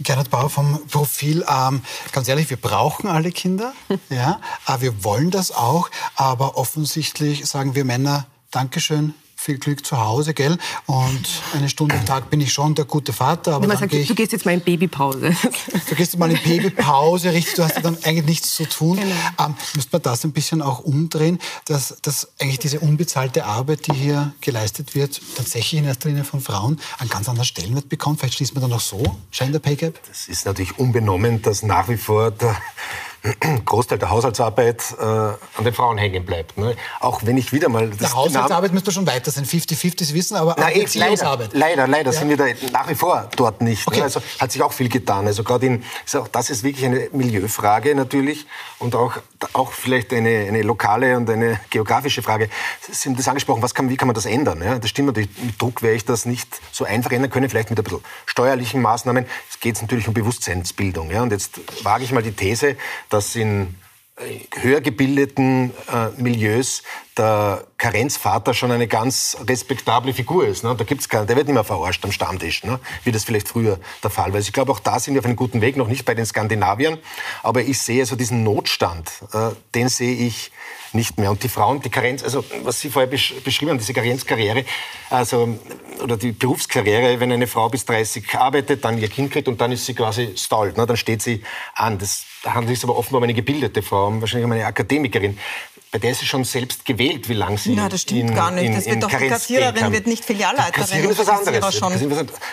Gerhard 0.00 0.30
Bauer 0.30 0.50
vom 0.50 0.80
Profil. 0.88 1.44
Ähm, 1.48 1.82
ganz 2.12 2.28
ehrlich, 2.28 2.50
wir 2.50 2.56
brauchen 2.56 3.08
alle 3.08 3.30
Kinder. 3.30 3.72
ja, 4.10 4.40
aber 4.66 4.80
wir 4.82 5.04
wollen 5.04 5.30
das 5.30 5.52
auch. 5.52 5.90
Aber 6.16 6.56
offensichtlich 6.56 7.46
sagen 7.46 7.74
wir 7.74 7.84
Männer, 7.84 8.26
Dankeschön, 8.50 9.14
viel 9.44 9.58
Glück 9.58 9.84
zu 9.84 10.00
Hause, 10.00 10.32
gell? 10.32 10.56
Und 10.86 11.28
eine 11.52 11.68
Stunde 11.68 11.96
am 11.96 12.06
Tag 12.06 12.30
bin 12.30 12.40
ich 12.40 12.50
schon 12.50 12.74
der 12.74 12.86
gute 12.86 13.12
Vater. 13.12 13.56
Aber 13.56 13.76
sagt, 13.76 13.92
ich, 13.92 14.08
du 14.08 14.14
gehst 14.14 14.32
jetzt 14.32 14.46
mal 14.46 14.52
in 14.52 14.60
Babypause. 14.60 15.34
Du 15.88 15.94
gehst 15.96 16.18
mal 16.18 16.30
in 16.30 16.38
Babypause, 16.42 17.32
richtig, 17.32 17.54
du 17.56 17.62
hast 17.62 17.76
ja 17.76 17.82
dann 17.82 17.96
eigentlich 18.04 18.24
nichts 18.24 18.54
zu 18.54 18.66
tun. 18.66 18.96
Genau. 18.96 19.14
Ähm, 19.38 19.54
müsste 19.74 19.90
man 19.92 20.02
das 20.02 20.24
ein 20.24 20.32
bisschen 20.32 20.62
auch 20.62 20.80
umdrehen, 20.80 21.38
dass, 21.66 21.96
dass 22.00 22.28
eigentlich 22.40 22.58
diese 22.58 22.80
unbezahlte 22.80 23.44
Arbeit, 23.44 23.86
die 23.86 23.92
hier 23.92 24.32
geleistet 24.40 24.94
wird, 24.94 25.20
tatsächlich 25.36 25.80
in 25.80 25.86
erster 25.86 26.08
Linie 26.08 26.24
von 26.24 26.40
Frauen 26.40 26.80
einen 26.98 27.10
ganz 27.10 27.28
anderen 27.28 27.44
Stellenwert 27.44 27.88
bekommt? 27.90 28.20
Vielleicht 28.20 28.36
schließt 28.36 28.54
man 28.54 28.62
dann 28.62 28.70
noch 28.70 28.80
so, 28.80 29.02
Gender 29.30 29.58
Pay 29.58 29.76
Gap? 29.76 30.00
Das 30.08 30.26
ist 30.26 30.46
natürlich 30.46 30.78
unbenommen, 30.78 31.42
dass 31.42 31.62
nach 31.62 31.88
wie 31.88 31.98
vor 31.98 32.30
der 32.30 32.56
Großteil 33.64 33.98
der 33.98 34.10
Haushaltsarbeit 34.10 34.82
äh, 34.98 35.02
an 35.02 35.38
den 35.64 35.72
Frauen 35.72 35.96
hängen 35.96 36.24
bleibt. 36.24 36.58
Ne? 36.58 36.76
Auch 37.00 37.22
wenn 37.24 37.38
ich 37.38 37.52
wieder 37.52 37.68
mal... 37.68 37.88
Das 37.88 38.14
Haushaltsarbeit 38.14 38.72
müsste 38.72 38.92
schon 38.92 39.06
weiter 39.06 39.30
sein, 39.30 39.46
50-50, 39.46 40.04
Sie 40.04 40.14
wissen, 40.14 40.36
aber 40.36 40.54
Na, 40.58 40.66
auch 40.66 40.94
leider, 40.94 41.48
leider, 41.52 41.86
leider 41.86 42.12
ja. 42.12 42.18
sind 42.18 42.28
wir 42.28 42.36
da 42.36 42.44
nach 42.70 42.88
wie 42.88 42.94
vor 42.94 43.28
dort 43.36 43.62
nicht. 43.62 43.86
Ne? 43.86 43.92
Okay. 43.92 43.98
Ne? 44.00 44.04
Also 44.04 44.20
hat 44.38 44.52
sich 44.52 44.62
auch 44.62 44.72
viel 44.72 44.90
getan. 44.90 45.26
Also 45.26 45.42
gerade 45.42 45.66
in, 45.66 45.84
also 46.04 46.26
das 46.30 46.50
ist 46.50 46.64
wirklich 46.64 46.84
eine 46.84 47.08
Milieufrage 47.12 47.94
natürlich 47.94 48.46
und 48.78 48.94
auch, 48.94 49.14
auch 49.54 49.72
vielleicht 49.72 50.12
eine, 50.12 50.46
eine 50.46 50.62
lokale 50.62 51.16
und 51.16 51.30
eine 51.30 51.58
geografische 51.70 52.22
Frage. 52.22 52.50
Sie 52.90 53.08
haben 53.08 53.16
das 53.16 53.26
angesprochen, 53.26 53.62
was 53.62 53.74
kann, 53.74 53.88
wie 53.88 53.96
kann 53.96 54.08
man 54.08 54.14
das 54.14 54.26
ändern? 54.26 54.62
Ja? 54.62 54.78
Das 54.78 54.90
stimmt 54.90 55.06
natürlich, 55.06 55.30
mit 55.42 55.60
Druck 55.60 55.80
werde 55.80 55.96
ich 55.96 56.04
das 56.04 56.26
nicht 56.26 56.60
so 56.72 56.84
einfach 56.84 57.10
ändern 57.12 57.30
können, 57.30 57.48
vielleicht 57.48 57.70
mit 57.70 57.78
ein 57.78 57.84
bisschen 57.84 58.00
steuerlichen 58.26 58.82
Maßnahmen. 58.82 59.24
Es 59.48 59.60
geht 59.60 59.80
natürlich 59.80 60.08
um 60.08 60.14
Bewusstseinsbildung. 60.14 61.10
Ja? 61.10 61.22
Und 61.22 61.32
jetzt 61.32 61.58
wage 61.84 62.04
ich 62.04 62.12
mal 62.12 62.22
die 62.22 62.32
These, 62.32 62.76
dass 63.14 63.36
in 63.36 63.76
äh, 64.16 64.40
höher 64.60 64.80
gebildeten 64.80 65.72
äh, 65.92 66.20
Milieus 66.20 66.82
der 67.16 67.64
Karenzvater 67.78 68.52
schon 68.52 68.72
eine 68.72 68.88
ganz 68.88 69.36
respektable 69.48 70.12
Figur 70.12 70.48
ist. 70.48 70.64
Ne? 70.64 70.74
Da 70.76 70.82
gibt's 70.82 71.08
keinen, 71.08 71.28
der 71.28 71.36
wird 71.36 71.46
nicht 71.46 71.54
mehr 71.54 71.62
verarscht 71.62 72.04
am 72.04 72.10
Stammtisch, 72.10 72.64
ne? 72.64 72.80
wie 73.04 73.12
das 73.12 73.22
vielleicht 73.22 73.48
früher 73.48 73.78
der 74.02 74.10
Fall 74.10 74.30
war. 74.30 74.36
Also 74.36 74.48
ich 74.48 74.52
glaube, 74.52 74.72
auch 74.72 74.80
da 74.80 74.98
sind 74.98 75.14
wir 75.14 75.20
auf 75.20 75.26
einem 75.26 75.36
guten 75.36 75.60
Weg, 75.60 75.76
noch 75.76 75.86
nicht 75.86 76.04
bei 76.04 76.14
den 76.14 76.26
Skandinaviern, 76.26 76.98
aber 77.44 77.62
ich 77.62 77.80
sehe 77.80 78.04
so 78.04 78.16
diesen 78.16 78.42
Notstand, 78.42 79.12
äh, 79.32 79.50
den 79.76 79.88
sehe 79.88 80.16
ich 80.16 80.50
nicht 80.94 81.18
mehr. 81.18 81.30
Und 81.30 81.42
die 81.42 81.48
Frauen, 81.48 81.80
die 81.80 81.90
Karenz, 81.90 82.22
also 82.22 82.44
was 82.62 82.80
Sie 82.80 82.90
vorher 82.90 83.10
besch 83.10 83.34
beschrieben 83.44 83.70
haben, 83.70 83.78
diese 83.78 83.92
Karenzkarriere, 83.92 84.64
also, 85.10 85.58
oder 86.02 86.16
die 86.16 86.32
Berufskarriere, 86.32 87.20
wenn 87.20 87.32
eine 87.32 87.46
Frau 87.46 87.68
bis 87.68 87.84
30 87.84 88.34
arbeitet, 88.34 88.84
dann 88.84 88.98
ihr 88.98 89.08
Kind 89.08 89.32
kriegt 89.32 89.48
und 89.48 89.60
dann 89.60 89.72
ist 89.72 89.86
sie 89.86 89.94
quasi 89.94 90.32
stalled, 90.36 90.76
ne? 90.76 90.86
dann 90.86 90.96
steht 90.96 91.22
sie 91.22 91.42
an. 91.74 91.98
Das 91.98 92.24
handelt 92.44 92.76
sich 92.76 92.84
aber 92.84 92.96
offenbar 92.96 93.18
um 93.18 93.24
eine 93.24 93.34
gebildete 93.34 93.82
Frau, 93.82 94.12
wahrscheinlich 94.20 94.44
um 94.44 94.52
eine 94.52 94.66
Akademikerin 94.66 95.38
bei 95.94 96.00
der 96.00 96.10
ist 96.10 96.18
sie 96.18 96.26
schon 96.26 96.42
selbst 96.42 96.84
gewählt, 96.84 97.28
wie 97.28 97.34
lange 97.34 97.56
sie 97.56 97.72
Na, 97.76 97.88
das 97.88 98.00
stimmt 98.00 98.30
in, 98.30 98.34
gar 98.34 98.50
nicht. 98.50 98.64
In, 98.64 98.74
das 98.74 98.84
wird 98.84 99.00
doch 99.00 99.08
die 99.08 99.28
Kassiererin 99.28 99.92
wird 99.92 100.08
nicht 100.08 100.24
Filialleiterin. 100.24 100.72
Kassiererin 100.72 101.10
ist 101.10 101.18
was 101.20 101.28
anderes. 101.28 101.60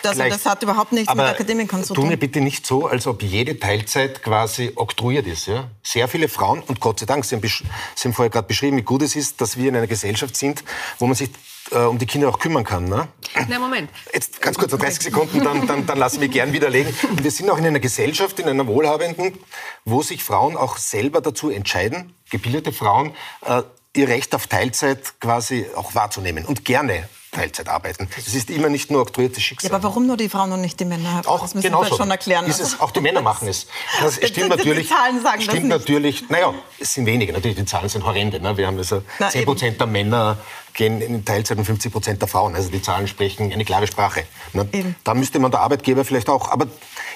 Das, 0.04 0.16
das, 0.16 0.30
das, 0.30 0.46
hat 0.46 0.62
überhaupt 0.62 0.92
nichts 0.92 1.12
mit 1.12 1.26
Akademikern 1.26 1.84
zu 1.84 1.96
tu 1.96 2.02
tun. 2.02 2.10
mir 2.10 2.18
bitte 2.18 2.40
nicht 2.40 2.68
so, 2.68 2.86
als 2.86 3.08
ob 3.08 3.24
jede 3.24 3.58
Teilzeit 3.58 4.22
quasi 4.22 4.74
oktroyiert 4.76 5.26
ist. 5.26 5.48
Ja? 5.48 5.72
Sehr 5.82 6.08
viele 6.08 6.28
Frauen, 6.28 6.62
und 6.62 6.80
Gott 6.82 7.00
sei 7.00 7.08
Dank, 7.08 7.26
Sie 7.26 7.36
haben, 7.36 7.42
Sie 7.42 8.08
haben 8.08 8.14
vorher 8.14 8.30
gerade 8.30 8.48
beschrieben, 8.48 8.78
wie 8.78 8.84
gut 8.84 9.02
es 9.02 9.16
ist, 9.16 9.42
dass 9.42 9.58
wir 9.58 9.70
in 9.70 9.76
einer 9.76 9.88
Gesellschaft 9.88 10.38
sind, 10.38 10.64
wo 11.00 11.08
man 11.08 11.16
sich 11.16 11.32
äh, 11.72 11.78
um 11.78 11.98
die 11.98 12.06
Kinder 12.06 12.30
auch 12.30 12.40
kümmern 12.40 12.64
kann. 12.64 12.86
Ne? 12.86 13.08
Na, 13.48 13.60
Moment. 13.60 13.90
Jetzt 14.14 14.42
ganz 14.42 14.58
kurz, 14.58 14.72
noch 14.72 14.80
30 14.80 15.04
Sekunden, 15.04 15.44
dann, 15.44 15.68
dann, 15.68 15.86
dann 15.86 15.98
lassen 15.98 16.22
wir 16.22 16.28
gern 16.28 16.54
widerlegen. 16.54 16.94
Und 17.10 17.24
wir 17.24 17.32
sind 17.32 17.50
auch 17.50 17.58
in 17.58 17.66
einer 17.66 17.80
Gesellschaft, 17.80 18.40
in 18.40 18.48
einer 18.50 18.68
wohlhabenden, 18.68 19.38
wo 19.86 20.02
sich 20.02 20.24
Frauen 20.24 20.58
auch 20.58 20.78
selber 20.78 21.22
dazu 21.22 21.50
entscheiden, 21.50 22.14
gebildete 22.30 22.72
Frauen, 22.74 23.14
äh, 23.46 23.62
ihr 23.96 24.08
Recht 24.08 24.34
auf 24.36 24.48
Teilzeit 24.48 25.20
quasi 25.20 25.66
auch 25.76 25.96
wahrzunehmen 25.96 26.46
und 26.46 26.64
gerne 26.66 27.10
Teilzeit 27.34 27.70
arbeiten. 27.70 28.10
Es 28.18 28.34
ist 28.36 28.50
immer 28.50 28.68
nicht 28.68 28.92
nur 28.92 29.02
oktroyiertes 29.02 29.42
Schicksal. 29.42 29.70
Ja, 29.72 29.76
aber 29.78 29.86
warum 29.86 30.06
nur 30.06 30.18
die 30.18 30.28
Frauen 30.28 30.52
und 30.52 30.60
nicht 30.60 30.78
die 30.82 30.86
Männer? 30.86 31.22
Auch 31.26 31.40
das 31.42 31.56
müssen 31.56 31.68
genauso. 31.68 31.92
wir 31.92 31.98
schon 31.98 32.12
erklären. 32.12 32.46
Ist 32.46 32.60
es, 32.60 32.80
auch 32.82 32.92
die 32.92 33.00
Männer 33.00 33.22
machen 33.22 33.48
es. 33.48 33.68
Das 34.02 34.20
Die- 34.20 34.28
stimmt 34.28 34.46
die 34.54 34.58
natürlich. 34.58 34.90
Zahlen 34.90 35.22
sagen 35.22 35.36
das 35.38 35.44
stimmt 35.46 35.68
nicht. 35.68 35.78
natürlich. 35.80 36.30
Naja, 36.30 36.54
es 36.78 36.94
sind 36.94 37.06
wenige. 37.06 37.32
Natürlich, 37.32 37.56
die 37.58 37.66
Zahlen 37.66 37.88
sind 37.88 38.06
horrende. 38.06 38.42
Ne? 38.42 38.58
Wir 38.58 38.68
haben 38.68 38.78
also 38.78 39.04
Na, 39.20 39.30
10 39.30 39.46
Prozent 39.46 39.80
der 39.80 39.88
Männer 39.88 40.38
gehen 40.74 41.02
in 41.02 41.26
Teilzeit 41.26 41.58
und 41.58 41.66
50 41.66 41.92
Prozent 41.92 42.22
der 42.22 42.28
Frauen. 42.28 42.56
Also 42.56 42.70
die 42.70 42.82
Zahlen 42.82 43.08
sprechen 43.08 43.52
eine 43.52 43.66
klare 43.66 43.88
Sprache. 43.88 44.24
Ne? 44.54 44.68
Da 45.04 45.14
müsste 45.14 45.40
man 45.40 45.52
der 45.52 45.62
Arbeitgeber 45.62 46.06
vielleicht 46.06 46.30
auch. 46.30 46.50
Aber 46.50 46.68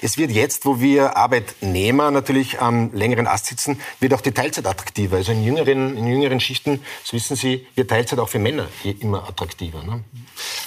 es 0.02 0.18
wird 0.18 0.30
jetzt, 0.30 0.66
wo 0.66 0.80
wir 0.80 1.16
Arbeitnehmer 1.16 2.10
natürlich 2.10 2.60
am 2.60 2.92
längeren 2.92 3.26
Ast 3.26 3.46
sitzen, 3.46 3.80
wird 4.00 4.14
auch 4.14 4.20
die 4.20 4.32
Teilzeit 4.32 4.66
attraktiver. 4.66 5.16
Also 5.16 5.32
in 5.32 5.42
jüngeren, 5.42 5.96
in 5.96 6.06
jüngeren 6.06 6.40
Schichten, 6.40 6.82
das 7.02 7.12
wissen 7.12 7.36
Sie, 7.36 7.66
wird 7.74 7.90
Teilzeit 7.90 8.18
auch 8.18 8.28
für 8.28 8.38
Männer 8.38 8.68
immer 9.00 9.28
attraktiver. 9.28 9.82
Ne? 9.82 10.04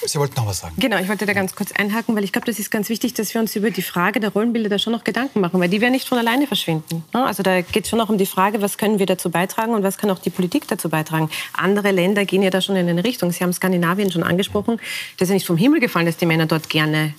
Sie 0.06 0.18
wollten 0.18 0.36
noch 0.36 0.48
was 0.48 0.60
sagen. 0.60 0.76
Genau, 0.78 0.98
ich 0.98 1.10
wollte 1.10 1.26
da 1.26 1.34
ganz 1.34 1.56
kurz 1.56 1.72
einhaken, 1.72 2.16
weil 2.16 2.24
ich 2.24 2.32
glaube, 2.32 2.46
das 2.46 2.58
ist 2.58 2.72
ganz 2.72 2.90
wichtig, 2.90 3.14
dass 3.14 3.34
wir 3.34 3.42
uns 3.42 3.56
über 3.56 3.70
die 3.72 3.82
Frage 3.82 4.20
der 4.20 4.32
Rollenbilder 4.32 4.70
da 4.70 4.80
schon 4.80 4.94
noch 4.94 5.04
Gedanken 5.04 5.42
machen, 5.42 5.60
weil 5.60 5.70
die 5.70 5.82
werden 5.82 5.92
nicht 5.92 6.08
von 6.08 6.18
alleine 6.18 6.48
verschwinden. 6.48 7.04
ne? 7.14 7.26
Also 7.26 7.44
da 7.44 7.62
geht 7.62 7.84
es 7.84 7.90
schon 7.90 8.00
noch 8.00 8.10
um 8.10 8.18
die 8.18 8.26
Frage, 8.26 8.62
was 8.62 8.78
können 8.78 9.00
wir 9.00 9.06
dazu 9.06 9.30
beitragen 9.30 9.74
und 9.74 9.84
was 9.84 9.98
kann 9.98 10.10
auch 10.10 10.20
die 10.20 10.30
Politik 10.30 10.68
dazu 10.68 10.90
beitragen. 10.90 11.30
Andere 11.54 11.92
Länder 11.92 12.26
gehen 12.26 12.42
ja 12.42 12.50
da 12.50 12.62
schon 12.62 12.76
in 12.80 12.90
eine 12.90 13.04
Richtung. 13.04 13.32
Sie 13.32 13.44
haben 13.44 13.54
Skandinavien 13.54 14.12
schon 14.12 14.24
angesprochen. 14.24 14.80
Das 15.18 15.28
ist 15.28 15.30
ja 15.30 15.36
nicht 15.36 15.48
vom 15.48 15.58
Himmel 15.58 15.80
gefallen, 15.80 16.06
dass 16.06 16.18
die 16.18 16.26
Männer 16.26 16.46
dort 16.46 16.70
gerne 16.70 17.14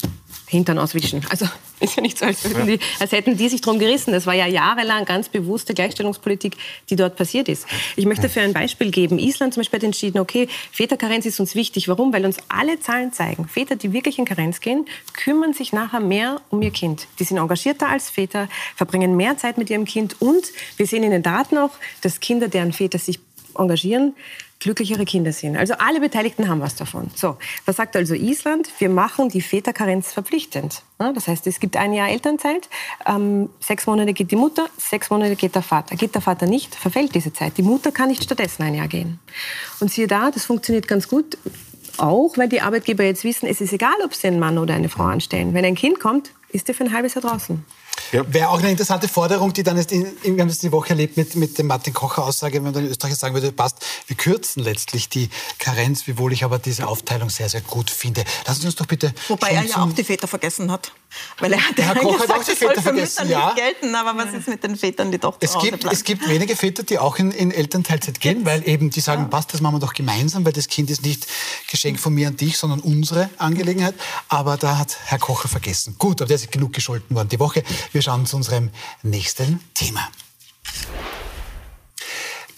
Hintern 0.51 0.79
auswischen. 0.79 1.25
Also 1.31 1.47
ist 1.81 1.97
ja 1.97 2.03
nicht 2.03 2.19
so, 2.19 2.27
als, 2.27 2.45
würden 2.45 2.67
die, 2.67 2.81
als 2.99 3.13
hätten 3.13 3.37
die 3.37 3.49
sich 3.49 3.61
drum 3.61 3.79
gerissen. 3.79 4.13
Das 4.13 4.27
war 4.27 4.35
ja 4.35 4.47
jahrelang 4.47 5.05
ganz 5.05 5.29
bewusste 5.29 5.75
Gleichstellungspolitik, 5.75 6.57
die 6.91 6.97
dort 6.97 7.17
passiert 7.17 7.49
ist. 7.49 7.67
Ich 7.95 8.05
möchte 8.05 8.23
dafür 8.23 8.43
ein 8.43 8.53
Beispiel 8.53 8.91
geben. 8.91 9.19
Island 9.19 9.55
zum 9.55 9.61
Beispiel 9.61 9.79
hat 9.79 9.85
entschieden, 9.85 10.19
okay, 10.19 10.49
Väterkarenz 10.73 11.25
ist 11.25 11.39
uns 11.39 11.55
wichtig. 11.55 11.89
Warum? 11.89 12.13
Weil 12.13 12.27
uns 12.27 12.39
alle 12.49 12.81
Zahlen 12.81 13.13
zeigen, 13.13 13.47
Väter, 13.47 13.77
die 13.77 13.93
wirklich 13.93 14.19
in 14.19 14.25
Karenz 14.25 14.61
gehen, 14.61 14.87
kümmern 15.15 15.53
sich 15.53 15.73
nachher 15.73 16.01
mehr 16.01 16.41
um 16.51 16.61
ihr 16.63 16.73
Kind. 16.73 17.07
Die 17.21 17.25
sind 17.25 17.39
engagierter 17.39 17.89
als 17.89 18.11
Väter, 18.11 18.49
verbringen 18.75 19.17
mehr 19.17 19.39
Zeit 19.39 19.57
mit 19.57 19.71
ihrem 19.71 19.85
Kind 19.85 20.21
und 20.21 20.47
wir 20.77 20.87
sehen 20.87 21.05
in 21.05 21.13
den 21.13 21.23
Daten 21.23 21.59
auch, 21.59 21.71
dass 22.01 22.19
Kinder, 22.19 22.49
deren 22.49 22.73
Väter 22.73 22.99
sich 22.99 23.21
engagieren, 23.55 24.15
glücklichere 24.61 25.07
Kinder 25.07 25.33
sind. 25.33 25.57
Also 25.57 25.75
alle 25.79 26.01
Beteiligten 26.01 26.49
haben 26.49 26.61
was 26.61 26.77
davon. 26.77 27.11
So, 27.15 27.39
was 27.65 27.77
sagt 27.77 27.97
also 27.97 28.15
Island? 28.15 28.71
Wir 28.79 28.91
machen 28.91 29.31
die 29.31 29.41
Väterkarenz 29.41 30.13
verpflichtend. 30.13 30.83
Das 30.99 31.29
heißt, 31.29 31.47
es 31.47 31.61
gibt 31.61 31.79
ein 31.79 31.95
Jahr 31.95 32.11
Elternzeit, 32.11 32.69
ähm, 33.07 33.49
sechs 33.59 33.87
Monate 33.87 34.13
geht 34.13 34.31
die 34.31 34.37
Mutter, 34.37 34.69
sechs 34.77 35.09
Monate 35.09 35.35
geht 35.35 35.55
der 35.55 35.63
Vater. 35.63 35.97
Geht 35.97 36.15
der 36.15 36.21
Vater 36.21 36.47
nicht, 36.47 36.75
verfällt 36.75 37.15
diese 37.15 37.33
Zeit. 37.33 37.57
Die 37.57 37.63
Mutter 37.63 37.91
kann 37.91 38.09
nicht 38.09 38.23
stattdessen 38.23 38.63
ein 38.63 38.75
Jahr 38.75 38.89
gehen. 38.89 39.19
Und 39.81 39.91
siehe 39.91 40.07
da, 40.07 40.31
das 40.31 40.45
funktioniert 40.45 40.87
ganz 40.87 41.09
gut. 41.09 41.39
Auch 41.97 42.37
weil 42.37 42.49
die 42.49 42.61
Arbeitgeber 42.61 43.05
jetzt 43.05 43.25
wissen, 43.25 43.47
es 43.47 43.61
ist 43.63 43.73
egal, 43.73 43.95
ob 44.05 44.15
sie 44.15 44.29
einen 44.29 44.39
Mann 44.39 44.59
oder 44.59 44.75
eine 44.75 44.91
Frau 44.91 45.05
anstellen. 45.05 45.55
Wenn 45.55 45.65
ein 45.65 45.75
Kind 45.75 46.01
kommt, 46.01 46.33
ist 46.51 46.69
er 46.69 46.75
für 46.75 46.85
ein 46.85 46.93
halbes 46.93 47.15
Jahr 47.15 47.23
draußen. 47.23 47.65
Wäre 48.13 48.49
auch 48.49 48.59
eine 48.59 48.71
interessante 48.71 49.09
Forderung, 49.09 49.53
die 49.53 49.63
dann 49.63 49.77
jetzt 49.77 49.93
in, 49.93 50.07
wir 50.23 50.41
haben 50.41 50.49
das 50.49 50.59
die 50.59 50.73
Woche 50.73 50.91
erlebt 50.91 51.17
mit, 51.17 51.35
mit 51.37 51.59
dem 51.59 51.67
Martin 51.67 51.93
Kocher 51.93 52.25
Aussage, 52.25 52.55
wenn 52.57 52.65
man 52.65 52.73
dann 52.73 52.85
in 52.85 52.91
Österreich 52.91 53.15
sagen 53.17 53.35
würde, 53.35 53.53
passt, 53.53 53.79
wir 54.07 54.17
kürzen 54.17 54.63
letztlich 54.63 55.09
die 55.09 55.31
Karenz, 55.59 56.07
wiewohl 56.07 56.33
ich 56.33 56.45
aber 56.45 56.59
diese 56.59 56.87
Aufteilung 56.87 57.31
sehr, 57.31 57.49
sehr 57.49 57.61
gut 57.61 57.91
finde. 57.91 58.25
Lassen 58.47 58.63
Sie 58.63 58.67
uns 58.67 58.77
doch 58.77 58.87
bitte. 58.87 59.13
Wobei 59.29 59.51
er 59.51 59.65
ja 59.65 59.77
auch 59.77 59.93
die 59.93 60.05
Väter 60.05 60.29
vergessen 60.29 60.71
hat. 60.71 60.93
Weil 61.39 61.53
er 61.55 61.69
hat 61.69 61.77
Der 61.77 61.87
Herr 61.87 61.97
ja 61.97 62.03
Koch 62.03 62.13
hat 62.15 62.21
gesagt, 62.23 62.41
auch 62.41 62.45
die 62.45 62.53
es 62.53 62.59
soll 62.59 62.69
Väter 62.69 62.83
für 62.83 62.89
vergessen, 62.89 63.27
Mütter 63.27 63.39
ja. 63.39 63.47
nicht 63.47 63.57
gelten, 63.57 63.95
aber 63.95 64.17
was 64.17 64.33
ist 64.33 64.49
mit 64.49 64.63
den 64.63 64.77
Vätern, 64.77 65.11
die 65.11 65.19
doch 65.19 65.37
Es 65.41 65.59
gibt, 65.59 65.85
es 65.85 66.05
gibt 66.05 66.29
wenige 66.29 66.55
Väter, 66.55 66.83
die 66.85 66.99
auch 66.99 67.19
in, 67.19 67.33
in 67.33 67.51
Elternteilzeit 67.51 68.21
gehen, 68.21 68.45
weil 68.47 68.67
eben 68.69 68.91
die 68.91 69.01
sagen, 69.01 69.29
passt, 69.29 69.53
das 69.53 69.61
machen 69.61 69.77
wir 69.77 69.81
doch 69.81 69.93
gemeinsam, 69.93 70.45
weil 70.45 70.53
das 70.53 70.69
Kind 70.69 70.91
ist 70.91 71.03
nicht 71.03 71.27
Geschenk 71.69 71.99
von 71.99 72.15
mir 72.15 72.29
an 72.29 72.37
dich, 72.37 72.59
sondern 72.59 72.81
unsere 72.81 73.29
Angelegenheit. 73.39 73.95
Aber 74.29 74.57
da 74.57 74.79
hat 74.79 74.99
Herr 75.07 75.19
Kocher 75.19 75.49
vergessen. 75.49 75.97
Gut, 75.99 76.21
aber 76.21 76.29
der 76.29 76.37
ist 76.37 76.53
genug 76.53 76.73
gescholten 76.73 77.17
worden 77.17 77.29
die 77.29 77.41
Woche. 77.41 77.65
Wir 77.93 78.03
schauen 78.03 78.27
zu 78.27 78.37
unserem 78.37 78.71
nächsten 79.03 79.61
Thema. 79.75 80.09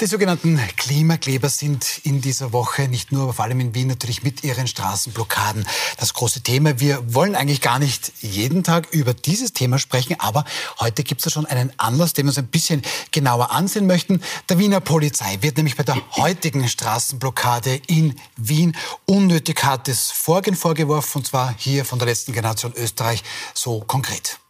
Die 0.03 0.09
sogenannten 0.09 0.59
Klimakleber 0.77 1.49
sind 1.49 2.01
in 2.03 2.21
dieser 2.21 2.53
Woche 2.53 2.88
nicht 2.88 3.12
nur, 3.12 3.23
aber 3.23 3.35
vor 3.35 3.45
allem 3.45 3.61
in 3.61 3.73
Wien 3.73 3.87
natürlich 3.87 4.25
mit 4.25 4.42
ihren 4.42 4.66
Straßenblockaden 4.66 5.64
das 5.97 6.12
große 6.12 6.40
Thema. 6.40 6.81
Wir 6.81 7.14
wollen 7.14 7.37
eigentlich 7.37 7.61
gar 7.61 7.79
nicht 7.79 8.12
jeden 8.21 8.64
Tag 8.64 8.88
über 8.90 9.14
dieses 9.14 9.53
Thema 9.53 9.79
sprechen, 9.79 10.16
aber 10.18 10.45
heute 10.81 11.05
gibt 11.05 11.21
es 11.21 11.27
da 11.27 11.31
schon 11.31 11.47
einen 11.47 11.73
Anlass, 11.79 12.14
den 12.14 12.27
wir 12.27 12.31
uns 12.31 12.38
ein 12.38 12.49
bisschen 12.49 12.83
genauer 13.12 13.53
ansehen 13.53 13.87
möchten. 13.87 14.21
Der 14.49 14.59
Wiener 14.59 14.81
Polizei 14.81 15.38
wird 15.40 15.57
nämlich 15.57 15.77
bei 15.77 15.85
der 15.85 15.97
heutigen 16.16 16.68
Straßenblockade 16.68 17.81
in 17.87 18.18
Wien 18.37 18.77
unnötig 19.07 19.62
hartes 19.62 20.11
Vorgehen 20.11 20.57
vorgeworfen, 20.57 21.18
und 21.18 21.27
zwar 21.27 21.55
hier 21.57 21.85
von 21.85 22.01
der 22.01 22.09
letzten 22.09 22.33
Generation 22.33 22.73
Österreich 22.75 23.23
so 23.55 23.79
konkret. 23.87 24.41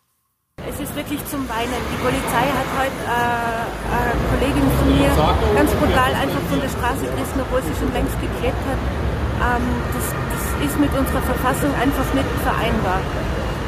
Es 0.72 0.80
ist 0.80 0.96
wirklich 0.96 1.20
zum 1.28 1.44
Weinen. 1.52 1.80
Die 1.92 2.00
Polizei 2.00 2.44
hat 2.48 2.68
heute 2.80 2.96
äh, 3.04 3.92
eine 3.92 4.24
Kollegin 4.32 4.64
von 4.80 4.88
mir 4.88 5.12
ganz 5.52 5.68
brutal 5.76 6.12
einfach 6.16 6.40
von 6.48 6.64
der 6.64 6.72
Straße 6.72 7.04
gerissen, 7.12 7.44
obwohl 7.44 7.60
sie 7.60 7.76
schon 7.76 7.92
längst 7.92 8.16
geklebt 8.16 8.56
hat. 8.64 8.80
Ähm, 8.80 9.64
das, 9.92 10.06
das 10.32 10.44
ist 10.64 10.76
mit 10.80 10.88
unserer 10.96 11.20
Verfassung 11.28 11.68
einfach 11.76 12.08
nicht 12.16 12.32
vereinbar. 12.40 13.04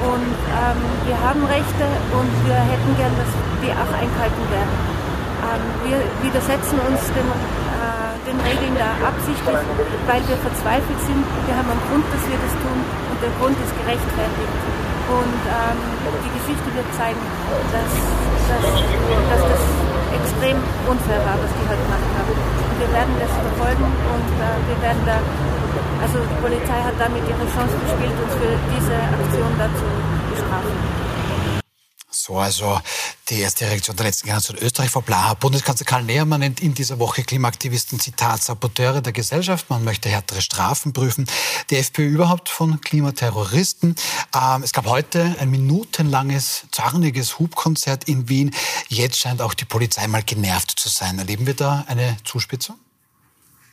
Und 0.00 0.32
ähm, 0.32 0.80
wir 1.04 1.18
haben 1.20 1.44
Rechte 1.44 1.86
und 2.16 2.32
wir 2.48 2.56
hätten 2.56 2.90
gern, 2.96 3.12
dass 3.20 3.32
die 3.60 3.68
auch 3.68 3.92
eingehalten 3.92 4.44
werden. 4.48 4.74
Ähm, 5.44 5.64
wir 5.84 5.98
widersetzen 6.24 6.80
uns 6.88 7.00
den, 7.12 7.28
äh, 7.28 8.16
den 8.28 8.38
Regeln 8.48 8.80
da 8.80 8.96
absichtlich, 9.12 9.60
weil 10.08 10.24
wir 10.24 10.40
verzweifelt 10.40 11.00
sind. 11.04 11.20
Wir 11.20 11.52
haben 11.52 11.68
einen 11.68 11.84
Grund, 11.84 12.08
dass 12.16 12.24
wir 12.24 12.40
das 12.40 12.52
tun 12.64 12.80
und 12.80 13.18
der 13.20 13.32
Grund 13.36 13.56
ist 13.60 13.72
gerechtfertigt. 13.76 14.83
Und 15.04 15.40
ähm, 15.44 15.78
die 16.24 16.32
Geschichte 16.38 16.68
wird 16.72 16.88
zeigen, 16.96 17.20
dass, 17.72 17.92
dass, 18.48 18.64
dass 18.64 19.42
das 19.52 19.62
extrem 20.16 20.56
unfair 20.88 21.20
war, 21.28 21.36
was 21.36 21.50
die 21.52 21.64
heute 21.68 21.82
gemacht 21.84 22.08
haben. 22.16 22.32
Und 22.32 22.76
wir 22.80 22.90
werden 22.92 23.14
das 23.20 23.32
verfolgen 23.36 23.84
und 23.84 24.28
äh, 24.40 24.56
wir 24.68 24.78
werden 24.80 25.02
da, 25.04 25.20
also 26.00 26.18
die 26.24 26.40
Polizei 26.40 26.78
hat 26.80 26.96
damit 26.98 27.22
ihre 27.28 27.44
Chance 27.52 27.76
gespielt, 27.84 28.16
uns 28.16 28.32
für 28.32 28.54
diese 28.72 28.96
Aktion 28.96 29.52
dazu 29.60 29.86
bestrafen. 30.32 30.72
So, 32.10 32.38
also 32.38 32.80
die 33.30 33.40
erste 33.40 33.66
Reaktion 33.66 33.96
der 33.96 34.06
letzten 34.06 34.26
Generation 34.26 34.58
Österreich 34.58 34.90
vor 34.90 35.02
Blaha. 35.02 35.34
Bundeskanzler 35.34 35.86
Karl 35.86 36.04
Nehammer 36.04 36.38
nennt 36.38 36.60
in 36.60 36.74
dieser 36.74 36.98
Woche 36.98 37.22
Klimaaktivisten, 37.22 37.98
Zitat, 37.98 38.42
Saboteure 38.42 39.00
der 39.00 39.12
Gesellschaft. 39.12 39.70
Man 39.70 39.82
möchte 39.84 40.08
härtere 40.08 40.42
Strafen 40.42 40.92
prüfen. 40.92 41.26
Die 41.70 41.76
FPÖ 41.76 42.06
überhaupt 42.06 42.48
von 42.48 42.80
Klimaterroristen. 42.80 43.96
Ähm, 44.34 44.62
es 44.62 44.72
gab 44.72 44.86
heute 44.86 45.36
ein 45.38 45.50
minutenlanges, 45.50 46.66
zorniges 46.70 47.38
Hubkonzert 47.38 48.04
in 48.04 48.28
Wien. 48.28 48.54
Jetzt 48.88 49.18
scheint 49.18 49.40
auch 49.40 49.54
die 49.54 49.64
Polizei 49.64 50.06
mal 50.06 50.22
genervt 50.22 50.78
zu 50.78 50.88
sein. 50.88 51.18
Erleben 51.18 51.46
wir 51.46 51.54
da 51.54 51.84
eine 51.88 52.16
Zuspitzung? 52.24 52.76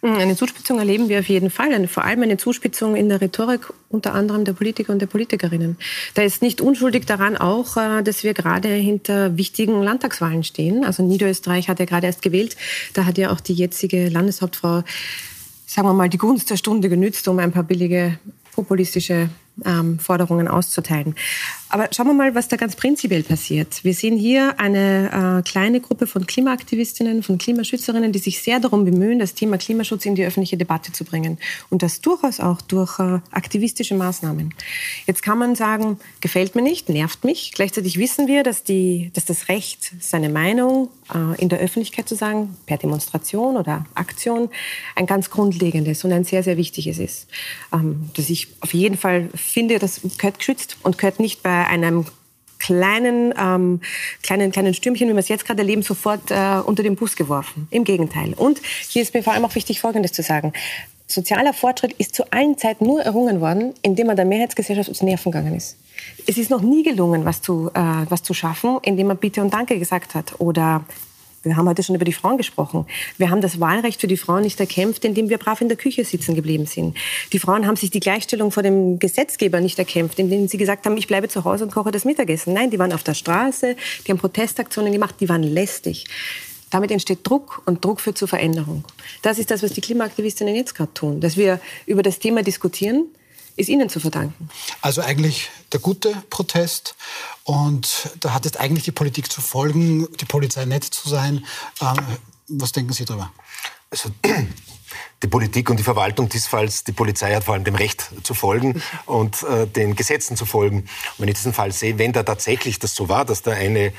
Eine 0.04 0.36
Zuspitzung 0.36 0.80
erleben 0.80 1.10
wir 1.10 1.20
auf 1.20 1.30
jeden 1.30 1.52
Fall, 1.52 1.88
vor 1.88 2.04
allem 2.04 2.24
eine 2.24 2.38
Zuspitzung 2.38 2.96
in 2.96 3.08
der 3.08 3.22
Rhetorik 3.22 3.72
unter 3.90 4.16
anderem 4.16 4.46
der 4.46 4.54
Politiker 4.54 4.92
und 4.92 5.00
der 5.00 5.06
Politikerinnen. 5.06 5.78
Da 6.16 6.24
ist 6.24 6.42
nicht 6.42 6.60
unschuldig 6.60 7.06
daran 7.06 7.38
auch, 7.38 7.78
äh, 7.78 8.02
dass 8.02 8.24
wir 8.24 8.34
gerade 8.34 8.70
hinter 8.70 9.38
wichtigen 9.38 9.84
Landtagswahlen 9.84 10.44
stehen. 10.44 10.84
Also 10.84 11.04
Niederösterreich 11.04 11.70
hat 11.70 11.80
ja 11.80 11.86
gerade 11.86 12.08
erst 12.08 12.24
gewählt. 12.24 12.58
Da 12.94 13.06
hat 13.06 13.20
ja 13.20 13.32
auch 13.32 13.40
die 13.40 13.54
jetzige 13.54 14.10
Landeshauptfrau, 14.10 14.84
sagen 15.68 15.88
wir 15.88 15.94
mal, 15.94 16.10
die 16.10 16.18
Gunst 16.18 16.50
der 16.50 16.58
Stunde 16.58 16.90
genützt, 16.90 17.28
um 17.28 17.38
ein 17.38 17.52
paar 17.52 17.64
billige 17.64 18.18
populistische 18.54 19.30
ähm, 19.66 20.00
Forderungen 20.00 20.48
auszuteilen. 20.48 21.16
Aber 21.70 21.88
schauen 21.94 22.08
wir 22.08 22.14
mal, 22.14 22.36
was 22.36 22.50
da 22.50 22.58
ganz 22.58 22.76
prinzipiell 22.76 23.24
passiert. 23.24 23.84
Wir 23.84 23.94
sehen 23.94 24.18
hier 24.18 24.60
eine 24.60 25.40
äh, 25.40 25.50
kleine 25.50 25.80
Gruppe 25.80 26.06
von 26.06 26.28
Klimaaktivistinnen, 26.28 27.24
von 27.24 27.38
Klimaschützerinnen, 27.38 28.12
die 28.12 28.20
sich 28.20 28.42
sehr 28.42 28.60
darum 28.60 28.84
bemühen, 28.84 29.20
das 29.20 29.36
Thema 29.36 29.58
Klimaschutz 29.58 30.06
in 30.06 30.16
die 30.16 30.26
öffentliche 30.26 30.58
Debatte 30.58 30.92
zu 30.92 31.06
bringen. 31.06 31.38
Und 31.70 31.82
das 31.82 32.02
durchaus 32.02 32.40
auch 32.40 32.62
durch 32.62 33.00
äh, 33.00 33.20
aktivistische 33.32 33.96
Maßnahmen. 33.96 34.54
Jetzt 35.08 35.24
kann 35.24 35.38
man 35.38 35.56
sagen, 35.56 35.98
gefällt 36.20 36.56
mir 36.56 36.62
nicht, 36.62 36.90
nervt 36.90 37.24
mich. 37.24 37.52
Gleichzeitig 37.54 37.98
wissen 37.98 38.28
wir, 38.28 38.44
dass, 38.44 38.64
die, 38.64 39.12
dass 39.14 39.26
das 39.26 39.48
Recht, 39.48 39.94
seine 40.00 40.30
Meinung 40.30 40.90
in 41.38 41.50
der 41.50 41.60
Öffentlichkeit 41.60 42.08
zu 42.08 42.16
sagen, 42.16 42.56
per 42.66 42.78
Demonstration 42.78 43.58
oder 43.58 43.86
Aktion, 43.96 44.50
ein 44.96 45.06
ganz 45.06 45.30
grundlegendes 45.30 46.04
und 46.04 46.12
ein 46.12 46.24
sehr, 46.24 46.44
sehr 46.44 46.58
wichtiges 46.58 47.00
ist. 47.00 47.28
Ähm, 47.74 48.10
dass 48.16 48.30
ich 48.30 48.48
auf 48.62 48.74
jeden 48.74 48.98
Fall 48.98 49.30
finde, 49.36 49.80
das 49.80 50.02
gehört 50.18 50.40
geschützt 50.40 50.78
und 50.84 50.98
gehört 50.98 51.20
nicht 51.20 51.44
bei 51.44 51.68
einem 51.68 52.06
kleinen, 52.62 53.34
ähm, 53.38 53.82
kleinen, 54.22 54.52
kleinen 54.52 54.74
Stürmchen, 54.74 55.10
wie 55.10 55.14
wir 55.14 55.20
es 55.20 55.30
jetzt 55.30 55.46
gerade 55.46 55.62
erleben, 55.62 55.82
sofort 55.82 56.30
äh, 56.30 56.60
unter 56.64 56.84
den 56.84 56.96
Bus 56.96 57.16
geworfen. 57.16 57.68
Im 57.72 57.84
Gegenteil. 57.84 58.34
Und 58.36 58.62
hier 58.88 59.02
ist 59.02 59.14
mir 59.14 59.24
vor 59.24 59.34
allem 59.34 59.44
auch 59.46 59.56
wichtig, 59.56 59.82
Folgendes 59.82 60.12
zu 60.12 60.22
sagen. 60.22 60.54
Sozialer 61.14 61.54
Fortschritt 61.54 61.94
ist 61.94 62.16
zu 62.16 62.32
allen 62.32 62.58
Zeiten 62.58 62.86
nur 62.86 63.02
errungen 63.02 63.42
worden, 63.42 63.74
indem 63.82 64.08
man 64.08 64.16
der 64.16 64.26
Mehrheitsgesellschaft 64.26 64.90
aus 64.90 65.02
Nerven 65.02 65.32
gegangen 65.32 65.56
ist. 65.56 65.78
Es 66.28 66.38
ist 66.38 66.50
noch 66.50 66.62
nie 66.62 66.84
gelungen, 66.84 67.26
was 67.26 67.42
zu, 67.42 67.70
äh, 67.74 67.80
was 68.10 68.24
zu 68.24 68.34
schaffen, 68.34 68.80
indem 68.84 69.08
man 69.08 69.18
Bitte 69.18 69.42
und 69.42 69.54
Danke 69.54 69.78
gesagt 69.78 70.16
hat 70.16 70.40
oder 70.40 70.84
wir 71.44 71.58
haben 71.58 71.68
heute 71.68 71.82
schon 71.82 71.96
über 71.96 72.06
die 72.06 72.14
Frauen 72.14 72.38
gesprochen. 72.38 72.86
Wir 73.18 73.32
haben 73.32 73.42
das 73.42 73.60
Wahlrecht 73.60 74.00
für 74.00 74.08
die 74.08 74.18
Frauen 74.18 74.44
nicht 74.44 74.60
erkämpft, 74.60 75.04
indem 75.06 75.30
wir 75.30 75.40
brav 75.40 75.60
in 75.60 75.70
der 75.70 75.78
Küche 75.78 76.06
sitzen 76.06 76.36
geblieben 76.36 76.68
sind. 76.68 76.96
Die 77.34 77.40
Frauen 77.40 77.66
haben 77.66 77.76
sich 77.76 77.90
die 77.90 78.00
Gleichstellung 78.00 78.52
vor 78.52 78.62
dem 78.62 79.00
Gesetzgeber 79.00 79.60
nicht 79.60 79.80
erkämpft, 79.80 80.20
indem 80.20 80.48
sie 80.48 80.58
gesagt 80.58 80.86
haben, 80.86 80.98
ich 80.98 81.08
bleibe 81.08 81.30
zu 81.30 81.44
Hause 81.44 81.64
und 81.64 81.72
koche 81.72 81.90
das 81.90 82.06
Mittagessen. 82.06 82.54
Nein, 82.54 82.70
die 82.70 82.78
waren 82.78 82.94
auf 82.94 83.04
der 83.04 83.16
Straße, 83.16 83.76
die 84.06 84.12
haben 84.12 84.20
Protestaktionen 84.20 84.92
gemacht, 84.94 85.16
die 85.20 85.30
waren 85.30 85.42
lästig. 85.42 86.06
Damit 86.72 86.90
entsteht 86.90 87.20
Druck 87.28 87.62
und 87.66 87.86
Druck 87.86 88.02
führt 88.02 88.18
zur 88.18 88.28
Veränderung. 88.28 88.84
Das 89.22 89.38
ist 89.38 89.52
das, 89.52 89.62
was 89.62 89.74
die 89.74 89.82
Klimaaktivistinnen 89.82 90.56
jetzt 90.56 90.74
gerade 90.74 90.94
tun, 90.94 91.22
dass 91.22 91.38
wir 91.38 91.60
über 91.86 92.02
das 92.02 92.18
Thema 92.18 92.42
diskutieren, 92.42 93.06
ist 93.58 93.70
Ihnen 93.70 93.90
zu 93.90 94.00
verdanken. 94.00 94.50
Also 94.82 95.02
eigentlich 95.02 95.50
der 95.74 95.82
gute 95.82 96.14
Protest 96.30 96.96
und 97.44 98.10
da 98.20 98.34
hat 98.34 98.46
jetzt 98.46 98.60
eigentlich 98.60 98.86
die 98.86 98.92
Politik 98.92 99.32
zu 99.32 99.42
folgen, 99.42 100.08
die 100.18 100.26
Polizei 100.26 100.66
nett 100.66 100.86
zu 100.86 101.10
sein. 101.10 101.46
Ähm, 101.82 101.98
was 102.48 102.72
denken 102.72 102.94
Sie 102.94 103.06
darüber? 103.06 103.32
Also, 103.90 104.10
die 105.24 105.28
Politik 105.28 105.70
und 105.70 105.78
die 105.78 105.84
Verwaltung 105.84 106.30
dieses 106.30 106.48
Falls, 106.48 106.84
die 106.84 106.92
Polizei 106.92 107.34
hat 107.36 107.44
vor 107.44 107.54
allem 107.54 107.64
dem 107.64 107.76
Recht 107.76 108.10
zu 108.24 108.34
folgen 108.34 108.82
und 109.06 109.44
äh, 109.44 109.68
den 109.68 109.96
Gesetzen 109.96 110.36
zu 110.36 110.46
folgen. 110.46 110.80
Und 110.80 110.90
wenn 111.20 111.28
ich 111.28 111.36
diesen 111.36 111.54
Fall 111.54 111.72
sehe, 111.72 111.98
wenn 111.98 112.12
da 112.12 112.24
tatsächlich 112.24 112.80
das 112.80 112.96
so 112.96 113.08
war, 113.08 113.26
dass 113.26 113.42
da 113.42 113.52
eine 113.52 113.94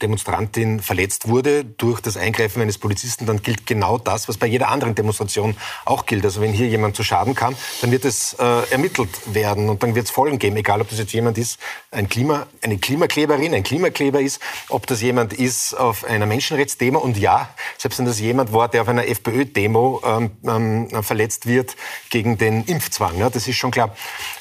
Demonstrantin 0.00 0.80
verletzt 0.80 1.28
wurde 1.28 1.64
durch 1.64 2.00
das 2.00 2.16
Eingreifen 2.16 2.62
eines 2.62 2.78
Polizisten, 2.78 3.26
dann 3.26 3.42
gilt 3.42 3.66
genau 3.66 3.98
das, 3.98 4.28
was 4.28 4.36
bei 4.36 4.46
jeder 4.46 4.68
anderen 4.68 4.94
Demonstration 4.94 5.56
auch 5.84 6.06
gilt. 6.06 6.24
Also 6.24 6.40
wenn 6.40 6.52
hier 6.52 6.68
jemand 6.68 6.96
zu 6.96 7.02
Schaden 7.02 7.34
kam, 7.34 7.54
dann 7.80 7.90
wird 7.90 8.04
es 8.04 8.34
äh, 8.34 8.70
ermittelt 8.70 9.10
werden 9.26 9.68
und 9.68 9.82
dann 9.82 9.94
wird 9.94 10.06
es 10.06 10.10
Folgen 10.10 10.38
geben, 10.38 10.56
egal 10.56 10.80
ob 10.80 10.88
das 10.88 10.98
jetzt 10.98 11.12
jemand 11.12 11.36
ist, 11.36 11.58
ein 11.90 12.08
Klima, 12.08 12.46
eine 12.62 12.78
Klimakleberin, 12.78 13.54
ein 13.54 13.62
Klimakleber 13.62 14.20
ist, 14.20 14.40
ob 14.68 14.86
das 14.86 15.02
jemand 15.02 15.32
ist 15.32 15.74
auf 15.74 16.04
einer 16.04 16.26
Menschenrechtsdemo 16.26 16.98
und 16.98 17.18
ja, 17.18 17.50
selbst 17.78 17.98
wenn 17.98 18.06
das 18.06 18.20
jemand 18.20 18.52
war, 18.52 18.68
der 18.68 18.82
auf 18.82 18.88
einer 18.88 19.06
FPÖ-Demo 19.06 20.02
ähm, 20.04 20.30
ähm, 20.44 21.02
verletzt 21.02 21.46
wird 21.46 21.76
gegen 22.10 22.38
den 22.38 22.64
Impfzwang, 22.64 23.18
ja, 23.18 23.30
das 23.30 23.46
ist 23.46 23.56
schon 23.56 23.70
klar. 23.70 23.94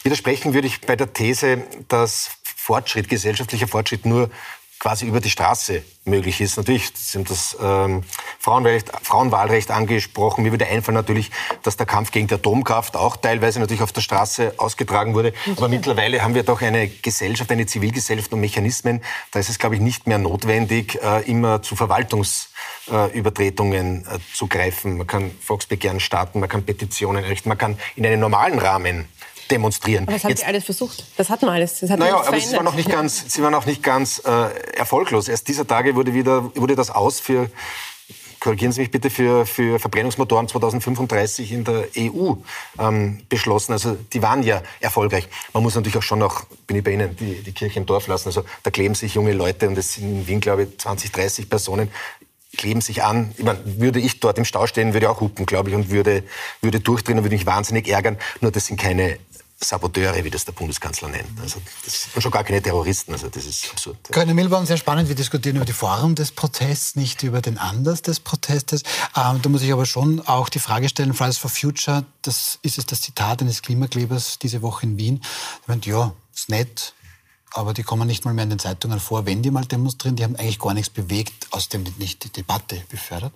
Widersprechen 0.03 0.53
würde 0.53 0.67
ich 0.67 0.81
bei 0.81 0.95
der 0.95 1.13
These, 1.13 1.63
dass 1.87 2.31
Fortschritt, 2.43 3.09
gesellschaftlicher 3.09 3.67
Fortschritt 3.67 4.05
nur 4.05 4.29
quasi 4.79 5.05
über 5.05 5.19
die 5.19 5.29
Straße 5.29 5.83
möglich 6.05 6.39
ist. 6.39 6.55
Natürlich 6.57 6.93
sind 6.95 7.29
das 7.29 7.57
ähm, 7.61 8.03
Frauenwahlrecht, 8.39 8.89
Frauenwahlrecht 9.03 9.71
angesprochen. 9.71 10.43
Mir 10.43 10.51
würde 10.51 10.67
einfallen 10.67 10.95
natürlich, 10.95 11.31
dass 11.63 11.75
der 11.75 11.85
Kampf 11.85 12.11
gegen 12.11 12.27
die 12.27 12.35
Atomkraft 12.35 12.95
auch 12.95 13.17
teilweise 13.17 13.59
natürlich 13.59 13.83
auf 13.83 13.91
der 13.91 13.99
Straße 14.01 14.53
ausgetragen 14.57 15.13
wurde. 15.13 15.33
Aber 15.57 15.67
mittlerweile 15.67 16.23
haben 16.23 16.33
wir 16.33 16.43
doch 16.43 16.61
eine 16.61 16.87
Gesellschaft, 16.87 17.51
eine 17.51 17.65
Zivilgesellschaft 17.65 18.31
und 18.31 18.39
Mechanismen. 18.39 19.01
Da 19.31 19.39
ist 19.39 19.49
es, 19.49 19.59
glaube 19.59 19.75
ich, 19.75 19.81
nicht 19.81 20.07
mehr 20.07 20.17
notwendig, 20.17 20.97
äh, 21.03 21.29
immer 21.29 21.61
zu 21.61 21.75
Verwaltungsübertretungen 21.75 24.05
äh, 24.05 24.19
zu 24.33 24.47
greifen. 24.47 24.95
Man 24.97 25.07
kann 25.07 25.31
Volksbegehren 25.41 25.99
starten, 25.99 26.39
man 26.39 26.47
kann 26.47 26.63
Petitionen 26.63 27.21
errichten, 27.21 27.49
man 27.49 27.57
kann 27.57 27.77
in 27.97 28.05
einem 28.05 28.21
normalen 28.21 28.59
Rahmen 28.59 29.09
demonstrieren. 29.51 30.03
Aber 30.03 30.13
das 30.13 30.23
haben 30.23 30.29
Jetzt, 30.29 30.39
Sie 30.39 30.45
alles 30.45 30.63
versucht. 30.63 31.05
Das 31.17 31.29
hatten 31.29 31.45
wir 31.45 31.51
alles. 31.51 31.79
Das 31.79 31.89
hat 31.89 31.99
naja, 31.99 32.21
aber 32.25 32.39
sie 32.39 32.55
waren 32.55 32.65
noch 32.65 32.75
nicht 32.75 32.89
ganz, 32.89 33.25
sie 33.27 33.41
waren 33.41 33.53
auch 33.55 33.65
nicht 33.65 33.83
ganz 33.83 34.21
äh, 34.25 34.77
erfolglos. 34.77 35.27
Erst 35.27 35.47
dieser 35.47 35.65
Tage 35.65 35.95
wurde, 35.95 36.13
wieder, 36.13 36.55
wurde 36.55 36.75
das 36.75 36.91
aus 36.91 37.19
für 37.19 37.49
korrigieren 38.39 38.71
Sie 38.71 38.81
mich 38.81 38.91
bitte, 38.91 39.09
für, 39.09 39.45
für 39.45 39.79
Verbrennungsmotoren 39.79 40.47
2035 40.47 41.51
in 41.51 41.63
der 41.63 41.87
EU 41.97 42.33
ähm, 42.79 43.21
beschlossen. 43.27 43.73
Also 43.73 43.97
die 44.13 44.21
waren 44.21 44.43
ja 44.43 44.61
erfolgreich. 44.79 45.27
Man 45.53 45.63
muss 45.63 45.75
natürlich 45.75 45.97
auch 45.97 46.03
schon 46.03 46.19
noch, 46.19 46.45
bin 46.67 46.77
ich 46.77 46.83
bei 46.83 46.91
Ihnen, 46.91 47.15
die, 47.17 47.41
die 47.43 47.51
Kirche 47.51 47.79
im 47.79 47.85
Dorf 47.85 48.07
lassen. 48.07 48.29
Also 48.29 48.43
da 48.63 48.71
kleben 48.71 48.95
sich 48.95 49.15
junge 49.15 49.33
Leute 49.33 49.67
und 49.67 49.77
es 49.77 49.95
sind 49.95 50.05
in 50.05 50.27
Wien, 50.27 50.39
glaube 50.39 50.63
ich, 50.63 50.77
20, 50.77 51.11
30 51.11 51.49
Personen 51.49 51.91
kleben 52.57 52.81
sich 52.81 53.03
an. 53.03 53.31
Ich 53.37 53.43
meine, 53.43 53.59
würde 53.63 53.99
ich 53.99 54.19
dort 54.19 54.37
im 54.37 54.45
Stau 54.45 54.65
stehen, 54.65 54.93
würde 54.93 55.05
ich 55.05 55.09
auch 55.09 55.21
hupen, 55.21 55.45
glaube 55.45 55.69
ich, 55.69 55.75
und 55.75 55.91
würde, 55.91 56.23
würde 56.61 56.79
durchdrehen 56.79 57.19
und 57.19 57.23
würde 57.23 57.35
mich 57.35 57.45
wahnsinnig 57.45 57.87
ärgern. 57.87 58.17
Nur 58.41 58.51
das 58.51 58.65
sind 58.65 58.79
keine 58.79 59.19
Saboteure, 59.61 60.23
wie 60.23 60.29
das 60.29 60.45
der 60.45 60.53
Bundeskanzler 60.53 61.09
nennt. 61.09 61.39
Also 61.41 61.61
das 61.83 62.03
sind 62.03 62.21
schon 62.21 62.31
gar 62.31 62.43
keine 62.43 62.61
Terroristen. 62.61 63.11
Also 63.11 63.27
das 63.27 63.45
ist 63.45 63.69
absurd. 63.69 63.97
Grüne 64.09 64.33
Milbaum, 64.33 64.65
sehr 64.65 64.77
spannend. 64.77 65.09
Wir 65.09 65.15
diskutieren 65.15 65.57
über 65.57 65.65
die 65.65 65.73
Form 65.73 66.15
des 66.15 66.31
Protests, 66.31 66.95
nicht 66.95 67.23
über 67.23 67.41
den 67.41 67.57
Anlass 67.57 68.01
des 68.01 68.21
Protestes. 68.21 68.83
Ähm, 69.15 69.41
da 69.41 69.49
muss 69.49 69.61
ich 69.61 69.73
aber 69.73 69.85
schon 69.85 70.25
auch 70.25 70.47
die 70.47 70.59
Frage 70.59 70.87
stellen, 70.87 71.13
Fridays 71.13 71.37
for 71.37 71.49
Future, 71.49 72.05
das 72.21 72.59
ist 72.61 72.77
es 72.77 72.85
das 72.85 73.01
Zitat 73.01 73.41
eines 73.41 73.61
Klimaklebers 73.61 74.39
diese 74.39 74.61
Woche 74.61 74.85
in 74.85 74.97
Wien. 74.97 75.19
Der 75.67 75.75
meint, 75.75 75.85
ja, 75.85 76.13
ist 76.33 76.49
nett, 76.49 76.93
aber 77.51 77.73
die 77.73 77.83
kommen 77.83 78.07
nicht 78.07 78.23
mal 78.23 78.33
mehr 78.33 78.43
in 78.43 78.51
den 78.51 78.59
Zeitungen 78.59 78.99
vor, 78.99 79.25
wenn 79.25 79.41
die 79.41 79.51
mal 79.51 79.65
demonstrieren. 79.65 80.15
Die 80.15 80.23
haben 80.23 80.37
eigentlich 80.37 80.59
gar 80.59 80.73
nichts 80.73 80.89
bewegt, 80.89 81.47
aus 81.51 81.67
dem 81.67 81.83
nicht 81.97 82.23
die 82.23 82.29
Debatte 82.29 82.81
befördert. 82.89 83.33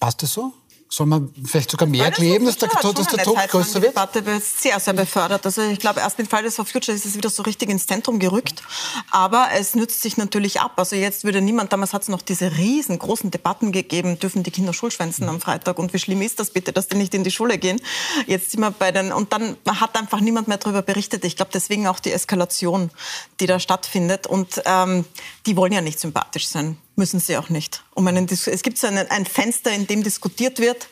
Passt 0.00 0.22
das 0.22 0.32
so? 0.32 0.52
Soll 0.92 1.06
man 1.06 1.32
vielleicht 1.44 1.70
sogar 1.70 1.88
mehr 1.88 2.10
kleben, 2.10 2.46
dass 2.46 2.58
der, 2.58 2.68
dass 2.68 3.06
der 3.06 3.24
Druck 3.24 3.38
größer 3.48 3.74
wird? 3.74 3.92
Die 3.92 3.94
Debatte 3.94 4.26
wird 4.26 4.42
sehr, 4.42 4.80
sehr 4.80 4.92
befördert. 4.92 5.46
Also 5.46 5.62
ich 5.62 5.78
glaube, 5.78 6.00
erst 6.00 6.18
mit 6.18 6.28
Fridays 6.28 6.56
for 6.56 6.64
Future 6.64 6.96
ist 6.96 7.06
es 7.06 7.14
wieder 7.14 7.30
so 7.30 7.44
richtig 7.44 7.70
ins 7.70 7.86
Zentrum 7.86 8.18
gerückt. 8.18 8.64
Aber 9.12 9.50
es 9.54 9.76
nützt 9.76 10.02
sich 10.02 10.16
natürlich 10.16 10.60
ab. 10.60 10.72
Also 10.76 10.96
jetzt 10.96 11.22
würde 11.22 11.40
niemand, 11.40 11.72
damals 11.72 11.92
hat 11.92 12.02
es 12.02 12.08
noch 12.08 12.22
diese 12.22 12.56
riesengroßen 12.56 13.30
Debatten 13.30 13.70
gegeben, 13.70 14.18
dürfen 14.18 14.42
die 14.42 14.50
Kinder 14.50 14.72
Schulschwänzen 14.72 15.28
am 15.28 15.40
Freitag 15.40 15.78
und 15.78 15.94
wie 15.94 15.98
schlimm 16.00 16.22
ist 16.22 16.40
das 16.40 16.50
bitte, 16.50 16.72
dass 16.72 16.88
die 16.88 16.96
nicht 16.96 17.14
in 17.14 17.22
die 17.22 17.30
Schule 17.30 17.58
gehen. 17.58 17.80
Jetzt 18.26 18.50
sind 18.50 18.60
wir 18.60 18.72
bei 18.72 18.90
den, 18.90 19.12
und 19.12 19.32
dann 19.32 19.58
hat 19.68 19.96
einfach 19.96 20.20
niemand 20.20 20.48
mehr 20.48 20.58
darüber 20.58 20.82
berichtet. 20.82 21.24
Ich 21.24 21.36
glaube, 21.36 21.52
deswegen 21.54 21.86
auch 21.86 22.00
die 22.00 22.10
Eskalation, 22.10 22.90
die 23.38 23.46
da 23.46 23.60
stattfindet. 23.60 24.26
Und 24.26 24.60
ähm, 24.64 25.04
die 25.46 25.56
wollen 25.56 25.72
ja 25.72 25.82
nicht 25.82 26.00
sympathisch 26.00 26.48
sein 26.48 26.78
müssen 26.96 27.20
sie 27.20 27.36
auch 27.36 27.48
nicht. 27.48 27.84
Um 27.94 28.06
einen, 28.06 28.26
es 28.28 28.62
gibt 28.62 28.78
so 28.78 28.86
einen, 28.86 29.10
ein 29.10 29.24
Fenster, 29.24 29.72
in 29.72 29.86
dem 29.86 30.02
diskutiert 30.02 30.58
wird 30.58 30.88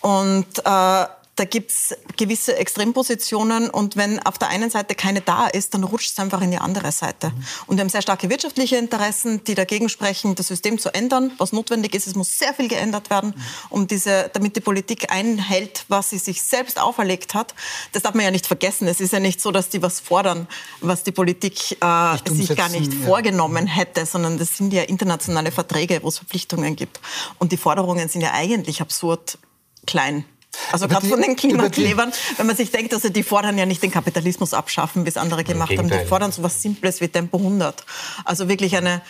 und 0.00 0.46
äh, 0.64 1.06
da 1.36 1.44
gibt 1.44 1.70
es 1.70 1.96
gewisse 2.18 2.56
Extrempositionen 2.56 3.70
und 3.70 3.96
wenn 3.96 4.18
auf 4.20 4.36
der 4.36 4.48
einen 4.48 4.68
Seite 4.68 4.94
keine 4.94 5.22
da 5.22 5.46
ist, 5.46 5.72
dann 5.72 5.82
rutscht 5.82 6.12
es 6.12 6.18
einfach 6.18 6.42
in 6.42 6.50
die 6.50 6.58
andere 6.58 6.92
Seite. 6.92 7.30
Mhm. 7.30 7.44
Und 7.66 7.76
wir 7.76 7.80
haben 7.80 7.88
sehr 7.88 8.02
starke 8.02 8.28
wirtschaftliche 8.28 8.76
Interessen, 8.76 9.42
die 9.44 9.54
dagegen 9.54 9.88
sprechen, 9.88 10.34
das 10.34 10.48
System 10.48 10.78
zu 10.78 10.92
ändern, 10.94 11.32
was 11.38 11.52
notwendig 11.52 11.94
ist. 11.94 12.06
Es 12.06 12.14
muss 12.14 12.38
sehr 12.38 12.52
viel 12.52 12.68
geändert 12.68 13.08
werden, 13.08 13.30
mhm. 13.34 13.42
um 13.70 13.86
diese, 13.86 14.30
damit 14.34 14.56
die 14.56 14.60
Politik 14.60 15.10
einhält, 15.10 15.86
was 15.88 16.10
sie 16.10 16.18
sich 16.18 16.42
selbst 16.42 16.78
auferlegt 16.78 17.32
hat. 17.32 17.54
Das 17.92 18.02
darf 18.02 18.12
man 18.12 18.24
ja 18.24 18.30
nicht 18.30 18.46
vergessen. 18.46 18.86
Es 18.86 19.00
ist 19.00 19.14
ja 19.14 19.20
nicht 19.20 19.40
so, 19.40 19.52
dass 19.52 19.70
die 19.70 19.80
was 19.80 20.00
fordern, 20.00 20.46
was 20.80 21.02
die 21.02 21.12
Politik 21.12 21.78
äh, 21.80 22.30
sich 22.30 22.54
gar 22.54 22.68
nicht 22.68 22.92
ja. 22.92 23.06
vorgenommen 23.06 23.66
hätte, 23.66 24.04
sondern 24.04 24.36
das 24.36 24.58
sind 24.58 24.72
ja 24.74 24.82
internationale 24.82 25.50
Verträge, 25.50 26.00
wo 26.02 26.08
es 26.08 26.18
Verpflichtungen 26.18 26.76
gibt. 26.76 27.00
Und 27.38 27.52
die 27.52 27.56
Forderungen 27.56 28.10
sind 28.10 28.20
ja 28.20 28.32
eigentlich 28.34 28.82
absurd 28.82 29.38
klein. 29.86 30.26
Also 30.70 30.88
gerade 30.88 31.06
von 31.06 31.20
den 31.20 31.36
Klimaklebern, 31.36 32.12
wenn 32.36 32.46
man 32.46 32.56
sich 32.56 32.70
denkt, 32.70 32.92
also 32.94 33.08
die 33.08 33.22
fordern 33.22 33.58
ja 33.58 33.66
nicht 33.66 33.82
den 33.82 33.90
Kapitalismus 33.90 34.54
abschaffen, 34.54 35.04
wie 35.04 35.08
es 35.08 35.16
andere 35.16 35.44
gemacht 35.44 35.76
haben. 35.76 35.88
Die 35.88 36.06
fordern 36.06 36.32
so 36.32 36.42
was 36.42 36.62
Simples 36.62 37.00
wie 37.00 37.08
Tempo 37.08 37.38
100. 37.38 37.84
Also 38.24 38.48
wirklich 38.48 38.76
eine, 38.76 39.02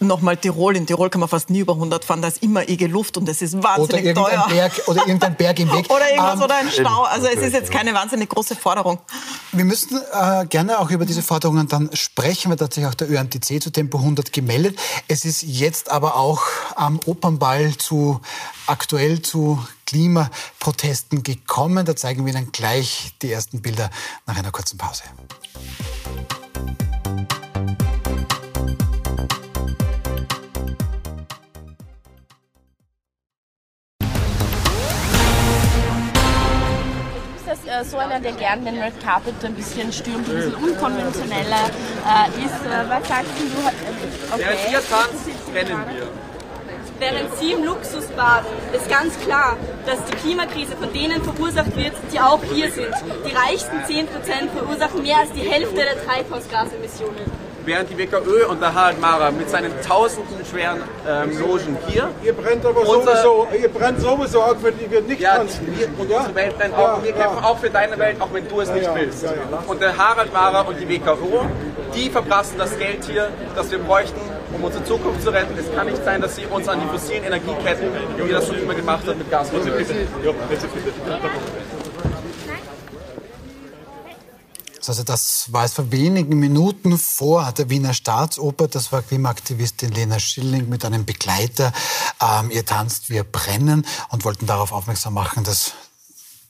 nochmal 0.00 0.36
Tirol. 0.36 0.76
In 0.76 0.86
Tirol 0.86 1.10
kann 1.10 1.20
man 1.20 1.28
fast 1.28 1.50
nie 1.50 1.60
über 1.60 1.74
100 1.74 2.04
fahren, 2.04 2.22
da 2.22 2.28
ist 2.28 2.42
immer 2.42 2.68
ege 2.68 2.86
Luft 2.86 3.16
und 3.16 3.28
es 3.28 3.42
ist 3.42 3.62
wahnsinnig 3.62 4.16
oder 4.16 4.28
teuer. 4.28 4.46
Berg, 4.48 4.72
oder 4.86 5.00
irgendein 5.00 5.36
Berg 5.36 5.58
im 5.60 5.72
Weg. 5.72 5.86
oder 5.90 6.08
irgendwas 6.08 6.36
um, 6.36 6.42
oder 6.42 6.56
ein 6.56 6.70
Stau. 6.70 7.02
Also 7.02 7.26
es 7.26 7.40
ist 7.40 7.52
jetzt 7.52 7.70
keine 7.70 7.94
wahnsinnig 7.94 8.28
große 8.28 8.56
Forderung. 8.56 8.98
Wir 9.52 9.64
müssten 9.64 9.96
äh, 9.96 10.46
gerne 10.46 10.78
auch 10.78 10.90
über 10.90 11.04
diese 11.04 11.22
Forderungen 11.22 11.68
dann 11.68 11.90
sprechen, 11.94 12.50
weil 12.50 12.56
tatsächlich 12.56 12.90
auch 12.90 12.94
der 12.94 13.10
ÖNTC 13.10 13.62
zu 13.62 13.70
Tempo 13.70 13.98
100 13.98 14.32
gemeldet. 14.32 14.78
Es 15.08 15.24
ist 15.24 15.42
jetzt 15.42 15.90
aber 15.90 16.16
auch 16.16 16.42
am 16.76 17.00
Opernball 17.04 17.76
zu 17.76 18.20
aktuell 18.66 19.22
zu 19.22 19.64
Klimaprotesten 19.92 21.22
gekommen. 21.22 21.84
Da 21.84 21.94
zeigen 21.94 22.24
wir 22.24 22.32
Ihnen 22.32 22.50
gleich 22.50 23.12
die 23.20 23.30
ersten 23.30 23.60
Bilder 23.60 23.90
nach 24.26 24.38
einer 24.38 24.50
kurzen 24.50 24.78
Pause. 24.78 25.02
Äh, 37.64 37.84
so 37.84 37.96
einer, 37.96 38.20
der 38.20 38.32
gerne 38.32 38.64
den 38.64 38.82
Red 38.82 39.00
Carpet 39.02 39.34
ein 39.44 39.54
bisschen 39.54 39.92
stürmt, 39.92 40.28
ein 40.28 40.34
bisschen 40.34 40.54
unkonventioneller 40.54 41.70
äh, 42.06 42.44
ist. 42.44 42.66
Äh, 42.66 42.88
was 42.88 43.08
sagst 43.08 43.30
du? 43.38 44.34
Okay. 44.34 44.42
Der 44.42 44.68
hier 44.68 44.82
tanzt, 44.88 45.54
kennen 45.54 45.84
wir. 45.86 46.31
Während 46.98 47.36
Sie 47.38 47.52
im 47.52 47.64
Luxus 47.64 48.06
baden, 48.16 48.46
ist 48.72 48.88
ganz 48.88 49.18
klar, 49.20 49.56
dass 49.86 50.04
die 50.04 50.16
Klimakrise 50.16 50.76
von 50.76 50.92
denen 50.92 51.22
verursacht 51.22 51.76
wird, 51.76 51.92
die 52.12 52.20
auch 52.20 52.42
hier 52.52 52.70
sind. 52.70 52.94
Die 53.26 53.34
reichsten 53.34 53.76
10% 53.78 54.06
verursachen 54.56 55.02
mehr 55.02 55.18
als 55.18 55.32
die 55.32 55.40
Hälfte 55.40 55.76
der 55.76 56.04
Treibhausgasemissionen 56.04 57.42
während 57.64 57.90
die 57.90 57.98
WKÖ 57.98 58.46
und 58.46 58.60
der 58.60 58.74
Harald 58.74 59.00
Mara 59.00 59.30
mit 59.30 59.48
seinen 59.48 59.72
tausenden 59.82 60.44
schweren 60.44 60.82
ähm, 61.08 61.38
Logen 61.38 61.76
hier. 61.86 62.08
Ihr 62.22 62.32
brennt 62.32 62.64
aber 62.64 62.84
sowieso, 62.84 63.46
ihr 63.60 63.68
brennt 63.68 64.00
sowieso 64.00 64.42
auch, 64.42 64.56
wenn 64.62 64.90
wir 64.90 65.00
nicht 65.02 65.20
ja, 65.20 65.36
tanzen. 65.36 65.66
Wir, 65.76 65.86
ja? 66.08 66.18
Unsere 66.18 66.34
Welt 66.34 66.58
brennt 66.58 66.74
auch. 66.74 66.98
Ja, 66.98 67.04
wir 67.04 67.12
kämpfen 67.12 67.44
auch 67.44 67.58
für 67.58 67.70
deine 67.70 67.98
Welt, 67.98 68.20
auch 68.20 68.32
wenn 68.32 68.48
du 68.48 68.60
es 68.60 68.70
nicht 68.70 68.90
willst. 68.94 69.24
Und 69.66 69.80
der 69.80 69.96
Harald 69.96 70.32
Mara 70.32 70.62
und 70.62 70.78
die 70.80 70.88
WKO, 70.88 71.46
die 71.94 72.10
verprassen 72.10 72.58
das 72.58 72.76
Geld 72.78 73.04
hier, 73.04 73.28
das 73.54 73.70
wir 73.70 73.78
bräuchten, 73.78 74.20
um 74.54 74.64
unsere 74.64 74.84
Zukunft 74.84 75.22
zu 75.22 75.30
retten. 75.30 75.56
Es 75.58 75.74
kann 75.74 75.86
nicht 75.86 76.04
sein, 76.04 76.20
dass 76.20 76.36
sie 76.36 76.46
uns 76.46 76.68
an 76.68 76.80
die 76.80 76.86
fossilen 76.86 77.24
Energieketten, 77.24 77.90
wie 78.16 78.30
das 78.30 78.46
schon 78.46 78.58
immer 78.58 78.74
gemacht 78.74 79.06
hat, 79.06 79.16
mit 79.16 79.30
Gas 79.30 79.50
verbinden. 79.50 80.08
Also 84.84 85.04
das 85.04 85.46
war 85.52 85.64
es 85.64 85.74
vor 85.74 85.92
wenigen 85.92 86.38
Minuten 86.38 86.98
vor 86.98 87.52
der 87.52 87.70
Wiener 87.70 87.94
Staatsoper. 87.94 88.66
Das 88.66 88.90
war 88.90 89.02
Klimaaktivistin 89.02 89.92
Lena 89.92 90.18
Schilling 90.18 90.68
mit 90.68 90.84
einem 90.84 91.04
Begleiter. 91.04 91.72
Ähm, 92.20 92.50
ihr 92.50 92.66
tanzt, 92.66 93.08
wir 93.08 93.22
brennen 93.22 93.86
und 94.08 94.24
wollten 94.24 94.46
darauf 94.46 94.72
aufmerksam 94.72 95.14
machen, 95.14 95.44
dass 95.44 95.72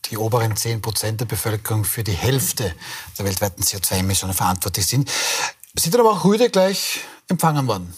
die 0.06 0.16
oberen 0.16 0.56
10 0.56 0.80
Prozent 0.80 1.20
der 1.20 1.26
Bevölkerung 1.26 1.84
für 1.84 2.04
die 2.04 2.12
Hälfte 2.12 2.74
der 3.18 3.26
weltweiten 3.26 3.62
CO2-Emissionen 3.62 4.34
verantwortlich 4.34 4.86
sind. 4.86 5.10
Sind 5.74 5.94
dann 5.94 6.00
aber 6.00 6.12
auch 6.12 6.24
Rüde 6.24 6.50
gleich 6.50 7.00
empfangen 7.28 7.66
worden? 7.66 7.94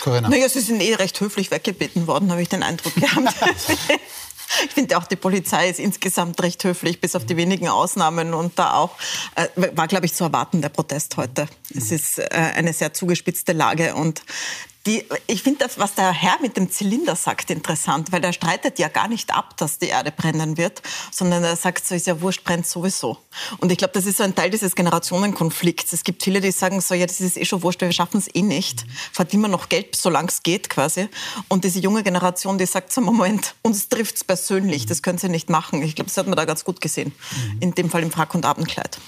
Corinna. 0.00 0.28
Naja, 0.28 0.48
sie 0.48 0.60
sind 0.60 0.80
eh 0.80 0.94
recht 0.94 1.20
höflich 1.20 1.50
weggebeten 1.50 2.06
worden, 2.06 2.30
habe 2.30 2.42
ich 2.42 2.48
den 2.48 2.62
Eindruck 2.62 2.94
gehabt. 2.94 3.34
Ich 4.66 4.72
finde 4.72 4.98
auch, 4.98 5.04
die 5.04 5.16
Polizei 5.16 5.70
ist 5.70 5.80
insgesamt 5.80 6.42
recht 6.42 6.62
höflich, 6.64 7.00
bis 7.00 7.16
auf 7.16 7.24
die 7.24 7.36
wenigen 7.36 7.68
Ausnahmen. 7.68 8.34
Und 8.34 8.58
da 8.58 8.74
auch 8.74 8.96
äh, 9.34 9.48
war, 9.74 9.88
glaube 9.88 10.06
ich, 10.06 10.12
zu 10.12 10.24
erwarten, 10.24 10.60
der 10.60 10.68
Protest 10.68 11.16
heute. 11.16 11.48
Es 11.74 11.90
ist 11.90 12.18
äh, 12.18 12.28
eine 12.32 12.72
sehr 12.72 12.92
zugespitzte 12.92 13.52
Lage. 13.52 13.94
Und 13.94 14.22
die, 14.86 15.04
ich 15.28 15.42
finde 15.42 15.60
das, 15.60 15.78
was 15.78 15.94
der 15.94 16.12
Herr 16.12 16.40
mit 16.40 16.56
dem 16.56 16.70
Zylinder 16.70 17.14
sagt, 17.14 17.50
interessant, 17.50 18.10
weil 18.10 18.24
er 18.24 18.32
streitet 18.32 18.78
ja 18.78 18.88
gar 18.88 19.06
nicht 19.06 19.32
ab, 19.32 19.56
dass 19.56 19.78
die 19.78 19.86
Erde 19.86 20.10
brennen 20.10 20.56
wird, 20.56 20.82
sondern 21.12 21.44
er 21.44 21.54
sagt, 21.54 21.86
so 21.86 21.94
ist 21.94 22.08
ja 22.08 22.20
wurscht, 22.20 22.42
brennt 22.42 22.66
sowieso. 22.66 23.18
Und 23.58 23.70
ich 23.70 23.78
glaube, 23.78 23.92
das 23.94 24.06
ist 24.06 24.18
so 24.18 24.24
ein 24.24 24.34
Teil 24.34 24.50
dieses 24.50 24.74
Generationenkonflikts. 24.74 25.92
Es 25.92 26.02
gibt 26.02 26.24
viele, 26.24 26.40
die 26.40 26.50
sagen 26.50 26.80
so, 26.80 26.94
ja, 26.94 27.06
das 27.06 27.20
ist 27.20 27.36
eh 27.36 27.44
schon 27.44 27.62
wurscht, 27.62 27.80
wir 27.80 27.92
schaffen 27.92 28.18
es 28.18 28.34
eh 28.34 28.42
nicht. 28.42 28.84
Verdienen 29.12 29.42
wir 29.42 29.48
noch 29.48 29.68
Geld, 29.68 29.94
solange 29.94 30.28
es 30.28 30.42
geht 30.42 30.68
quasi. 30.68 31.08
Und 31.48 31.62
diese 31.64 31.78
junge 31.78 32.02
Generation, 32.02 32.58
die 32.58 32.66
sagt 32.66 32.92
so, 32.92 33.00
Moment, 33.00 33.54
uns 33.62 33.88
trifft 33.88 34.16
es 34.16 34.24
persönlich, 34.24 34.86
das 34.86 35.02
können 35.02 35.18
sie 35.18 35.28
nicht 35.28 35.48
machen. 35.48 35.82
Ich 35.82 35.94
glaube, 35.94 36.08
das 36.08 36.16
hat 36.16 36.26
man 36.26 36.36
da 36.36 36.44
ganz 36.44 36.64
gut 36.64 36.80
gesehen. 36.80 37.12
In 37.60 37.74
dem 37.74 37.88
Fall 37.88 38.02
im 38.02 38.10
Frack- 38.10 38.34
und 38.34 38.44
Abendkleid. 38.44 38.98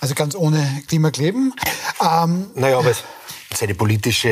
Also 0.00 0.14
ganz 0.14 0.34
ohne 0.34 0.82
Klimakleben. 0.88 1.54
Ähm, 2.00 2.50
naja, 2.54 2.78
aber 2.78 2.90
es 2.90 3.02
ist 3.50 3.62
eine 3.62 3.74
politische, 3.74 4.28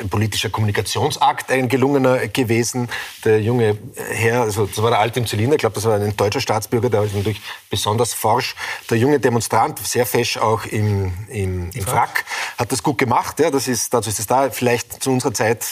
ein 0.00 0.08
politischer 0.08 0.50
Kommunikationsakt 0.50 1.50
ein 1.50 1.68
gelungener 1.68 2.28
gewesen. 2.28 2.88
Der 3.24 3.40
junge 3.40 3.78
Herr, 3.96 4.42
also 4.42 4.66
das 4.66 4.80
war 4.82 4.90
der 4.90 5.00
alte 5.00 5.20
im 5.20 5.26
Zylinder, 5.26 5.56
ich 5.56 5.60
glaube, 5.60 5.74
das 5.74 5.84
war 5.84 5.94
ein 5.94 6.16
deutscher 6.16 6.40
Staatsbürger, 6.40 6.90
der 6.90 7.02
ist 7.02 7.14
natürlich 7.14 7.40
besonders 7.70 8.14
forsch. 8.14 8.54
Der 8.90 8.98
junge 8.98 9.18
Demonstrant, 9.18 9.78
sehr 9.80 10.06
fesch 10.06 10.36
auch 10.36 10.64
im, 10.66 11.12
im, 11.28 11.70
im 11.70 11.84
Frack, 11.84 12.24
hat 12.56 12.70
das 12.72 12.82
gut 12.82 12.98
gemacht. 12.98 13.40
Ja, 13.40 13.50
das 13.50 13.68
ist, 13.68 13.92
dazu 13.92 14.08
ist 14.08 14.18
es 14.18 14.26
da. 14.26 14.50
Vielleicht 14.50 15.02
zu 15.02 15.10
unserer 15.10 15.34
Zeit 15.34 15.66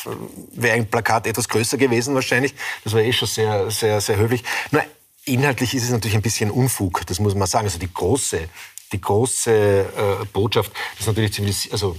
wäre 0.53 0.75
ein 0.75 0.87
Plakat 0.87 1.27
etwas 1.27 1.49
größer 1.49 1.77
gewesen 1.77 2.15
wahrscheinlich. 2.15 2.55
Das 2.85 2.93
war 2.93 3.01
eh 3.01 3.13
schon 3.13 3.29
sehr, 3.29 3.71
sehr, 3.71 4.01
sehr 4.01 4.17
höflich. 4.17 4.45
Nur 4.71 4.83
inhaltlich 5.25 5.75
ist 5.75 5.85
es 5.85 5.91
natürlich 5.91 6.17
ein 6.17 6.23
bisschen 6.23 6.51
Unfug, 6.51 7.07
das 7.07 7.21
muss 7.21 7.35
man 7.35 7.47
sagen. 7.47 7.67
Also 7.67 7.79
die 7.79 7.93
große 7.93 8.49
die 8.93 9.01
große 9.01 9.51
äh, 9.51 10.25
Botschaft 10.33 10.73
ist 10.99 11.07
natürlich 11.07 11.33
ziemlich, 11.33 11.73
also 11.73 11.97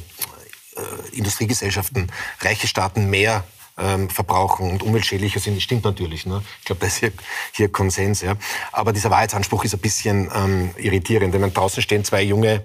Industriegesellschaften, 1.12 2.12
reiche 2.42 2.68
Staaten 2.68 3.10
mehr 3.10 3.44
ähm, 3.78 4.10
verbrauchen 4.10 4.72
und 4.72 4.84
umweltschädlicher 4.84 5.40
sind, 5.40 5.62
stimmt 5.62 5.84
natürlich. 5.84 6.26
Ne? 6.26 6.42
Ich 6.60 6.66
glaube, 6.66 6.82
da 6.82 6.88
ist 6.88 6.98
hier, 6.98 7.12
hier 7.54 7.72
Konsens. 7.72 8.22
Ja? 8.22 8.36
Aber 8.72 8.94
dieser 8.94 9.10
Wahrheitsanspruch 9.10 9.64
ist 9.64 9.74
ein 9.74 9.80
bisschen 9.80 10.32
ähm, 10.34 10.72
irritierend. 10.78 11.38
Man 11.40 11.54
draußen 11.54 11.84
stehen 11.84 12.04
zwei 12.04 12.24
junge 12.24 12.64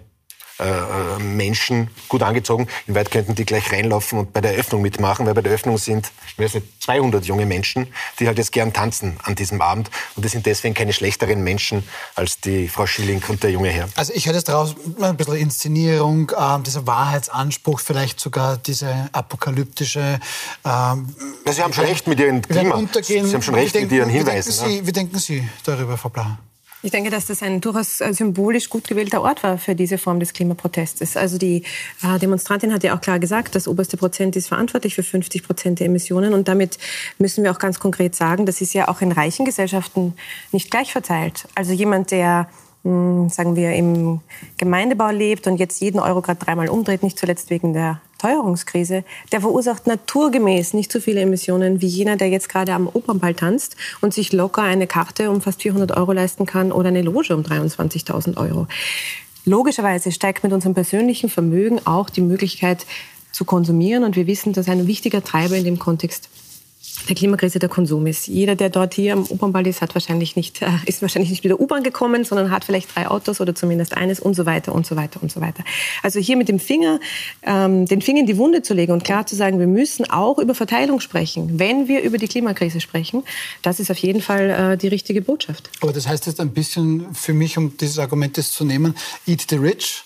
äh, 0.62 1.16
äh, 1.16 1.18
Menschen 1.22 1.90
gut 2.09 2.22
angezogen. 2.22 2.68
In 2.87 2.94
weit 2.94 3.11
könnten 3.11 3.35
die 3.35 3.44
gleich 3.44 3.72
reinlaufen 3.72 4.18
und 4.18 4.33
bei 4.33 4.40
der 4.40 4.53
Eröffnung 4.53 4.83
mitmachen, 4.83 5.27
weil 5.27 5.35
bei 5.35 5.42
der 5.42 5.53
Eröffnung 5.53 5.79
sind 5.79 6.11
ich 6.37 6.44
weiß 6.44 6.55
nicht, 6.55 6.83
200 6.83 7.25
junge 7.25 7.46
Menschen, 7.46 7.88
die 8.18 8.27
halt 8.27 8.38
jetzt 8.38 8.53
gern 8.53 8.72
tanzen 8.72 9.16
an 9.22 9.35
diesem 9.35 9.61
Abend. 9.61 9.90
Und 10.16 10.25
die 10.25 10.29
sind 10.29 10.46
deswegen 10.46 10.75
keine 10.75 10.92
schlechteren 10.92 11.44
Menschen 11.44 11.87
als 12.14 12.40
die 12.40 12.68
Frau 12.68 12.87
Schilling 12.87 13.22
und 13.29 13.42
der 13.42 13.51
junge 13.51 13.68
Herr. 13.68 13.88
Also 13.96 14.12
ich 14.14 14.27
höre 14.27 14.35
jetzt 14.35 14.48
daraus 14.48 14.75
ein 15.01 15.16
bisschen 15.16 15.37
Inszenierung, 15.37 16.31
äh, 16.31 16.62
dieser 16.64 16.87
Wahrheitsanspruch, 16.87 17.81
vielleicht 17.81 18.20
sogar 18.20 18.57
diese 18.57 19.09
apokalyptische... 19.12 20.20
Ähm, 20.64 21.14
ja, 21.44 21.53
Sie 21.53 21.62
haben 21.62 21.72
schon 21.72 21.85
recht 21.85 22.07
mit 22.07 22.18
Ihren 22.18 22.42
Klima. 22.42 22.83
Sie 23.03 23.20
haben 23.20 23.42
schon 23.42 23.55
recht 23.55 23.75
denken, 23.75 23.90
mit 23.90 23.98
Ihren 23.98 24.11
Hinweisen. 24.11 24.53
Wie 24.53 24.59
denken, 24.59 24.79
Sie, 24.79 24.87
wie 24.87 24.92
denken 24.92 25.18
Sie 25.18 25.48
darüber, 25.64 25.98
Frau 25.98 26.09
Blau? 26.09 26.27
Ich 26.85 26.90
denke, 26.90 27.11
dass 27.11 27.27
das 27.27 27.42
ein 27.42 27.61
durchaus 27.61 28.01
äh, 28.01 28.12
symbolisch 28.12 28.68
gut 28.68 28.88
gewählter 28.88 29.23
Ort 29.23 29.45
war 29.45 29.57
für 29.57 29.77
diese 29.77 29.99
Form 29.99 30.18
des 30.18 30.33
Klimaprotestes. 30.33 31.16
Also 31.16 31.38
die 31.38 31.62
äh, 32.03 32.18
Demonstrantin 32.18 32.73
hat 32.73 32.83
ja 32.83 32.97
auch 32.97 33.01
klar 33.01 33.21
gesagt, 33.21 33.55
das 33.55 33.68
oberste 33.68 33.97
Prozent 33.97 34.35
ist 34.35 34.49
verantwortlich 34.49 34.97
für 34.97 35.05
50 35.05 35.45
Prozent 35.45 35.79
der 35.79 35.87
Emissionen. 35.87 36.35
Und 36.35 36.49
damit 36.49 36.79
müssen 37.18 37.45
wir 37.45 37.53
auch 37.53 37.61
ganz 37.61 37.79
konkret 37.79 38.16
sagen, 38.16 38.47
das 38.47 38.61
ist 38.61 38.75
ja 38.75 38.88
auch 38.88 39.01
in 39.01 39.12
reichen 39.12 39.45
Gesellschaften 39.45 40.14
nicht 40.51 40.73
gleich 40.73 40.90
verteilt. 40.90 41.47
Also 41.55 41.73
jemand, 41.73 42.11
der 42.11 42.49
sagen 42.85 43.55
wir, 43.55 43.73
im 43.75 44.21
Gemeindebau 44.59 45.11
lebt 45.11 45.47
und 45.47 45.59
jetzt 45.59 45.81
jeden 45.81 46.01
Euro 46.01 46.21
gerade 46.21 46.45
dreimal 46.45 46.68
umdreht, 46.68 47.05
nicht 47.05 47.18
zuletzt 47.18 47.49
wegen 47.51 47.73
der 47.73 48.01
Teuerungskrise, 48.18 49.05
der 49.31 49.40
verursacht 49.40 49.87
naturgemäß 49.87 50.75
nicht 50.75 50.90
so 50.90 51.01
viele 51.01 51.21
Emissionen 51.21 51.81
wie 51.81 51.87
jener, 51.87 52.16
der 52.16 52.29
jetzt 52.29 52.49
gerade 52.49 52.73
am 52.73 52.88
Opernball 52.88 53.35
tanzt 53.35 53.77
und 54.01 54.14
sich 54.14 54.33
locker 54.33 54.62
eine 54.62 54.87
Karte 54.87 55.31
um 55.31 55.40
fast 55.40 55.62
400 55.62 55.97
Euro 55.97 56.12
leisten 56.12 56.47
kann 56.47 56.73
oder 56.73 56.88
eine 56.88 57.03
Loge 57.03 57.35
um 57.35 57.42
23.000 57.42 58.37
Euro. 58.37 58.66
Logischerweise 59.45 60.12
steigt 60.12 60.45
mit 60.45 60.53
unserem 60.53 60.75
persönlichen 60.75 61.29
Vermögen 61.29 61.81
auch 61.85 62.11
die 62.11 62.21
Möglichkeit 62.21 62.87
zu 63.33 63.45
konsumieren 63.45 64.05
und 64.05 64.14
wir 64.14 64.27
wissen, 64.27 64.53
dass 64.53 64.68
ein 64.68 64.87
wichtiger 64.87 65.25
Treiber 65.25 65.57
in 65.57 65.64
dem 65.64 65.79
Kontext 65.79 66.29
der 67.09 67.15
Klimakrise 67.15 67.59
der 67.59 67.69
Konsum 67.69 68.07
ist. 68.07 68.27
Jeder, 68.27 68.55
der 68.55 68.71
dort 68.71 68.95
hier 68.95 69.12
am 69.12 69.27
Opernball 69.27 69.67
ist, 69.67 69.81
hat 69.81 69.95
wahrscheinlich 69.95 70.37
nicht, 70.37 70.62
äh, 70.62 70.69
ist 70.87 71.03
wahrscheinlich 71.03 71.31
nicht 71.31 71.45
mit 71.45 71.51
der 71.51 71.61
U-Bahn 71.61 71.83
gekommen, 71.83 72.25
sondern 72.25 72.51
hat 72.51 72.65
vielleicht 72.65 72.95
drei 72.95 73.07
Autos 73.09 73.41
oder 73.41 73.55
zumindest 73.55 73.97
eines 73.97 74.21
und 74.21 74.35
so 74.35 74.47
weiter 74.47 74.75
und 74.75 74.87
so 74.87 74.97
weiter 74.97 75.23
und 75.23 75.31
so 75.31 75.41
weiter. 75.41 75.65
Also 76.03 76.21
hier 76.21 76.37
mit 76.37 76.49
dem 76.49 76.59
Finger, 76.59 77.01
ähm, 77.43 77.87
den 77.87 78.03
Finger 78.03 78.21
in 78.21 78.27
die 78.27 78.38
Wunde 78.38 78.62
zu 78.62 78.75
legen 78.75 78.93
und 78.93 79.05
klar 79.05 79.27
zu 79.27 79.37
sagen, 79.37 79.59
wir 79.59 79.67
müssen 79.67 80.11
auch 80.11 80.38
über 80.38 80.55
Verteilung 80.55 81.01
sprechen, 81.01 81.59
wenn 81.59 81.88
wir 81.88 82.03
über 82.03 82.19
die 82.19 82.29
Klimakrise 82.29 82.81
sprechen, 82.81 83.25
das 83.62 83.81
ist 83.81 83.91
auf 83.91 83.99
jeden 83.99 84.21
Fall 84.21 84.51
äh, 84.51 84.77
die 84.77 84.88
richtige 84.88 85.23
Botschaft. 85.23 85.71
Aber 85.81 85.93
das 85.93 86.07
heißt 86.07 86.27
jetzt 86.27 86.41
ein 86.41 86.53
bisschen 86.53 87.15
für 87.15 87.33
mich, 87.33 87.59
um 87.59 87.77
dieses 87.77 87.99
Argument 87.99 88.33
zu 88.43 88.65
nehmen, 88.65 88.95
eat 89.27 89.47
the 89.51 89.57
rich, 89.57 90.05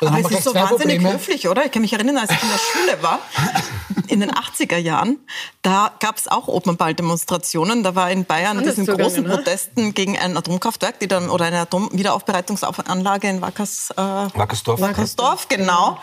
Aber 0.00 0.18
es 0.18 0.30
ist 0.30 0.44
so 0.44 0.54
wahnsinnig 0.54 0.96
Probleme. 0.96 1.12
höflich, 1.12 1.48
oder? 1.48 1.64
Ich 1.64 1.72
kann 1.72 1.82
mich 1.82 1.92
erinnern, 1.92 2.18
als 2.18 2.30
ich 2.30 2.42
in 2.42 2.48
der 2.48 2.58
Schule 2.58 3.02
war, 3.02 3.18
in 4.08 4.20
den 4.20 4.30
80er 4.30 4.76
Jahren, 4.76 5.18
da 5.62 5.92
gab 6.00 6.16
es 6.16 6.28
auch 6.28 6.48
Opernball-Demonstrationen. 6.48 7.82
Da 7.82 7.94
war 7.94 8.10
in 8.10 8.24
Bayern 8.24 8.62
diesen 8.62 8.86
großen 8.86 9.22
ne? 9.22 9.28
Protesten 9.28 9.94
gegen 9.94 10.18
ein 10.18 10.36
Atomkraftwerk, 10.36 10.98
die 11.00 11.08
dann 11.08 11.30
oder 11.30 11.46
eine 11.46 11.60
Atomwiederaufbereitungsanlage 11.60 13.28
in 13.28 13.40
Wackers, 13.40 13.90
äh, 13.96 13.96
Wackersdorf. 13.96 14.80
Wackersdorf, 14.80 15.48
genau. 15.48 15.98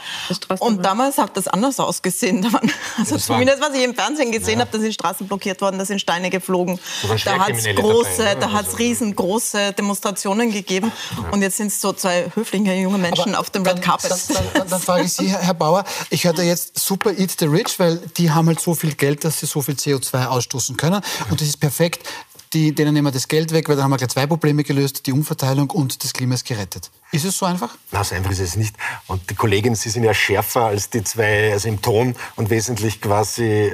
Und 0.59 0.83
damals 0.83 1.17
hat 1.17 1.37
das 1.37 1.47
anders 1.47 1.79
ausgesehen. 1.79 2.41
Da 2.41 2.53
waren, 2.53 2.71
also 2.97 3.17
zumindest 3.17 3.61
was 3.61 3.73
ich 3.75 3.83
im 3.83 3.95
Fernsehen 3.95 4.31
gesehen 4.31 4.59
ja. 4.59 4.61
habe, 4.61 4.71
da 4.71 4.79
sind 4.79 4.93
Straßen 4.93 5.27
blockiert 5.27 5.61
worden, 5.61 5.77
da 5.77 5.85
sind 5.85 5.99
Steine 5.99 6.29
geflogen. 6.29 6.79
Da 7.25 7.39
hat 7.39 7.49
es 7.51 7.63
große, 7.75 8.17
dabei, 8.17 8.33
ne? 8.33 8.39
da 8.39 8.51
hat 8.51 8.61
es 8.61 8.67
also 8.67 8.77
riesengroße 8.77 9.73
Demonstrationen 9.73 10.51
gegeben. 10.51 10.91
Ja. 11.17 11.29
Und 11.29 11.41
jetzt 11.41 11.57
sind 11.57 11.67
es 11.67 11.79
so 11.79 11.93
zwei 11.93 12.31
höfliche 12.33 12.73
junge 12.73 12.97
Menschen 12.97 13.29
Aber 13.29 13.39
auf 13.39 13.49
dem 13.49 13.63
Red 13.63 13.80
Carpet. 13.81 14.11
Dann, 14.11 14.19
dann, 14.53 14.67
dann, 14.69 14.81
frage 14.81 15.03
ich 15.03 15.13
Sie, 15.13 15.27
Herr 15.27 15.53
Bauer, 15.53 15.83
ich 16.09 16.23
höre 16.23 16.33
da 16.33 16.43
jetzt 16.43 16.79
Super 16.79 17.17
Eat 17.17 17.35
the 17.39 17.45
Rich, 17.45 17.79
weil 17.79 17.97
die 18.17 18.31
haben 18.31 18.47
halt 18.47 18.59
so 18.59 18.75
viel 18.75 18.93
Geld, 18.93 19.23
dass 19.23 19.39
sie 19.39 19.45
so 19.45 19.61
viel 19.61 19.75
CO2 19.75 20.25
ausstoßen 20.27 20.77
können. 20.77 21.01
Und 21.29 21.41
das 21.41 21.47
ist 21.47 21.59
perfekt. 21.59 22.07
Die, 22.53 22.75
denen 22.75 22.93
nehmen 22.93 23.07
wir 23.07 23.11
das 23.11 23.29
Geld 23.29 23.53
weg, 23.53 23.69
weil 23.69 23.77
dann 23.77 23.85
haben 23.85 23.91
wir 23.91 23.97
gleich 23.97 24.09
zwei 24.09 24.27
Probleme 24.27 24.63
gelöst, 24.63 25.05
die 25.05 25.13
Umverteilung 25.13 25.69
und 25.69 26.03
das 26.03 26.11
Klima 26.11 26.35
ist 26.35 26.45
gerettet. 26.45 26.91
Ist 27.13 27.25
es 27.25 27.37
so 27.37 27.45
einfach? 27.45 27.75
Na, 27.91 28.05
so 28.05 28.15
einfach 28.15 28.31
ist 28.31 28.39
es 28.39 28.55
nicht. 28.55 28.73
Und 29.07 29.29
die 29.29 29.35
Kolleginnen, 29.35 29.75
Sie 29.75 29.89
sind 29.89 30.03
ja 30.03 30.13
schärfer 30.13 30.67
als 30.67 30.89
die 30.89 31.03
zwei, 31.03 31.51
also 31.51 31.67
im 31.67 31.81
Ton 31.81 32.15
und 32.37 32.49
wesentlich 32.49 33.01
quasi 33.01 33.73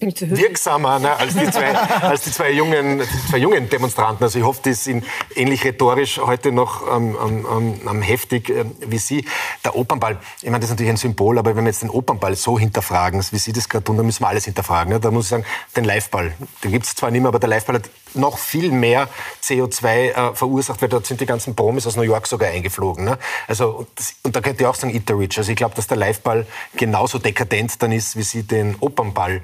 wirksamer 0.00 1.00
ne, 1.00 1.16
als, 1.16 1.34
die 1.34 1.50
zwei, 1.50 1.76
als 2.00 2.22
die 2.22 2.30
zwei 2.30 2.52
jungen, 2.52 3.00
die 3.00 3.28
zwei 3.30 3.38
jungen 3.38 3.68
Demonstranten. 3.68 4.22
Also 4.22 4.38
ich 4.38 4.44
hoffe, 4.44 4.60
die 4.64 4.74
sind 4.74 5.04
ähnlich 5.34 5.64
rhetorisch 5.64 6.18
heute 6.18 6.52
noch 6.52 6.96
ähm, 6.96 7.16
ähm, 7.20 7.80
ähm, 7.88 8.02
heftig 8.02 8.50
äh, 8.50 8.64
wie 8.86 8.98
Sie. 8.98 9.24
Der 9.64 9.74
Opernball, 9.74 10.18
ich 10.42 10.44
meine, 10.44 10.60
das 10.60 10.66
ist 10.66 10.74
natürlich 10.74 10.90
ein 10.90 10.96
Symbol, 10.98 11.38
aber 11.38 11.56
wenn 11.56 11.64
wir 11.64 11.70
jetzt 11.70 11.82
den 11.82 11.90
Opernball 11.90 12.36
so 12.36 12.56
hinterfragen, 12.56 13.24
wie 13.32 13.38
Sie 13.38 13.52
das 13.52 13.68
gerade 13.68 13.84
tun, 13.84 13.96
dann 13.96 14.06
müssen 14.06 14.22
wir 14.22 14.28
alles 14.28 14.44
hinterfragen. 14.44 14.92
Ne? 14.92 15.00
Da 15.00 15.10
muss 15.10 15.24
ich 15.24 15.30
sagen, 15.30 15.44
den 15.74 15.84
Liveball, 15.84 16.34
den 16.62 16.70
gibt 16.70 16.86
es 16.86 16.94
zwar 16.94 17.10
nicht 17.10 17.22
mehr, 17.22 17.28
aber 17.28 17.40
der 17.40 17.48
Liveball 17.48 17.76
hat 17.76 17.90
noch 18.16 18.38
viel 18.38 18.70
mehr 18.70 19.08
CO2 19.42 19.86
äh, 19.86 20.34
verursacht, 20.34 20.82
weil 20.82 20.88
dort 20.88 21.06
sind 21.06 21.20
die 21.20 21.26
ganzen 21.26 21.54
Promis 21.54 21.86
aus 21.86 21.96
New 21.96 22.02
York 22.02 22.26
sogar 22.26 22.50
eingeflogen. 22.50 23.04
Ne? 23.04 23.18
Also, 23.46 23.70
und, 23.70 23.88
das, 23.94 24.14
und 24.22 24.34
da 24.36 24.40
könnte 24.40 24.62
ich 24.62 24.66
auch 24.66 24.74
sagen, 24.74 24.94
Eat 24.94 25.04
the 25.06 25.14
Rich. 25.14 25.38
Also 25.38 25.50
ich 25.50 25.56
glaube, 25.56 25.74
dass 25.74 25.86
der 25.86 25.96
Liveball 25.96 26.46
genauso 26.76 27.18
dekadent 27.18 27.82
dann 27.82 27.92
ist, 27.92 28.16
wie 28.16 28.22
Sie 28.22 28.42
den 28.42 28.76
Opernball 28.80 29.42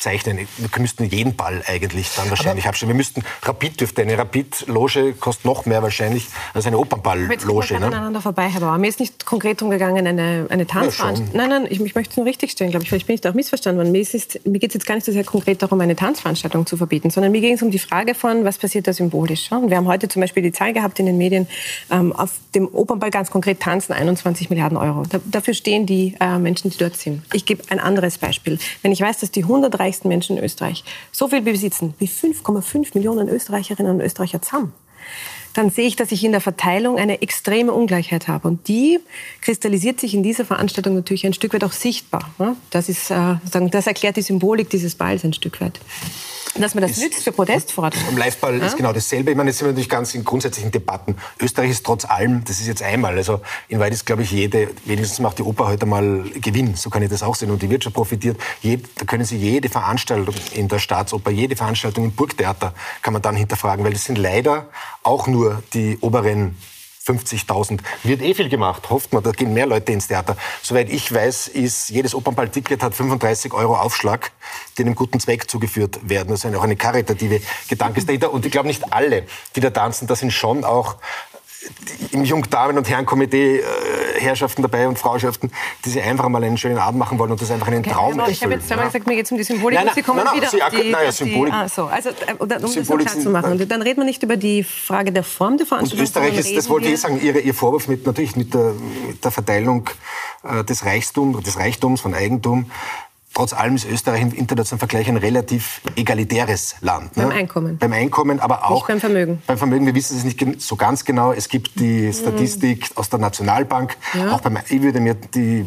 zeichnen. 0.00 0.48
Wir 0.56 0.68
müssten 0.78 1.04
jeden 1.04 1.36
Ball 1.36 1.62
eigentlich 1.66 2.10
dann 2.16 2.30
wahrscheinlich 2.30 2.64
aber 2.64 2.70
abstellen. 2.70 2.90
Wir 2.90 2.96
müssten, 2.96 3.22
Rapid 3.42 3.80
dürfte, 3.80 4.02
eine 4.02 4.16
Rapid-Loge 4.16 5.12
kostet 5.12 5.44
noch 5.44 5.66
mehr 5.66 5.82
wahrscheinlich 5.82 6.28
als 6.54 6.66
eine 6.66 6.78
Opernball-Loge. 6.78 7.78
Ne? 7.78 7.86
aneinander 7.86 8.22
vorbei, 8.22 8.48
Herr 8.48 8.60
Bauer. 8.60 8.78
Mir 8.78 8.88
ist 8.88 8.98
nicht 8.98 9.26
konkret 9.26 9.60
darum 9.60 9.70
gegangen, 9.70 10.06
eine, 10.06 10.46
eine 10.48 10.66
Tanzveranstaltung. 10.66 11.34
Ja, 11.34 11.46
nein, 11.46 11.62
nein, 11.62 11.66
ich, 11.70 11.80
ich 11.80 11.94
möchte 11.94 12.12
es 12.12 12.16
nur 12.16 12.26
richtig 12.26 12.52
stellen, 12.52 12.70
glaube 12.70 12.84
ich. 12.84 12.88
Vielleicht 12.88 13.06
bin 13.06 13.14
ich 13.14 13.20
da 13.20 13.30
auch 13.30 13.34
missverstanden 13.34 13.84
worden. 13.84 13.92
Mir, 13.92 14.06
mir 14.44 14.58
geht 14.58 14.70
es 14.70 14.74
jetzt 14.74 14.86
gar 14.86 14.94
nicht 14.94 15.04
so 15.04 15.12
sehr 15.12 15.24
konkret 15.24 15.62
darum, 15.62 15.80
eine 15.80 15.96
Tanzveranstaltung 15.96 16.66
zu 16.66 16.76
verbieten, 16.78 17.10
sondern 17.10 17.32
mir 17.32 17.42
ging 17.42 17.54
es 17.54 17.62
um 17.62 17.70
die 17.70 17.78
Frage 17.78 18.14
von, 18.14 18.44
was 18.44 18.56
passiert 18.56 18.86
da 18.86 18.92
symbolisch. 18.94 19.52
Und 19.52 19.68
wir 19.68 19.76
haben 19.76 19.86
heute 19.86 20.08
zum 20.08 20.20
Beispiel 20.20 20.42
die 20.42 20.52
Zahl 20.52 20.72
gehabt 20.72 20.98
in 20.98 21.06
den 21.06 21.18
Medien, 21.18 21.46
ähm, 21.90 22.12
auf 22.12 22.32
dem 22.54 22.68
Opernball 22.68 23.10
ganz 23.10 23.30
konkret 23.30 23.60
tanzen 23.60 23.92
21 23.92 24.48
Milliarden 24.48 24.78
Euro. 24.78 25.04
Da, 25.08 25.18
dafür 25.26 25.52
stehen 25.52 25.84
die 25.84 26.14
äh, 26.20 26.38
Menschen, 26.38 26.70
die 26.70 26.78
dort 26.78 26.96
sind. 26.96 27.22
Ich 27.34 27.44
gebe 27.44 27.62
ein 27.68 27.80
anderes 27.80 28.16
Beispiel. 28.16 28.58
Wenn 28.82 28.92
ich 28.92 29.00
weiß, 29.00 29.20
dass 29.20 29.30
die 29.30 29.42
100 29.42 29.78
reichsten 29.90 30.08
Menschen 30.08 30.36
in 30.36 30.44
Österreich 30.44 30.84
so 31.10 31.28
viel 31.28 31.42
besitzen 31.42 31.94
wie 31.98 32.06
5,5 32.06 32.90
Millionen 32.94 33.28
Österreicherinnen 33.28 33.92
und 33.92 34.00
Österreicher 34.00 34.40
zusammen, 34.40 34.72
dann 35.54 35.70
sehe 35.70 35.88
ich, 35.88 35.96
dass 35.96 36.12
ich 36.12 36.22
in 36.22 36.30
der 36.30 36.40
Verteilung 36.40 36.96
eine 36.96 37.22
extreme 37.22 37.72
Ungleichheit 37.72 38.28
habe. 38.28 38.46
Und 38.46 38.68
die 38.68 39.00
kristallisiert 39.40 39.98
sich 39.98 40.14
in 40.14 40.22
dieser 40.22 40.44
Veranstaltung 40.44 40.94
natürlich 40.94 41.26
ein 41.26 41.32
Stück 41.32 41.54
weit 41.54 41.64
auch 41.64 41.72
sichtbar. 41.72 42.30
Das, 42.70 42.88
ist, 42.88 43.10
äh, 43.10 43.36
das 43.50 43.86
erklärt 43.88 44.16
die 44.16 44.22
Symbolik 44.22 44.70
dieses 44.70 44.94
Balls 44.94 45.24
ein 45.24 45.32
Stück 45.32 45.60
weit. 45.60 45.80
Dass 46.58 46.74
man 46.74 46.82
das 46.82 46.92
ist, 46.92 47.02
nützt 47.02 47.22
für 47.22 47.32
Protestforderungen. 47.32 48.08
Am 48.08 48.18
Liveball 48.18 48.58
ja? 48.58 48.66
ist 48.66 48.76
genau 48.76 48.92
dasselbe. 48.92 49.30
Ich 49.30 49.36
meine, 49.36 49.50
jetzt 49.50 49.58
sind 49.58 49.66
wir 49.66 49.72
natürlich 49.72 49.88
ganz 49.88 50.14
in 50.14 50.24
grundsätzlichen 50.24 50.72
Debatten. 50.72 51.16
Österreich 51.40 51.70
ist 51.70 51.86
trotz 51.86 52.04
allem, 52.04 52.42
das 52.44 52.60
ist 52.60 52.66
jetzt 52.66 52.82
einmal, 52.82 53.16
also 53.16 53.40
in 53.68 53.78
Weit 53.78 53.92
ist, 53.92 54.04
glaube 54.04 54.22
ich, 54.22 54.32
jede, 54.32 54.68
wenigstens 54.84 55.20
macht 55.20 55.38
die 55.38 55.42
Oper 55.42 55.68
heute 55.68 55.86
mal 55.86 56.24
Gewinn, 56.34 56.74
so 56.74 56.90
kann 56.90 57.02
ich 57.02 57.08
das 57.08 57.22
auch 57.22 57.36
sehen, 57.36 57.50
und 57.50 57.62
die 57.62 57.70
Wirtschaft 57.70 57.94
profitiert. 57.94 58.40
Jed, 58.62 58.84
da 58.96 59.04
können 59.04 59.24
Sie 59.24 59.36
jede 59.36 59.68
Veranstaltung 59.68 60.34
in 60.52 60.66
der 60.66 60.80
Staatsoper, 60.80 61.30
jede 61.30 61.54
Veranstaltung 61.54 62.04
im 62.04 62.12
Burgtheater 62.12 62.74
kann 63.02 63.12
man 63.12 63.22
dann 63.22 63.36
hinterfragen, 63.36 63.84
weil 63.84 63.92
das 63.92 64.04
sind 64.04 64.18
leider 64.18 64.68
auch 65.02 65.28
nur 65.28 65.62
die 65.72 65.98
oberen 66.00 66.56
50.000. 67.06 67.80
Wird 68.04 68.20
eh 68.20 68.34
viel 68.34 68.48
gemacht, 68.48 68.90
hofft 68.90 69.12
man, 69.12 69.22
da 69.22 69.30
gehen 69.30 69.54
mehr 69.54 69.66
Leute 69.66 69.92
ins 69.92 70.08
Theater. 70.08 70.36
Soweit 70.62 70.90
ich 70.90 71.12
weiß, 71.12 71.48
ist 71.48 71.88
jedes 71.88 72.14
Opernball-Ticket 72.14 72.82
hat 72.82 72.94
35 72.94 73.52
Euro 73.54 73.76
Aufschlag, 73.76 74.32
die 74.76 74.82
einem 74.82 74.94
guten 74.94 75.18
Zweck 75.18 75.50
zugeführt 75.50 76.08
werden. 76.08 76.28
Das 76.28 76.44
ist 76.44 76.54
auch 76.54 76.62
eine 76.62 76.76
karitative 76.76 77.40
Gedanke. 77.68 78.28
Und 78.28 78.44
ich 78.44 78.52
glaube, 78.52 78.68
nicht 78.68 78.92
alle, 78.92 79.24
die 79.56 79.60
da 79.60 79.70
tanzen, 79.70 80.06
da 80.06 80.14
sind 80.14 80.32
schon 80.32 80.64
auch 80.64 80.96
im 82.12 82.24
Jungdamen- 82.24 82.78
und 82.78 82.88
Herrenkomitee 82.88 83.58
äh, 83.58 83.62
Herrschaften 84.18 84.62
dabei 84.62 84.88
und 84.88 84.98
Frauschaften, 84.98 85.50
die 85.84 85.90
sich 85.90 86.02
einfach 86.02 86.28
mal 86.28 86.42
einen 86.42 86.56
schönen 86.56 86.78
Abend 86.78 86.98
machen 86.98 87.18
wollen 87.18 87.30
und 87.30 87.40
das 87.40 87.50
einfach 87.50 87.68
einen 87.68 87.82
Traum 87.82 88.18
okay, 88.18 88.30
Ich 88.30 88.42
habe 88.42 88.54
jetzt 88.54 88.68
zweimal 88.68 88.86
gesagt, 88.86 89.06
mir 89.06 89.16
geht 89.16 89.26
es 89.26 89.32
um 89.32 89.38
die 89.38 89.44
Symbolik 89.44 89.76
nein, 89.76 89.86
nein, 89.86 89.94
Sie 89.94 90.02
kommen 90.02 90.18
nein, 90.18 90.26
nein, 90.26 90.36
wieder 90.36 90.50
Sie, 90.50 90.62
auf 90.62 90.70
die, 90.70 90.90
naja, 90.90 91.12
Symbolik. 91.12 91.52
Die, 91.52 91.58
ah, 91.58 91.68
so, 91.68 91.86
also, 91.86 92.08
äh, 92.10 92.34
um 92.38 92.48
das 92.48 92.62
klar 92.62 93.20
zu 93.20 93.30
machen. 93.30 93.52
Und 93.52 93.70
dann 93.70 93.82
redet 93.82 93.98
man 93.98 94.06
nicht 94.06 94.22
über 94.22 94.36
die 94.36 94.64
Frage 94.64 95.12
der 95.12 95.24
Form 95.24 95.58
der 95.58 95.66
Veranstaltung. 95.66 96.00
Und 96.00 96.04
Österreich 96.04 96.38
ist, 96.38 96.56
das 96.56 96.68
wollte 96.68 96.88
ich 96.88 97.00
sagen, 97.00 97.20
Ihr, 97.22 97.38
Ihr 97.40 97.54
Vorwurf 97.54 97.88
mit, 97.88 98.06
natürlich 98.06 98.36
mit 98.36 98.54
der, 98.54 98.72
mit 99.06 99.24
der 99.24 99.30
Verteilung 99.30 99.88
äh, 100.42 100.64
des 100.64 100.84
Reichtums, 100.84 101.42
des 101.42 101.58
Reichtums 101.58 102.00
von 102.00 102.14
Eigentum 102.14 102.70
trotz 103.34 103.52
allem 103.52 103.76
ist 103.76 103.86
Österreich 103.86 104.22
im 104.22 104.32
internationalen 104.32 104.78
Vergleich 104.78 105.08
ein 105.08 105.16
relativ 105.16 105.80
egalitäres 105.96 106.76
Land. 106.80 107.16
Ne? 107.16 107.24
Beim 107.24 107.36
Einkommen. 107.36 107.78
Beim 107.78 107.92
Einkommen, 107.92 108.40
aber 108.40 108.66
auch 108.66 108.74
nicht 108.74 108.86
beim 108.88 109.00
Vermögen. 109.00 109.42
Beim 109.46 109.58
Vermögen, 109.58 109.86
wir 109.86 109.94
wissen 109.94 110.16
es 110.16 110.24
nicht 110.24 110.60
so 110.60 110.76
ganz 110.76 111.04
genau. 111.04 111.32
Es 111.32 111.48
gibt 111.48 111.78
die 111.80 112.08
mhm. 112.08 112.12
Statistik 112.12 112.90
mhm. 112.90 112.96
aus 112.96 113.08
der 113.08 113.18
Nationalbank. 113.18 113.96
Ja. 114.14 114.32
Auch 114.32 114.40
beim, 114.40 114.58
ich 114.68 114.82
würde 114.82 115.00
mir 115.00 115.14
die 115.14 115.66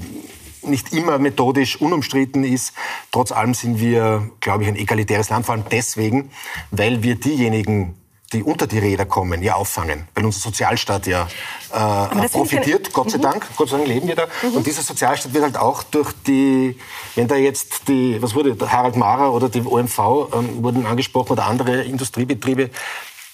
nicht 0.64 0.94
immer 0.94 1.20
methodisch 1.20 1.80
unumstritten 1.80 2.44
ist. 2.44 2.74
Trotz 3.12 3.32
allem 3.32 3.54
sind 3.54 3.80
wir, 3.80 4.30
glaube 4.40 4.64
ich, 4.64 4.70
ein 4.70 4.76
egalitäres 4.76 5.30
Land, 5.30 5.46
vor 5.46 5.56
allem 5.56 5.66
deswegen, 5.72 6.32
weil 6.72 7.04
wir 7.04 7.16
diejenigen 7.16 7.96
die 8.34 8.44
unter 8.44 8.68
die 8.68 8.80
Räder 8.80 9.06
kommen, 9.06 9.42
ja 9.42 9.56
auffangen, 9.56 10.08
weil 10.16 10.26
unser 10.26 10.40
Sozialstaat 10.40 11.08
ja 11.08 11.28
äh, 11.72 12.28
profitiert, 12.28 12.92
Gott 12.92 13.12
sei 13.12 13.18
mhm. 13.18 13.22
Dank, 13.22 13.48
Gott 13.56 13.70
sei 13.70 13.78
Dank 13.78 13.88
leben 13.88 14.08
wir 14.08 14.16
da. 14.16 14.28
Mhm. 14.42 14.58
Und 14.58 14.68
dieser 14.68 14.82
Sozialstaat 14.82 15.34
wird 15.34 15.44
halt 15.44 15.58
auch 15.58 15.84
durch 15.84 16.12
die, 16.28 16.78
wenn 17.16 17.28
da 17.28 17.36
jetzt 17.36 17.88
die, 17.88 18.22
was 18.22 18.36
wurde, 18.36 18.58
Harald 18.70 18.96
Mara 18.96 19.30
oder 19.30 19.50
die 19.50 19.62
OMV 19.62 20.00
ähm, 20.34 20.64
wurden 20.64 20.86
angesprochen 20.86 21.34
oder 21.34 21.46
andere 21.46 21.84
Industriebetriebe, 21.84 22.70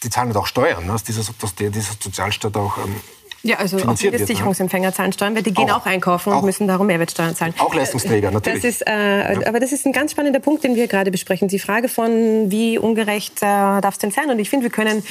die 0.04 0.10
zahlen 0.10 0.28
halt 0.28 0.38
auch 0.38 0.47
Steuern, 0.47 0.86
ne, 0.86 0.93
dass 0.93 1.04
dieser, 1.04 1.24
dass 1.39 1.56
der, 1.56 1.70
dieser 1.70 1.93
Sozialstaat 2.00 2.56
auch 2.56 2.78
ähm, 2.78 2.95
ja, 3.44 3.58
also 3.58 3.78
auch 3.78 4.02
Mindestsicherungsempfänger 4.02 4.94
zahlen 4.94 5.14
Steuern, 5.14 5.36
weil 5.36 5.44
die 5.44 5.54
gehen 5.54 5.70
auch, 5.70 5.82
auch 5.82 5.86
einkaufen 5.86 6.32
und 6.32 6.40
auch, 6.40 6.44
müssen 6.44 6.68
darum 6.68 6.88
Mehrwertsteuern 6.88 7.36
zahlen. 7.36 7.54
Auch 7.58 7.74
Leistungsträger, 7.74 8.32
natürlich. 8.32 8.62
Das 8.62 8.70
ist, 8.70 8.88
äh, 8.88 9.34
ja. 9.34 9.48
Aber 9.48 9.60
das 9.60 9.72
ist 9.72 9.86
ein 9.86 9.94
ganz 9.94 10.12
spannender 10.12 10.40
Punkt, 10.40 10.64
den 10.64 10.76
wir 10.76 10.88
gerade 10.88 11.12
besprechen. 11.12 11.48
Die 11.48 11.60
Frage 11.60 11.88
von, 11.88 12.52
wie 12.52 12.78
ungerecht 12.78 13.38
äh, 13.38 13.46
darf 13.82 13.94
es 13.94 13.98
denn 14.00 14.12
sein? 14.12 14.30
Und 14.30 14.40
ich 14.40 14.50
finde, 14.50 14.66
wir 14.66 14.72
können 14.72 15.04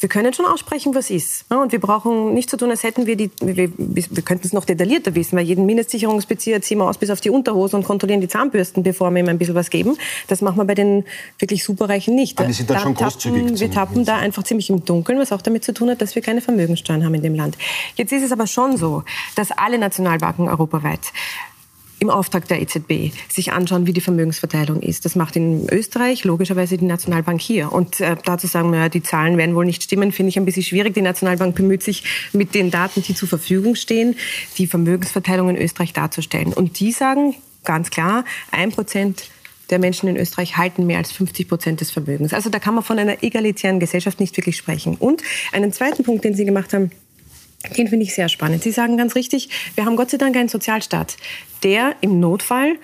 wir 0.00 0.08
können 0.08 0.32
schon 0.32 0.46
aussprechen, 0.46 0.94
was 0.94 1.10
ist. 1.10 1.44
Und 1.50 1.72
wir 1.72 1.80
brauchen 1.80 2.32
nicht 2.34 2.48
zu 2.48 2.56
tun, 2.56 2.70
als 2.70 2.82
hätten 2.82 3.06
wir 3.06 3.16
die, 3.16 3.30
wir, 3.40 3.70
wir 3.76 4.22
könnten 4.22 4.46
es 4.46 4.52
noch 4.52 4.64
detaillierter 4.64 5.14
wissen, 5.14 5.36
weil 5.36 5.44
jeden 5.44 5.66
Mindestsicherungsbezieher 5.66 6.62
ziehen 6.62 6.78
wir 6.78 6.88
aus 6.88 6.98
bis 6.98 7.10
auf 7.10 7.20
die 7.20 7.30
Unterhose 7.30 7.76
und 7.76 7.84
kontrollieren 7.84 8.20
die 8.20 8.28
Zahnbürsten, 8.28 8.82
bevor 8.82 9.10
wir 9.10 9.20
ihm 9.20 9.28
ein 9.28 9.38
bisschen 9.38 9.54
was 9.54 9.70
geben. 9.70 9.96
Das 10.28 10.40
machen 10.40 10.56
wir 10.56 10.64
bei 10.64 10.74
den 10.74 11.04
wirklich 11.38 11.64
Superreichen 11.64 12.14
nicht. 12.14 12.38
Aber 12.38 12.48
wir 12.48 12.54
sind 12.54 12.70
da, 12.70 12.74
da 12.74 12.80
schon 12.80 12.94
großzügig. 12.94 13.42
Tappen, 13.42 13.60
wir 13.60 13.70
tappen 13.70 14.04
da 14.04 14.16
einfach 14.16 14.44
ziemlich 14.44 14.70
im 14.70 14.84
Dunkeln, 14.84 15.18
was 15.18 15.32
auch 15.32 15.42
damit 15.42 15.64
zu 15.64 15.74
tun 15.74 15.90
hat, 15.90 16.00
dass 16.00 16.14
wir 16.14 16.22
keine 16.22 16.40
Vermögenssteuern 16.40 17.04
haben 17.04 17.14
in 17.14 17.22
dem 17.22 17.34
Land. 17.34 17.58
Jetzt 17.96 18.12
ist 18.12 18.22
es 18.22 18.32
aber 18.32 18.46
schon 18.46 18.76
so, 18.76 19.02
dass 19.34 19.50
alle 19.50 19.78
Nationalbanken 19.78 20.48
europaweit 20.48 21.12
im 22.00 22.10
Auftrag 22.10 22.48
der 22.48 22.60
EZB 22.60 23.12
sich 23.28 23.52
anschauen, 23.52 23.86
wie 23.86 23.92
die 23.92 24.00
Vermögensverteilung 24.00 24.80
ist. 24.80 25.04
Das 25.04 25.16
macht 25.16 25.36
in 25.36 25.68
Österreich 25.68 26.24
logischerweise 26.24 26.76
die 26.76 26.84
Nationalbank 26.84 27.40
hier. 27.40 27.72
Und 27.72 28.00
äh, 28.00 28.16
dazu 28.24 28.46
sagen, 28.46 28.70
naja, 28.70 28.88
die 28.88 29.02
Zahlen 29.02 29.36
werden 29.36 29.54
wohl 29.54 29.64
nicht 29.64 29.82
stimmen, 29.82 30.12
finde 30.12 30.30
ich 30.30 30.38
ein 30.38 30.44
bisschen 30.44 30.62
schwierig. 30.62 30.94
Die 30.94 31.02
Nationalbank 31.02 31.54
bemüht 31.54 31.82
sich 31.82 32.04
mit 32.32 32.54
den 32.54 32.70
Daten, 32.70 33.02
die 33.02 33.14
zur 33.14 33.28
Verfügung 33.28 33.74
stehen, 33.74 34.16
die 34.58 34.66
Vermögensverteilung 34.66 35.50
in 35.50 35.56
Österreich 35.56 35.92
darzustellen. 35.92 36.52
Und 36.52 36.80
die 36.80 36.92
sagen 36.92 37.34
ganz 37.64 37.90
klar, 37.90 38.24
ein 38.50 38.70
Prozent 38.70 39.30
der 39.70 39.78
Menschen 39.78 40.08
in 40.08 40.16
Österreich 40.16 40.56
halten 40.56 40.86
mehr 40.86 40.98
als 40.98 41.12
50 41.12 41.48
Prozent 41.48 41.80
des 41.80 41.90
Vermögens. 41.90 42.32
Also 42.32 42.48
da 42.48 42.58
kann 42.58 42.74
man 42.74 42.84
von 42.84 42.98
einer 42.98 43.22
egalitären 43.22 43.80
Gesellschaft 43.80 44.20
nicht 44.20 44.36
wirklich 44.36 44.56
sprechen. 44.56 44.96
Und 44.96 45.22
einen 45.52 45.72
zweiten 45.72 46.04
Punkt, 46.04 46.24
den 46.24 46.34
Sie 46.34 46.44
gemacht 46.44 46.72
haben, 46.72 46.90
den 47.76 47.88
finde 47.88 48.04
ich 48.04 48.14
sehr 48.14 48.28
spannend. 48.28 48.62
Sie 48.62 48.70
sagen 48.70 48.96
ganz 48.96 49.14
richtig, 49.14 49.48
wir 49.74 49.84
haben 49.84 49.96
Gott 49.96 50.10
sei 50.10 50.16
Dank 50.16 50.36
einen 50.36 50.48
Sozialstaat, 50.48 51.16
der 51.62 51.96
im 52.00 52.20
Notfall 52.20 52.76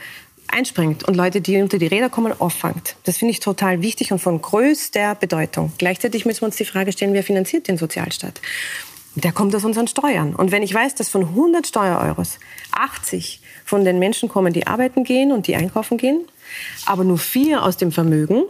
einspringt 0.48 1.04
und 1.04 1.16
Leute, 1.16 1.40
die 1.40 1.60
unter 1.60 1.78
die 1.78 1.86
Räder 1.86 2.10
kommen, 2.10 2.32
auffangt. 2.38 2.96
Das 3.04 3.18
finde 3.18 3.32
ich 3.32 3.40
total 3.40 3.82
wichtig 3.82 4.12
und 4.12 4.18
von 4.18 4.40
größter 4.40 5.14
Bedeutung. 5.14 5.72
Gleichzeitig 5.78 6.26
müssen 6.26 6.42
wir 6.42 6.46
uns 6.46 6.56
die 6.56 6.64
Frage 6.64 6.92
stellen, 6.92 7.14
wer 7.14 7.22
finanziert 7.22 7.68
den 7.68 7.78
Sozialstaat? 7.78 8.40
Der 9.16 9.32
kommt 9.32 9.54
aus 9.54 9.64
unseren 9.64 9.86
Steuern. 9.86 10.34
Und 10.34 10.50
wenn 10.50 10.62
ich 10.62 10.74
weiß, 10.74 10.96
dass 10.96 11.08
von 11.08 11.22
100 11.22 11.66
Steuereuros 11.66 12.38
80 12.72 13.40
von 13.64 13.84
den 13.84 14.00
Menschen 14.00 14.28
kommen, 14.28 14.52
die 14.52 14.66
arbeiten 14.66 15.04
gehen 15.04 15.30
und 15.30 15.46
die 15.46 15.54
einkaufen 15.54 15.98
gehen, 15.98 16.24
aber 16.84 17.04
nur 17.04 17.18
vier 17.18 17.62
aus 17.62 17.76
dem 17.76 17.92
Vermögen, 17.92 18.42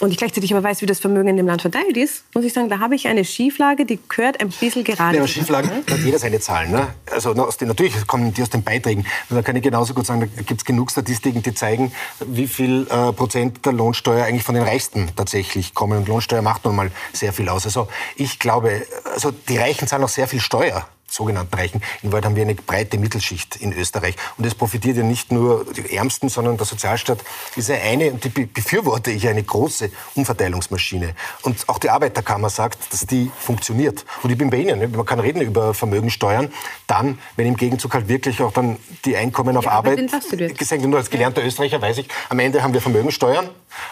und 0.00 0.10
ich 0.10 0.16
gleichzeitig 0.16 0.52
aber 0.54 0.62
weiß, 0.62 0.82
wie 0.82 0.86
das 0.86 1.00
Vermögen 1.00 1.28
in 1.28 1.36
dem 1.36 1.46
Land 1.46 1.62
verteilt 1.62 1.96
ist, 1.96 2.24
muss 2.34 2.44
ich 2.44 2.52
sagen, 2.52 2.68
da 2.68 2.78
habe 2.78 2.94
ich 2.94 3.08
eine 3.08 3.24
Schieflage, 3.24 3.84
die 3.84 3.98
gehört 4.08 4.40
ein 4.40 4.50
bisschen 4.50 4.84
gerade. 4.84 5.16
Ja, 5.16 5.20
aber 5.20 5.28
Schieflagen 5.28 5.70
hat 5.70 5.98
jeder 6.04 6.18
seine 6.18 6.40
Zahlen. 6.40 6.70
Ne? 6.70 6.88
Also 7.10 7.34
den, 7.34 7.68
natürlich 7.68 8.06
kommen 8.06 8.32
die 8.32 8.42
aus 8.42 8.50
den 8.50 8.62
Beiträgen. 8.62 9.06
Da 9.28 9.42
kann 9.42 9.56
ich 9.56 9.62
genauso 9.62 9.94
gut 9.94 10.06
sagen, 10.06 10.20
da 10.20 10.42
gibt 10.42 10.60
es 10.60 10.64
genug 10.64 10.90
Statistiken, 10.90 11.42
die 11.42 11.54
zeigen, 11.54 11.92
wie 12.24 12.46
viel 12.46 12.86
äh, 12.90 13.12
Prozent 13.12 13.64
der 13.64 13.72
Lohnsteuer 13.72 14.24
eigentlich 14.24 14.44
von 14.44 14.54
den 14.54 14.64
Reichsten 14.64 15.08
tatsächlich 15.16 15.74
kommen. 15.74 15.98
Und 15.98 16.08
Lohnsteuer 16.08 16.42
macht 16.42 16.64
nun 16.64 16.76
mal 16.76 16.90
sehr 17.12 17.32
viel 17.32 17.48
aus. 17.48 17.64
Also 17.64 17.88
ich 18.16 18.38
glaube, 18.38 18.82
also 19.12 19.32
die 19.48 19.56
Reichen 19.56 19.88
zahlen 19.88 20.04
auch 20.04 20.08
sehr 20.08 20.28
viel 20.28 20.40
Steuer 20.40 20.86
sogenannten 21.08 21.54
Reichen. 21.54 21.82
In 22.02 22.12
Wahrheit 22.12 22.26
haben 22.26 22.36
wir 22.36 22.42
eine 22.42 22.54
breite 22.54 22.98
Mittelschicht 22.98 23.56
in 23.56 23.72
Österreich. 23.72 24.16
Und 24.36 24.46
es 24.46 24.54
profitiert 24.54 24.96
ja 24.96 25.02
nicht 25.02 25.32
nur 25.32 25.66
die 25.72 25.96
Ärmsten, 25.96 26.28
sondern 26.28 26.56
der 26.56 26.66
Sozialstaat 26.66 27.20
ist 27.56 27.68
ja 27.68 27.76
eine, 27.76 28.12
und 28.12 28.24
die 28.24 28.28
befürworte 28.28 29.10
ich, 29.10 29.26
eine 29.28 29.42
große 29.42 29.90
Umverteilungsmaschine. 30.14 31.14
Und 31.42 31.68
auch 31.68 31.78
die 31.78 31.90
Arbeiterkammer 31.90 32.50
sagt, 32.50 32.92
dass 32.92 33.06
die 33.06 33.30
funktioniert. 33.38 34.04
Und 34.22 34.30
ich 34.30 34.38
bin 34.38 34.50
bei 34.50 34.58
Ihnen. 34.58 34.78
Ne? 34.78 34.88
Man 34.88 35.06
kann 35.06 35.20
reden 35.20 35.40
über 35.40 35.74
Vermögensteuern, 35.74 36.52
dann, 36.86 37.18
wenn 37.36 37.46
im 37.46 37.56
Gegenzug 37.56 37.94
halt 37.94 38.08
wirklich 38.08 38.42
auch 38.42 38.52
dann 38.52 38.76
die 39.04 39.16
Einkommen 39.16 39.56
auf 39.56 39.66
Arbeit 39.66 39.98
gesenkt 39.98 40.70
werden. 40.70 40.90
Nur 40.90 40.98
als 40.98 41.10
gelernter 41.10 41.44
Österreicher 41.44 41.80
weiß 41.80 41.98
ich, 41.98 42.08
am 42.28 42.38
Ende 42.38 42.62
haben 42.62 42.74
wir 42.74 42.80
Vermögensteuern 42.80 43.48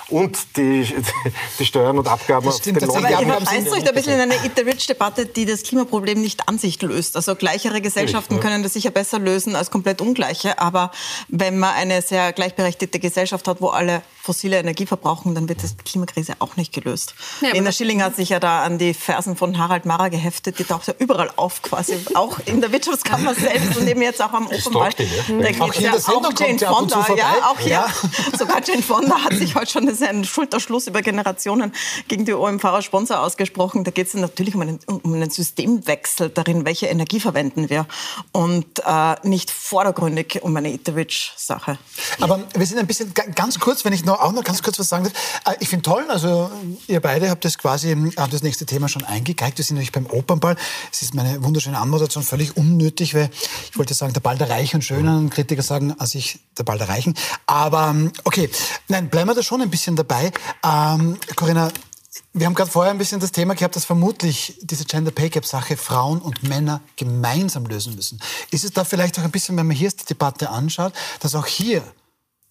und 0.09 0.57
die, 0.57 0.87
die 1.59 1.67
Steuern 1.67 1.99
und 1.99 2.09
Abgaben 2.09 2.49
auf 2.49 2.61
den 2.61 2.77
Lohn. 2.77 3.05
Aber 3.05 3.11
ihr 3.11 3.27
verweist 3.27 3.73
euch 3.73 3.83
da 3.83 3.91
ein 3.91 3.95
bisschen 3.95 4.15
in 4.15 4.21
eine 4.21 4.35
Eat-the-Rich-Debatte, 4.35 5.27
die 5.27 5.45
das 5.45 5.63
Klimaproblem 5.63 6.21
nicht 6.21 6.49
an 6.49 6.59
sich 6.59 6.81
löst. 6.83 7.17
Also 7.17 7.35
gleichere 7.35 7.81
Gesellschaften 7.81 8.41
können 8.41 8.63
das 8.63 8.73
sicher 8.75 8.91
besser 8.91 9.19
lösen 9.19 9.57
als 9.57 9.71
komplett 9.71 10.01
ungleiche. 10.01 10.59
Aber 10.59 10.91
wenn 11.29 11.59
man 11.59 11.75
eine 11.75 12.03
sehr 12.03 12.33
gleichberechtigte 12.33 12.99
Gesellschaft 12.99 13.49
hat, 13.49 13.61
wo 13.61 13.69
alle 13.69 14.03
fossile 14.27 14.59
Energie 14.59 14.87
verbrauchen, 14.87 15.35
dann 15.37 15.49
wird 15.49 15.63
das 15.63 15.77
die 15.77 15.85
Klimakrise 15.85 16.35
auch 16.41 16.57
nicht 16.57 16.73
gelöst. 16.73 17.15
Ja, 17.41 17.53
Lena 17.53 17.71
Schilling 17.71 18.03
hat 18.03 18.17
sich 18.17 18.31
ja 18.31 18.41
da 18.41 18.65
an 18.65 18.77
die 18.77 18.93
Fersen 18.93 19.37
von 19.37 19.57
Harald 19.57 19.87
Mara 19.87 20.09
geheftet. 20.09 20.59
Die 20.59 20.65
taucht 20.65 20.89
ja 20.89 20.95
überall 20.99 21.31
auf, 21.37 21.63
quasi 21.63 21.97
auch 22.15 22.41
in 22.45 22.61
der 22.61 22.73
Wirtschaftskammer 22.73 23.35
selbst 23.35 23.77
und 23.77 23.87
eben 23.87 24.03
jetzt 24.03 24.21
auch 24.21 24.33
am 24.33 24.49
Opernball. 24.49 24.91
Da 24.91 25.05
geht 25.05 25.81
ja 25.81 25.93
auch 25.93 26.33
Jane 26.37 26.59
Fonda. 26.59 27.07
Ja, 27.17 27.51
auch 27.51 27.61
hier. 27.61 27.71
Ja. 27.71 27.89
Sogar 28.37 28.61
Jane 28.65 28.83
Fonda 28.83 29.25
hat 29.25 29.35
sich 29.35 29.55
heute 29.55 29.71
schon 29.71 29.87
das 29.87 30.01
ist 30.01 30.09
ein 30.09 30.25
Schulterschluss 30.25 30.89
über 30.89 31.03
Generationen 31.03 31.73
gegen 32.09 32.25
die 32.25 32.33
OMV 32.33 32.65
als 32.65 32.85
Sponsor 32.85 33.21
ausgesprochen. 33.21 33.85
Da 33.85 33.93
geht 33.93 34.09
es 34.09 34.15
natürlich 34.15 34.57
um 34.57 34.63
einen, 34.63 34.81
um 34.87 35.15
einen, 35.15 35.31
Systemwechsel 35.31 36.31
darin, 36.31 36.65
welche 36.65 36.87
Energie 36.87 37.21
verwenden 37.21 37.71
wir 37.71 37.87
und 38.33 38.67
äh, 38.85 39.15
nicht 39.23 39.53
vordergründig 39.53 40.41
um 40.43 40.57
eine 40.57 40.73
Etheridge-Sache. 40.73 41.79
Aber 42.21 42.43
wir 42.57 42.67
sind 42.67 42.79
ein 42.79 42.87
bisschen 42.87 43.13
ganz 43.15 43.61
kurz, 43.61 43.85
wenn 43.85 43.93
ich 43.93 44.05
noch, 44.05 44.16
auch 44.21 44.33
noch 44.33 44.45
ganz 44.45 44.63
kurz 44.63 44.79
was 44.79 44.89
sagen 44.89 45.05
darf. 45.05 45.13
Äh, 45.45 45.57
ich 45.61 45.69
finde 45.69 45.83
toll, 45.83 46.05
also 46.09 46.51
ihr 46.87 47.01
beide 47.01 47.31
habt 47.31 47.45
das 47.45 47.59
quasi, 47.59 47.97
habt 48.17 48.33
das 48.33 48.43
nächste 48.43 48.67
Thema 48.67 48.89
schon 48.89 49.05
eingegeigt. 49.05 49.59
Wir 49.59 49.65
sind 49.65 49.77
nämlich 49.77 49.93
beim 49.93 50.07
Opernball. 50.07 50.57
Es 50.93 51.03
ist 51.03 51.15
meine 51.15 51.43
wunderschöne 51.43 51.79
Anmoderation, 51.79 52.23
völlig 52.23 52.57
unnötig, 52.57 53.15
weil 53.15 53.31
ich 53.71 53.79
wollte 53.79 53.95
sagen, 53.95 54.13
der 54.13 54.21
Ball 54.21 54.39
der 54.39 54.51
Reichen 54.51 54.77
und 54.77 54.83
Schönen. 54.83 55.31
Kritiker 55.31 55.63
sagen, 55.63 55.95
als 55.99 56.15
ich 56.15 56.41
der 56.59 56.65
Ball 56.65 56.79
der 56.79 56.89
Reichen. 56.89 57.15
Aber 57.47 57.95
okay, 58.25 58.51
nein, 58.89 59.09
bleiben 59.09 59.29
wir 59.29 59.35
da 59.35 59.43
schon 59.43 59.63
ein 59.63 59.71
bisschen 59.71 59.97
dabei. 59.97 60.33
Ähm, 60.65 61.17
Corinna, 61.37 61.71
wir 62.33 62.47
haben 62.47 62.55
gerade 62.55 62.71
vorher 62.71 62.93
ein 62.93 62.99
bisschen 62.99 63.21
das 63.21 63.33
Thema 63.33 63.55
gehabt, 63.55 63.77
dass 63.77 63.85
vermutlich 63.85 64.59
diese 64.61 64.85
Gender 64.85 65.11
Pay 65.11 65.31
Gap 65.31 65.47
Sache 65.47 65.77
Frauen 65.77 66.21
und 66.21 66.43
Männer 66.43 66.81
gemeinsam 66.97 67.67
lösen 67.67 67.95
müssen. 67.95 68.21
Ist 68.51 68.65
es 68.65 68.73
da 68.73 68.85
vielleicht 68.85 69.19
auch 69.19 69.25
ein 69.25 69.31
bisschen, 69.31 69.57
wenn 69.57 69.67
man 69.67 69.77
hier 69.77 69.91
die 69.91 70.05
Debatte 70.05 70.51
anschaut, 70.51 70.93
dass 71.21 71.35
auch 71.35 71.47
hier 71.47 71.83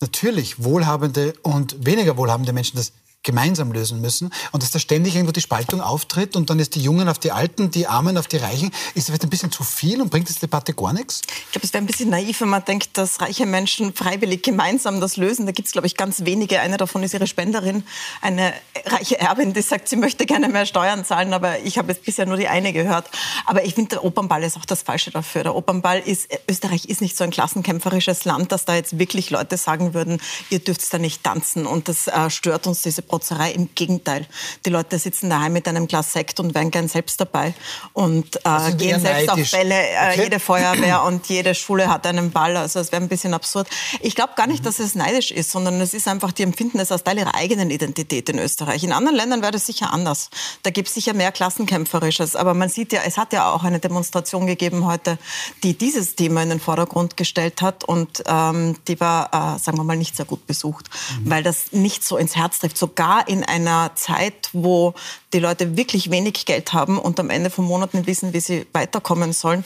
natürlich 0.02 0.64
wohlhabende 0.64 1.34
und 1.41 1.86
weniger 1.86 2.18
wohlhabende 2.18 2.54
Menschen 2.54 2.78
das 2.78 2.91
gemeinsam 3.26 3.74
lösen 3.74 4.00
müssen 4.00 4.32
und 4.52 4.64
dass 4.64 4.72
da 4.72 4.80
ständig 4.80 5.16
irgendwo 5.16 5.34
die 5.34 5.42
Spaltung 5.42 5.82
auftritt 5.82 6.36
und 6.36 6.50
dann 6.50 6.60
ist 6.60 6.76
die 6.76 6.82
Jungen 6.82 7.10
auf 7.10 7.20
die 7.20 7.32
Alten, 7.32 7.72
die 7.72 7.88
Armen 7.88 8.18
auf 8.18 8.28
die 8.28 8.38
Reichen. 8.38 8.68
Ist 8.94 8.96
das 8.96 9.06
vielleicht 9.06 9.24
ein 9.24 9.30
bisschen 9.30 9.52
zu 9.52 9.64
viel 9.64 10.02
und 10.02 10.10
bringt 10.10 10.30
das 10.30 10.40
Debatte 10.40 10.74
gar 10.74 10.94
nichts? 10.94 11.22
Ich 11.28 11.52
glaube, 11.52 11.66
es 11.66 11.74
wäre 11.74 11.84
ein 11.84 11.88
bisschen 11.88 12.10
naiv, 12.10 12.40
wenn 12.42 12.50
man 12.50 12.64
denkt, 12.64 12.98
dass 12.98 13.20
reiche 13.20 13.46
Menschen 13.46 13.94
freiwillig 13.94 14.44
gemeinsam 14.44 15.02
das 15.02 15.18
lösen. 15.18 15.46
Da 15.46 15.52
gibt 15.52 15.68
es, 15.68 15.72
glaube 15.74 15.88
ich, 15.88 15.98
ganz 15.98 16.24
wenige. 16.24 16.62
Eine 16.62 16.78
davon 16.78 17.04
ist 17.04 17.14
ihre 17.14 17.28
Spenderin, 17.28 17.84
eine 18.22 18.54
reiche 18.86 19.20
Erbin, 19.20 19.54
die 19.54 19.62
sagt, 19.62 19.90
sie 19.90 19.96
möchte 19.96 20.26
gerne 20.26 20.48
mehr 20.48 20.66
Steuern 20.66 21.04
zahlen, 21.04 21.34
aber 21.34 21.60
ich 21.60 21.78
habe 21.78 21.92
jetzt 21.92 22.06
bisher 22.06 22.26
nur 22.26 22.38
die 22.38 22.48
eine 22.48 22.74
gehört. 22.74 23.10
Aber 23.46 23.66
ich 23.66 23.74
finde, 23.74 23.90
der 23.90 24.04
Opernball 24.04 24.44
ist 24.44 24.58
auch 24.58 24.66
das 24.66 24.84
Falsche 24.84 25.12
dafür. 25.12 25.44
Der 25.44 25.56
Opernball 25.56 26.00
ist, 26.00 26.30
Österreich 26.48 26.86
ist 26.86 27.02
nicht 27.02 27.18
so 27.18 27.24
ein 27.24 27.32
klassenkämpferisches 27.32 28.26
Land, 28.26 28.52
dass 28.52 28.66
da 28.66 28.76
jetzt 28.76 29.00
wirklich 29.00 29.32
Leute 29.32 29.58
sagen 29.58 29.94
würden, 29.94 30.22
ihr 30.50 30.60
dürft 30.60 30.94
da 30.94 31.00
nicht 31.00 31.24
tanzen 31.24 31.66
und 31.66 31.88
das 31.88 32.08
äh, 32.08 32.30
stört 32.30 32.68
uns, 32.68 32.84
diese 32.84 33.02
Protzerei. 33.16 33.51
Im 33.51 33.70
Gegenteil. 33.76 34.26
Die 34.66 34.70
Leute 34.70 34.99
sitzen 34.99 35.30
daheim 35.30 35.53
mit 35.53 35.70
einem 35.70 35.88
Glas 35.88 36.11
Sekt 36.11 36.41
und 36.41 36.53
wären 36.53 36.70
gern 36.70 36.89
selbst 36.89 37.22
dabei 37.22 37.53
und 37.93 38.36
äh, 38.43 38.74
gehen 38.76 38.99
selbst 38.99 39.28
neidisch. 39.28 39.53
auf 39.53 39.59
Bälle. 39.59 39.76
Äh, 39.76 40.11
okay. 40.11 40.24
Jede 40.24 40.39
Feuerwehr 40.41 41.03
und 41.03 41.26
jede 41.30 41.55
Schule 41.55 41.88
hat 41.88 42.05
einen 42.07 42.32
Ball. 42.32 42.57
Also 42.57 42.82
es 42.82 42.91
wäre 42.91 43.01
ein 43.01 43.07
bisschen 43.07 43.34
absurd. 43.34 43.70
Ich 44.01 44.16
glaube 44.16 44.34
gar 44.36 44.47
nicht, 44.47 44.66
dass 44.66 44.80
es 44.80 44.95
neidisch 44.95 45.32
ist, 45.32 45.51
sondern 45.51 45.80
es 45.80 45.93
ist 45.93 46.09
einfach, 46.09 46.34
die 46.34 46.43
empfinden 46.43 46.78
es 46.80 46.91
als 46.91 47.05
Teil 47.05 47.18
ihrer 47.18 47.36
eigenen 47.36 47.70
Identität 47.70 48.28
in 48.28 48.38
Österreich. 48.38 48.84
In 48.84 48.91
anderen 48.91 49.16
Ländern 49.16 49.41
wäre 49.41 49.53
das 49.53 49.66
sicher 49.66 49.93
anders. 49.93 50.30
Da 50.63 50.72
gibt 50.72 50.89
es 50.89 50.93
sicher 50.93 51.13
mehr 51.13 51.32
Klassenkämpferisches. 51.32 52.36
Aber 52.36 52.53
man 52.53 52.68
sieht 52.68 52.91
ja, 52.91 52.99
es 53.05 53.18
hat 53.18 53.32
ja 53.32 53.49
auch 53.49 53.63
eine 53.63 53.80
Demonstration 53.80 54.45
gegeben 54.45 54.86
heute, 54.86 55.18
die 55.63 55.78
dieses 55.78 56.16
Thema 56.16 56.43
in 56.43 56.49
den 56.49 56.59
Vordergrund 56.59 57.16
gestellt 57.16 57.61
hat. 57.61 57.86
Und 57.86 58.24
ähm, 58.28 58.76
die 58.89 58.99
war, 58.99 59.55
äh, 59.55 59.59
sagen 59.59 59.78
wir 59.78 59.86
mal, 59.86 59.95
nicht 59.95 60.18
sehr 60.18 60.26
gut 60.26 60.45
besucht, 60.47 60.89
mhm. 61.22 61.30
weil 61.30 61.43
das 61.43 61.72
nicht 61.72 62.03
so 62.03 62.18
ins 62.18 62.36
Herz 62.36 62.59
trifft. 62.59 62.78
Sogar 62.78 63.05
in 63.26 63.43
einer 63.43 63.95
Zeit, 63.95 64.49
wo 64.53 64.93
die 65.34 65.39
Leute 65.39 65.78
wirklich 65.78 66.12
wenig 66.12 66.45
Geld 66.45 66.74
haben 66.74 66.97
und 66.97 67.20
am 67.20 67.30
Ende 67.30 67.49
von 67.49 67.66
Monaten 67.66 68.06
wissen, 68.08 68.34
wie 68.34 68.39
sie 68.39 68.68
weiterkommen 68.74 69.34
sollen, 69.34 69.66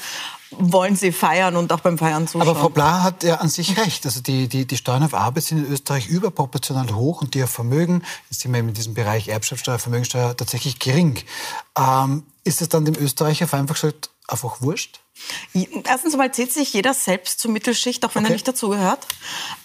wollen 0.52 0.96
sie 0.96 1.12
feiern 1.12 1.56
und 1.56 1.72
auch 1.72 1.82
beim 1.82 1.98
Feiern 1.98 2.28
zuschauen. 2.28 2.48
Aber 2.48 2.60
Frau 2.60 2.70
Bla 2.70 3.04
hat 3.04 3.24
ja 3.24 3.36
an 3.36 3.50
sich 3.50 3.78
recht. 3.78 4.06
Also 4.06 4.22
die, 4.22 4.48
die, 4.48 4.66
die 4.66 4.78
Steuern 4.78 5.04
auf 5.04 5.14
Arbeit 5.14 5.44
sind 5.44 5.66
in 5.66 5.72
Österreich 5.72 6.08
überproportional 6.08 6.94
hoch 6.96 7.22
und 7.22 7.34
die 7.34 7.44
auf 7.44 7.52
Vermögen, 7.52 8.04
jetzt 8.30 8.42
sind 8.42 8.52
wir 8.52 8.60
in 8.60 8.74
diesem 8.74 8.94
Bereich 8.94 9.28
Erbschaftssteuer, 9.28 9.80
Vermögensteuer, 9.80 10.36
tatsächlich 10.36 10.80
gering. 10.80 11.20
Ähm, 11.78 12.24
ist 12.44 12.62
es 12.62 12.70
dann 12.70 12.86
dem 12.86 12.96
Österreicher 12.96 13.52
einfach 13.54 13.76
gesagt 13.76 14.10
einfach 14.28 14.62
wurscht? 14.62 15.00
Erstens 15.54 16.14
einmal 16.14 16.32
zählt 16.34 16.54
sich 16.54 16.74
jeder 16.74 16.94
selbst 16.94 17.40
zur 17.40 17.52
Mittelschicht, 17.52 18.06
auch 18.06 18.16
wenn 18.16 18.24
okay. 18.24 18.32
er 18.32 18.36
nicht 18.36 18.48
dazugehört, 18.48 19.06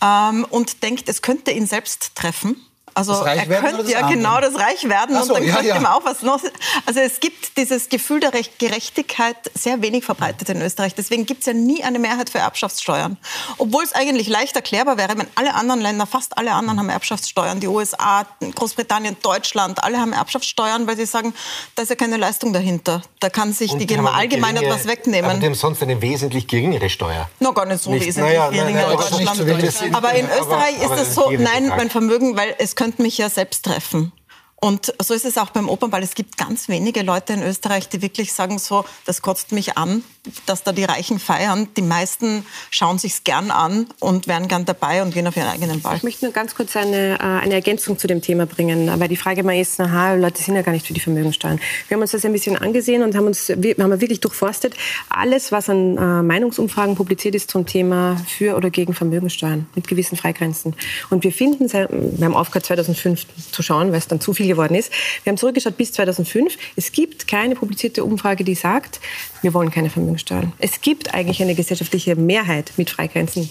ähm, 0.02 0.44
und 0.50 0.82
denkt, 0.82 1.08
es 1.08 1.22
könnte 1.22 1.52
ihn 1.52 1.66
selbst 1.66 2.14
treffen. 2.14 2.56
Also 2.94 3.24
er 3.24 3.44
könnte 3.46 3.90
ja 3.90 4.08
genau 4.08 4.40
das 4.40 4.54
reich 4.54 4.88
werden 4.88 5.16
so, 5.16 5.22
und 5.22 5.40
dann 5.40 5.44
ja, 5.44 5.54
könnte 5.54 5.68
ja. 5.68 5.76
ihm 5.76 5.86
auch 5.86 6.04
was 6.04 6.22
noch. 6.22 6.40
Also 6.86 7.00
es 7.00 7.18
gibt 7.18 7.56
dieses 7.56 7.88
Gefühl 7.88 8.20
der 8.20 8.30
Gerechtigkeit 8.58 9.36
sehr 9.54 9.82
wenig 9.82 10.04
verbreitet 10.04 10.48
in 10.48 10.62
Österreich. 10.62 10.94
Deswegen 10.94 11.26
gibt 11.26 11.40
es 11.40 11.46
ja 11.46 11.52
nie 11.52 11.82
eine 11.82 11.98
Mehrheit 11.98 12.30
für 12.30 12.38
Erbschaftssteuern. 12.38 13.16
Obwohl 13.58 13.82
es 13.82 13.92
eigentlich 13.94 14.28
leicht 14.28 14.54
erklärbar 14.54 14.96
wäre, 14.96 15.18
wenn 15.18 15.26
alle 15.34 15.54
anderen 15.54 15.80
Länder, 15.80 16.06
fast 16.06 16.38
alle 16.38 16.52
anderen 16.52 16.78
haben 16.78 16.88
Erbschaftssteuern. 16.88 17.58
Die 17.58 17.66
USA, 17.66 18.26
Großbritannien, 18.54 19.16
Deutschland, 19.22 19.82
alle 19.82 19.98
haben 19.98 20.12
Erbschaftssteuern, 20.12 20.86
weil 20.86 20.96
sie 20.96 21.06
sagen, 21.06 21.34
da 21.74 21.82
ist 21.82 21.88
ja 21.88 21.96
keine 21.96 22.16
Leistung 22.16 22.52
dahinter. 22.52 23.02
Da 23.18 23.28
kann 23.28 23.52
sich 23.52 23.72
und 23.72 23.80
die, 23.80 23.86
die 23.86 23.98
allgemein 23.98 24.56
etwas 24.56 24.86
wegnehmen. 24.86 25.30
Aber 25.30 25.40
die 25.40 25.46
haben 25.46 25.54
sonst 25.54 25.82
eine 25.82 26.00
wesentlich 26.00 26.46
geringere 26.46 26.88
Steuer. 26.88 27.28
Noch 27.40 27.54
gar 27.54 27.66
nicht 27.66 27.82
so 27.82 27.90
nicht, 27.90 28.06
wesentlich 28.06 28.36
naja, 28.36 28.50
geringer 28.50 28.92
in 28.92 28.98
Deutschland. 28.98 29.94
Aber 29.94 30.14
in 30.14 30.26
Österreich 30.26 30.84
aber, 30.84 30.94
ist 30.94 31.08
es 31.08 31.14
so, 31.14 31.30
nein, 31.30 31.68
mein 31.68 31.90
Vermögen, 31.90 32.36
weil 32.36 32.54
es 32.58 32.76
könnte 32.76 32.83
mich 32.98 33.18
ja 33.18 33.28
selbst 33.28 33.64
treffen. 33.64 34.12
Und 34.60 34.94
so 35.02 35.12
ist 35.12 35.26
es 35.26 35.36
auch 35.36 35.50
beim 35.50 35.68
Opernball. 35.68 36.02
Es 36.02 36.14
gibt 36.14 36.38
ganz 36.38 36.68
wenige 36.68 37.02
Leute 37.02 37.34
in 37.34 37.42
Österreich, 37.42 37.88
die 37.88 38.00
wirklich 38.00 38.32
sagen 38.32 38.58
so, 38.58 38.84
das 39.04 39.20
kotzt 39.20 39.52
mich 39.52 39.76
an, 39.76 40.02
dass 40.46 40.62
da 40.62 40.72
die 40.72 40.84
Reichen 40.84 41.18
feiern. 41.18 41.68
Die 41.76 41.82
meisten 41.82 42.46
schauen 42.70 42.96
sich's 42.98 43.24
gern 43.24 43.50
an 43.50 43.86
und 44.00 44.26
wären 44.26 44.48
gern 44.48 44.64
dabei 44.64 45.02
und 45.02 45.12
gehen 45.12 45.26
auf 45.26 45.36
ihren 45.36 45.48
eigenen 45.48 45.82
Ball. 45.82 45.96
Ich 45.96 46.02
möchte 46.02 46.24
nur 46.24 46.32
ganz 46.32 46.54
kurz 46.54 46.76
eine, 46.76 47.18
äh, 47.18 47.22
eine 47.22 47.54
Ergänzung 47.54 47.98
zu 47.98 48.06
dem 48.06 48.22
Thema 48.22 48.46
bringen, 48.46 48.90
weil 48.98 49.08
die 49.08 49.16
Frage 49.16 49.42
mal 49.42 49.58
ist, 49.60 49.78
aha, 49.80 50.14
Leute 50.14 50.42
sind 50.42 50.54
ja 50.54 50.62
gar 50.62 50.72
nicht 50.72 50.86
für 50.86 50.94
die 50.94 51.00
Vermögensteuern. 51.00 51.60
Wir 51.88 51.96
haben 51.96 52.02
uns 52.02 52.12
das 52.12 52.24
ein 52.24 52.32
bisschen 52.32 52.56
angesehen 52.56 53.02
und 53.02 53.14
haben 53.14 53.26
uns, 53.26 53.48
wir 53.54 53.76
haben 53.78 54.00
wirklich 54.00 54.20
durchforstet, 54.20 54.74
alles, 55.10 55.52
was 55.52 55.68
an 55.68 55.98
äh, 55.98 56.22
Meinungsumfragen 56.22 56.94
publiziert 56.94 57.34
ist 57.34 57.50
zum 57.50 57.66
Thema 57.66 58.16
für 58.26 58.56
oder 58.56 58.70
gegen 58.70 58.94
Vermögensteuern 58.94 59.66
mit 59.74 59.88
gewissen 59.88 60.16
Freigrenzen. 60.16 60.74
Und 61.10 61.22
wir 61.22 61.32
finden, 61.32 61.70
wir 61.70 62.24
haben 62.24 62.34
aufgehört 62.34 62.64
2005 62.64 63.26
zu 63.52 63.62
schauen, 63.62 63.90
weil 63.90 63.98
es 63.98 64.08
dann 64.08 64.20
zu 64.20 64.32
viel 64.32 64.53
geworden 64.54 64.74
ist. 64.74 64.92
Wir 65.22 65.30
haben 65.30 65.36
zurückgeschaut 65.36 65.76
bis 65.76 65.92
2005. 65.92 66.56
Es 66.76 66.92
gibt 66.92 67.28
keine 67.28 67.54
publizierte 67.54 68.04
Umfrage, 68.04 68.44
die 68.44 68.54
sagt, 68.54 69.00
wir 69.42 69.54
wollen 69.54 69.70
keine 69.70 69.90
Vermögensteuern. 69.90 70.52
Es 70.58 70.80
gibt 70.80 71.14
eigentlich 71.14 71.42
eine 71.42 71.54
gesellschaftliche 71.54 72.16
Mehrheit 72.16 72.72
mit 72.76 72.90
Freigrenzen 72.90 73.50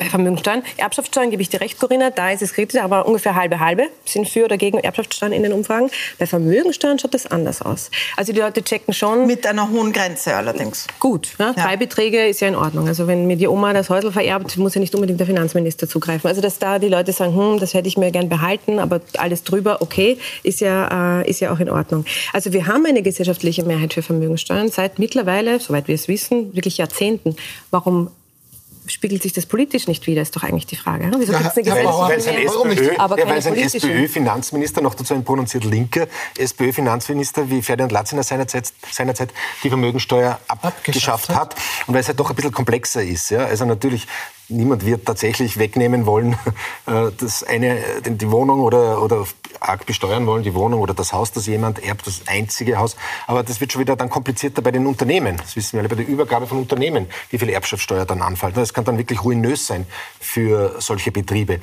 bei 0.00 0.06
Vermögensteuern. 0.06 0.62
Erbschaftssteuern 0.78 1.30
gebe 1.30 1.42
ich 1.42 1.50
dir 1.50 1.60
recht, 1.60 1.78
Corinna, 1.78 2.10
da 2.10 2.30
ist 2.30 2.42
es 2.42 2.54
kritisch, 2.54 2.80
aber 2.80 3.06
ungefähr 3.06 3.34
halbe 3.34 3.60
halbe 3.60 3.84
sind 4.04 4.28
für 4.28 4.44
oder 4.44 4.56
gegen 4.56 4.78
Erbschaftssteuern 4.78 5.32
in 5.32 5.42
den 5.42 5.52
Umfragen. 5.52 5.90
Bei 6.18 6.26
Vermögensteuern 6.26 6.98
schaut 6.98 7.14
das 7.14 7.26
anders 7.26 7.62
aus. 7.62 7.90
Also 8.16 8.32
die 8.32 8.40
Leute 8.40 8.62
checken 8.62 8.94
schon. 8.94 9.26
Mit 9.26 9.46
einer 9.46 9.70
hohen 9.70 9.92
Grenze 9.92 10.34
allerdings. 10.34 10.86
Gut, 10.98 11.34
ne? 11.38 11.54
ja. 11.56 11.64
drei 11.64 11.76
Beträge 11.76 12.26
ist 12.26 12.40
ja 12.40 12.48
in 12.48 12.56
Ordnung. 12.56 12.88
Also 12.88 13.06
wenn 13.06 13.26
mir 13.26 13.36
die 13.36 13.46
Oma 13.46 13.72
das 13.74 13.90
Häusl 13.90 14.10
vererbt, 14.10 14.56
muss 14.56 14.74
ja 14.74 14.80
nicht 14.80 14.94
unbedingt 14.94 15.20
der 15.20 15.26
Finanzminister 15.26 15.86
zugreifen. 15.86 16.26
Also 16.26 16.40
dass 16.40 16.58
da 16.58 16.78
die 16.78 16.88
Leute 16.88 17.12
sagen, 17.12 17.36
hm, 17.36 17.60
das 17.60 17.74
hätte 17.74 17.88
ich 17.88 17.98
mir 17.98 18.10
gern 18.10 18.28
behalten, 18.28 18.78
aber 18.78 19.02
alles 19.18 19.44
drüber, 19.44 19.82
okay, 19.82 20.18
ist 20.42 20.60
ja, 20.60 21.20
äh, 21.20 21.28
ist 21.28 21.40
ja 21.40 21.52
auch 21.52 21.60
in 21.60 21.68
Ordnung. 21.68 22.06
Also 22.32 22.54
wir 22.54 22.66
haben 22.66 22.86
eine 22.86 23.02
gesellschaftliche 23.02 23.64
Mehrheit 23.64 23.92
für 23.92 24.02
Vermögensteuern 24.02 24.70
seit 24.70 24.98
mittlerweile, 24.98 25.60
soweit 25.60 25.88
wir 25.88 25.94
es 25.94 26.08
wissen, 26.08 26.54
wirklich 26.54 26.78
Jahrzehnten. 26.78 27.36
Warum 27.70 28.10
spiegelt 28.90 29.22
sich 29.22 29.32
das 29.32 29.46
politisch 29.46 29.86
nicht 29.88 30.06
wieder, 30.06 30.22
ist 30.22 30.34
doch 30.36 30.42
eigentlich 30.42 30.66
die 30.66 30.76
Frage. 30.76 31.10
Wieso 31.16 31.32
Ja, 31.32 31.38
gibt's 31.38 31.56
eine 31.56 31.66
weil, 31.66 31.82
Gesetzgebung 31.82 32.08
weil 32.08 32.20
sein 32.20 32.34
mehr? 32.34 32.44
SPÖ, 32.44 32.96
aber 32.98 33.18
ja, 33.18 33.28
weil 33.28 33.42
sein 33.42 33.54
politische? 33.54 33.86
SPÖ-Finanzminister, 33.86 34.80
noch 34.80 34.94
dazu 34.94 35.14
ein 35.14 35.24
prononciert 35.24 35.64
linker 35.64 36.06
SPÖ-Finanzminister 36.38 37.48
wie 37.50 37.62
Ferdinand 37.62 37.92
Latziner 37.92 38.22
seinerzeit, 38.22 38.72
seinerzeit 38.90 39.32
die 39.62 39.68
Vermögensteuer 39.68 40.38
abgeschafft 40.48 41.30
hat. 41.30 41.54
Und 41.86 41.94
weil 41.94 42.00
es 42.00 42.08
halt 42.08 42.20
doch 42.20 42.30
ein 42.30 42.36
bisschen 42.36 42.52
komplexer 42.52 43.02
ist. 43.02 43.30
Ja? 43.30 43.44
Also 43.44 43.64
natürlich, 43.64 44.06
niemand 44.50 44.84
wird 44.84 45.06
tatsächlich 45.06 45.58
wegnehmen 45.58 46.06
wollen, 46.06 46.32
äh, 46.86 47.10
das 47.18 47.42
eine, 47.42 47.78
die 48.04 48.30
Wohnung 48.30 48.60
oder, 48.60 49.02
oder 49.02 49.26
arg 49.60 49.86
besteuern 49.86 50.26
wollen, 50.26 50.42
die 50.42 50.54
Wohnung 50.54 50.80
oder 50.80 50.94
das 50.94 51.12
Haus, 51.12 51.32
das 51.32 51.46
jemand 51.46 51.82
erbt, 51.82 52.06
das 52.06 52.22
einzige 52.26 52.78
Haus. 52.78 52.96
Aber 53.26 53.42
das 53.42 53.60
wird 53.60 53.72
schon 53.72 53.80
wieder 53.80 53.96
dann 53.96 54.10
komplizierter 54.10 54.62
bei 54.62 54.70
den 54.70 54.86
Unternehmen. 54.86 55.36
Das 55.36 55.56
wissen 55.56 55.74
wir 55.74 55.80
alle, 55.80 55.88
bei 55.88 55.96
der 55.96 56.08
Übergabe 56.08 56.46
von 56.46 56.58
Unternehmen, 56.58 57.06
wie 57.30 57.38
viel 57.38 57.50
Erbschaftssteuer 57.50 58.04
dann 58.04 58.22
anfällt. 58.22 58.56
Das 58.56 58.74
kann 58.74 58.84
dann 58.84 58.98
wirklich 58.98 59.22
ruinös 59.22 59.66
sein 59.66 59.86
für 60.18 60.76
solche 60.78 61.12
Betriebe 61.12 61.60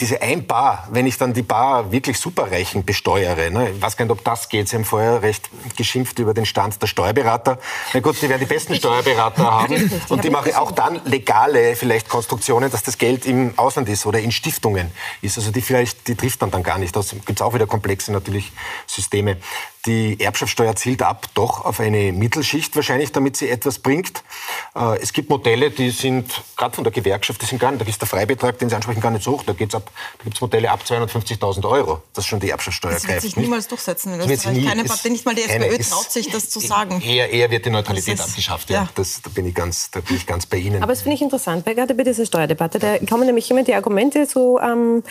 diese 0.00 0.22
ein 0.22 0.46
Bar, 0.46 0.86
wenn 0.90 1.06
ich 1.06 1.18
dann 1.18 1.32
die 1.32 1.42
Bar 1.42 1.90
wirklich 1.90 2.18
Superreichen 2.18 2.84
besteuere, 2.84 3.50
ne, 3.50 3.70
ich 3.70 3.82
weiß 3.82 3.96
gar 3.96 4.04
nicht, 4.04 4.12
ob 4.12 4.24
das 4.24 4.48
geht. 4.48 4.68
Sie 4.68 4.76
haben 4.76 4.84
vorher 4.84 5.22
recht 5.22 5.50
geschimpft 5.76 6.18
über 6.18 6.34
den 6.34 6.46
Stand 6.46 6.80
der 6.80 6.86
Steuerberater. 6.86 7.58
Na 7.92 8.00
gut, 8.00 8.20
die 8.22 8.28
werden 8.28 8.40
die 8.40 8.46
besten 8.46 8.74
Steuerberater 8.76 9.44
haben 9.50 9.90
und 10.08 10.22
die 10.22 10.30
machen 10.30 10.54
auch 10.54 10.70
dann 10.70 11.00
legale 11.04 11.74
vielleicht 11.76 12.08
Konstruktionen, 12.08 12.70
dass 12.70 12.82
das 12.82 12.98
Geld 12.98 13.26
im 13.26 13.58
Ausland 13.58 13.88
ist 13.88 14.06
oder 14.06 14.20
in 14.20 14.30
Stiftungen 14.32 14.90
ist. 15.22 15.36
Also 15.38 15.50
die 15.50 15.62
vielleicht, 15.62 16.06
die 16.06 16.14
trifft 16.14 16.40
man 16.40 16.50
dann 16.50 16.62
gar 16.62 16.78
nicht. 16.78 16.94
Da 16.94 17.00
gibt 17.00 17.40
es 17.40 17.42
auch 17.42 17.54
wieder 17.54 17.66
komplexe 17.66 18.12
natürlich 18.12 18.52
Systeme. 18.86 19.38
Die 19.86 20.20
Erbschaftssteuer 20.20 20.74
zielt 20.76 21.02
ab 21.02 21.26
doch 21.34 21.64
auf 21.64 21.80
eine 21.80 22.12
Mittelschicht 22.12 22.74
wahrscheinlich, 22.76 23.12
damit 23.12 23.36
sie 23.36 23.48
etwas 23.48 23.78
bringt. 23.78 24.22
Äh, 24.74 24.98
Es 25.00 25.12
gibt 25.12 25.30
Modelle, 25.30 25.70
die 25.70 25.90
sind 25.90 26.42
gerade 26.56 26.74
von 26.74 26.84
der 26.84 26.92
Gewerkschaft, 26.92 27.40
die 27.40 27.46
sind 27.46 27.58
gar 27.58 27.70
nicht, 27.70 27.80
da 27.80 27.88
ist 27.88 28.00
der 28.00 28.08
Freibetrag, 28.08 28.58
den 28.58 28.68
sie 28.68 28.74
ansprechen, 28.76 29.00
gar 29.00 29.10
nicht 29.12 29.24
so 29.24 29.32
hoch. 29.32 29.44
Da, 29.44 29.52
geht's 29.52 29.74
ab, 29.74 29.87
da 30.18 30.24
gibt 30.24 30.36
es 30.36 30.40
Modelle 30.40 30.70
ab 30.70 30.80
250.000 30.86 31.64
Euro, 31.68 32.02
dass 32.14 32.26
schon 32.26 32.40
die 32.40 32.50
Erbschaftssteuer 32.50 32.92
Das 32.92 33.02
wird 33.02 33.10
greift. 33.12 33.22
sich 33.22 33.36
nicht? 33.36 33.44
niemals 33.44 33.68
durchsetzen 33.68 34.12
in 34.12 34.18
Das 34.18 34.28
wird 34.28 34.40
sich 34.40 34.48
Österreich. 34.50 34.62
nie- 34.64 34.68
Keine 34.68 34.82
ist- 34.82 34.88
Partei, 34.88 35.08
nicht 35.10 35.24
mal 35.26 35.34
die 35.34 35.42
keine- 35.42 35.66
SPÖ 35.66 35.82
traut 35.90 36.10
sich, 36.12 36.30
das 36.30 36.50
zu 36.50 36.60
sagen. 36.60 37.00
Eher, 37.00 37.30
eher 37.30 37.50
wird 37.50 37.66
die 37.66 37.70
Neutralität 37.70 38.14
Das 38.18 38.26
ist- 38.26 38.30
abgeschafft. 38.32 38.70
Ja. 38.70 38.82
ja. 38.82 38.88
Das, 38.94 39.20
da, 39.22 39.30
bin 39.30 39.46
ich 39.46 39.54
ganz, 39.54 39.90
da 39.90 40.00
bin 40.00 40.16
ich 40.16 40.26
ganz 40.26 40.46
bei 40.46 40.58
Ihnen. 40.58 40.82
Aber 40.82 40.92
das 40.92 41.02
finde 41.02 41.16
ich 41.16 41.22
interessant, 41.22 41.64
weil 41.66 41.74
gerade 41.74 41.94
bei 41.94 42.04
dieser 42.04 42.26
Steuerdebatte, 42.26 42.78
da 42.78 42.98
kommen 42.98 43.26
nämlich 43.26 43.50
immer 43.50 43.62
die 43.64 43.74
Argumente 43.74 44.26
so 44.26 44.58
ähm, 44.60 45.02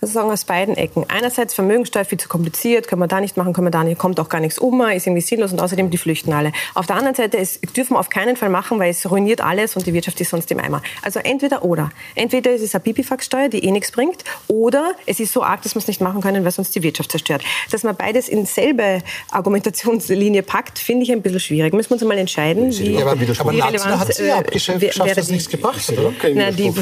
sozusagen 0.00 0.30
aus 0.30 0.44
beiden 0.44 0.76
Ecken. 0.76 1.04
Einerseits 1.08 1.54
Vermögensteuer 1.54 2.04
viel 2.04 2.18
zu 2.18 2.28
kompliziert, 2.28 2.88
können 2.88 3.00
wir 3.02 3.08
da 3.08 3.20
nicht 3.20 3.36
machen, 3.36 3.52
können 3.52 3.66
wir 3.66 3.70
da 3.70 3.84
nicht, 3.84 3.98
kommt 3.98 4.20
auch 4.20 4.28
gar 4.28 4.40
nichts 4.40 4.58
um, 4.58 4.80
ist 4.82 5.06
irgendwie 5.06 5.22
sinnlos 5.22 5.52
und 5.52 5.60
außerdem 5.60 5.90
die 5.90 5.98
flüchten 5.98 6.32
alle. 6.32 6.52
Auf 6.74 6.86
der 6.86 6.96
anderen 6.96 7.14
Seite, 7.16 7.38
es 7.38 7.60
dürfen 7.60 7.94
wir 7.94 8.00
auf 8.00 8.10
keinen 8.10 8.36
Fall 8.36 8.48
machen, 8.50 8.78
weil 8.78 8.90
es 8.90 9.08
ruiniert 9.10 9.40
alles 9.40 9.76
und 9.76 9.86
die 9.86 9.92
Wirtschaft 9.94 10.20
ist 10.20 10.30
sonst 10.30 10.50
im 10.50 10.60
Eimer. 10.60 10.82
Also 11.02 11.20
entweder 11.20 11.64
oder. 11.64 11.90
Entweder 12.14 12.52
ist 12.52 12.62
es 12.62 12.74
eine 12.74 12.82
Pipifax-Steuer, 12.82 13.48
die 13.48 13.64
eh 13.64 13.70
nichts 13.70 13.90
bringt, 13.90 14.24
oder 14.48 14.92
es 15.06 15.20
ist 15.20 15.32
so 15.32 15.42
arg, 15.42 15.62
dass 15.62 15.74
wir 15.74 15.78
es 15.80 15.86
nicht 15.88 16.00
machen 16.00 16.20
können, 16.20 16.44
weil 16.44 16.50
sonst 16.52 16.74
die 16.74 16.82
Wirtschaft 16.82 17.10
zerstört. 17.10 17.42
Dass 17.70 17.82
man 17.82 17.96
beides 17.96 18.28
in 18.28 18.46
selbe 18.46 19.02
Argumentationslinie 19.30 20.42
packt, 20.42 20.78
finde 20.78 21.04
ich 21.04 21.12
ein 21.12 21.22
bisschen 21.22 21.40
schwierig. 21.40 21.72
Müssen 21.72 21.90
wir 21.90 21.94
uns 21.94 22.04
mal 22.04 22.18
entscheiden, 22.18 22.70
wie, 22.78 22.94
Ja, 22.94 23.02
aber, 23.06 23.12
aber 23.12 23.52
wie 23.52 23.56
Latzner 23.56 23.98
hat 24.00 24.14
sie 24.14 24.24
äh, 24.24 24.32
abgeschafft, 24.32 24.80
wär- 24.80 24.94
wäre 24.96 25.14
das 25.14 25.30
nichts 25.30 25.48
gebracht, 25.48 25.88
oder? 25.90 26.12
na, 26.34 26.50
die, 26.50 26.72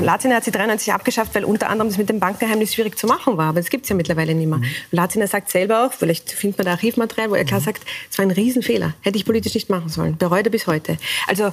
Latina 0.00 0.36
hat 0.36 0.44
sie 0.44 0.50
93 0.50 0.92
abgeschafft, 0.92 1.34
weil 1.34 1.44
unter 1.44 1.68
anderem 1.68 1.88
das 1.88 1.98
mit 1.98 2.08
dem 2.08 2.20
Bankgeheimnis 2.20 2.74
schwierig 2.74 2.98
zu 2.98 3.06
machen 3.06 3.36
war. 3.36 3.50
Aber 3.50 3.60
das 3.60 3.70
gibt 3.70 3.84
es 3.84 3.88
ja 3.90 3.96
mittlerweile 3.96 4.34
nicht 4.34 4.48
mehr. 4.48 4.58
Mhm. 4.58 4.64
Latina 4.90 5.26
sagt 5.26 5.50
selber 5.50 5.86
auch, 5.86 5.92
vielleicht 5.92 6.30
findet 6.30 6.58
man 6.58 6.66
da 6.66 6.72
Archivmaterial, 6.72 7.30
wo 7.30 7.34
er 7.34 7.44
klar 7.44 7.60
sagt, 7.60 7.82
es 8.10 8.18
war 8.18 8.24
ein 8.24 8.30
Riesenfehler. 8.30 8.94
Hätte 9.02 9.16
ich 9.18 9.24
politisch 9.24 9.54
nicht 9.54 9.70
machen 9.70 9.88
sollen. 9.88 10.16
Bereut 10.16 10.44
er 10.46 10.50
bis 10.50 10.66
heute. 10.66 10.96
Also, 11.26 11.52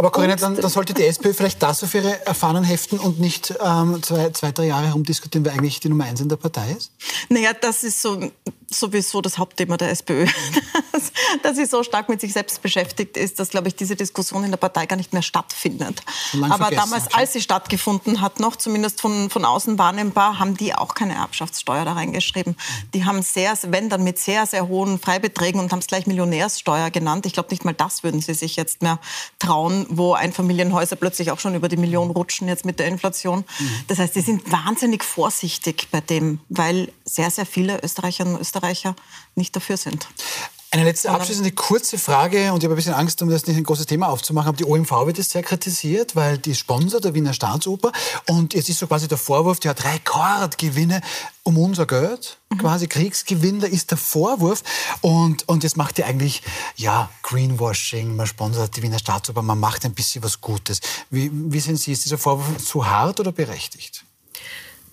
Aber 0.00 0.10
Corinna, 0.10 0.34
dann, 0.34 0.56
dann 0.56 0.70
sollte 0.70 0.94
die 0.94 1.04
SPÖ 1.04 1.34
vielleicht 1.34 1.62
das 1.62 1.84
auf 1.84 1.94
ihre 1.94 2.24
Erfahrenen 2.24 2.64
heften 2.64 2.98
und 2.98 3.20
nicht 3.20 3.52
ähm, 3.62 4.02
zwei, 4.02 4.30
zwei, 4.30 4.50
drei 4.50 4.64
Jahre 4.64 4.86
herumdiskutieren, 4.86 5.44
wer 5.44 5.52
eigentlich 5.52 5.78
die 5.78 5.90
Nummer 5.90 6.04
eins 6.04 6.22
in 6.22 6.30
der 6.30 6.36
Partei 6.36 6.70
ist? 6.70 6.90
Naja, 7.28 7.50
das 7.52 7.84
ist 7.84 8.00
so, 8.00 8.18
sowieso 8.70 9.20
das 9.20 9.36
Hauptthema 9.36 9.76
der 9.76 9.90
SPÖ. 9.90 10.26
Dass, 10.92 11.12
dass 11.42 11.56
sie 11.56 11.66
so 11.66 11.82
stark 11.82 12.08
mit 12.08 12.20
sich 12.20 12.32
selbst 12.32 12.62
beschäftigt 12.62 13.16
ist, 13.16 13.38
dass, 13.38 13.50
glaube 13.50 13.68
ich, 13.68 13.76
diese 13.76 13.94
Diskussion 13.94 14.42
in 14.44 14.50
der 14.50 14.58
Partei 14.58 14.86
gar 14.86 14.96
nicht 14.96 15.12
mehr 15.12 15.22
stattfindet. 15.22 16.02
Lang 16.32 16.50
Aber 16.50 16.70
damals, 16.70 17.14
als 17.14 17.32
sie 17.32 17.40
stattgefunden 17.40 18.20
hat, 18.20 18.40
noch 18.40 18.56
zumindest 18.56 19.00
von, 19.00 19.30
von 19.30 19.44
außen 19.44 19.78
wahrnehmbar, 19.78 20.38
haben 20.38 20.56
die 20.56 20.74
auch 20.74 20.94
keine 20.94 21.14
Erbschaftssteuer 21.14 21.84
da 21.84 21.92
reingeschrieben. 21.92 22.56
Die 22.92 23.04
haben 23.04 23.22
sehr, 23.22 23.56
wenn 23.68 23.88
dann 23.88 24.02
mit 24.02 24.18
sehr, 24.18 24.46
sehr 24.46 24.68
hohen 24.68 24.98
Freibeträgen 24.98 25.60
und 25.60 25.70
haben 25.70 25.78
es 25.78 25.86
gleich 25.86 26.06
Millionärssteuer 26.06 26.90
genannt. 26.90 27.24
Ich 27.24 27.34
glaube, 27.34 27.50
nicht 27.50 27.64
mal 27.64 27.72
das 27.72 28.02
würden 28.02 28.20
sie 28.20 28.34
sich 28.34 28.56
jetzt 28.56 28.82
mehr 28.82 28.98
trauen, 29.38 29.86
wo 29.88 30.14
Einfamilienhäuser 30.14 30.96
plötzlich 30.96 31.30
auch 31.30 31.38
schon 31.38 31.54
über 31.54 31.68
die 31.68 31.76
Million 31.76 32.10
rutschen 32.10 32.48
jetzt 32.48 32.64
mit 32.64 32.78
der 32.78 32.88
Inflation. 32.88 33.44
Das 33.86 33.98
heißt, 33.98 34.14
die 34.16 34.22
sind 34.22 34.50
wahnsinnig 34.50 35.04
vorsichtig 35.04 35.88
bei 35.90 36.00
dem, 36.00 36.40
weil 36.48 36.92
sehr, 37.04 37.30
sehr 37.30 37.46
viele 37.46 37.80
Österreicherinnen 37.82 38.34
und 38.34 38.40
Österreicher 38.40 38.59
nicht 39.34 39.54
dafür 39.56 39.76
sind. 39.76 40.06
Eine 40.72 40.84
letzte 40.84 41.10
abschließende 41.10 41.50
kurze 41.50 41.98
Frage 41.98 42.52
und 42.52 42.58
ich 42.58 42.64
habe 42.64 42.74
ein 42.74 42.76
bisschen 42.76 42.94
Angst, 42.94 43.20
um 43.22 43.28
das 43.28 43.44
nicht 43.44 43.56
ein 43.56 43.64
großes 43.64 43.86
Thema 43.86 44.08
aufzumachen, 44.08 44.50
aber 44.50 44.56
die 44.56 44.64
OMV 44.64 45.04
wird 45.04 45.18
jetzt 45.18 45.30
sehr 45.32 45.42
kritisiert, 45.42 46.14
weil 46.14 46.38
die 46.38 46.54
Sponsor 46.54 47.00
der 47.00 47.12
Wiener 47.12 47.32
Staatsoper 47.32 47.90
und 48.28 48.54
jetzt 48.54 48.68
ist 48.68 48.78
so 48.78 48.86
quasi 48.86 49.08
der 49.08 49.18
Vorwurf, 49.18 49.58
die 49.58 49.68
hat 49.68 49.84
Rekordgewinne 49.84 51.00
um 51.42 51.58
unser 51.58 51.86
Geld, 51.86 52.38
quasi 52.56 52.86
Kriegsgewinn, 52.86 53.58
da 53.58 53.66
ist 53.66 53.90
der 53.90 53.98
Vorwurf 53.98 54.62
und, 55.00 55.48
und 55.48 55.64
jetzt 55.64 55.76
macht 55.76 55.98
ihr 55.98 56.06
eigentlich, 56.06 56.40
ja, 56.76 57.10
Greenwashing, 57.24 58.14
man 58.14 58.28
sponsert 58.28 58.76
die 58.76 58.82
Wiener 58.84 59.00
Staatsoper, 59.00 59.42
man 59.42 59.58
macht 59.58 59.84
ein 59.84 59.94
bisschen 59.94 60.22
was 60.22 60.40
Gutes. 60.40 60.80
Wie, 61.10 61.32
wie 61.32 61.58
sehen 61.58 61.78
Sie, 61.78 61.90
ist 61.90 62.04
dieser 62.04 62.18
Vorwurf 62.18 62.64
zu 62.64 62.86
hart 62.88 63.18
oder 63.18 63.32
berechtigt? 63.32 64.04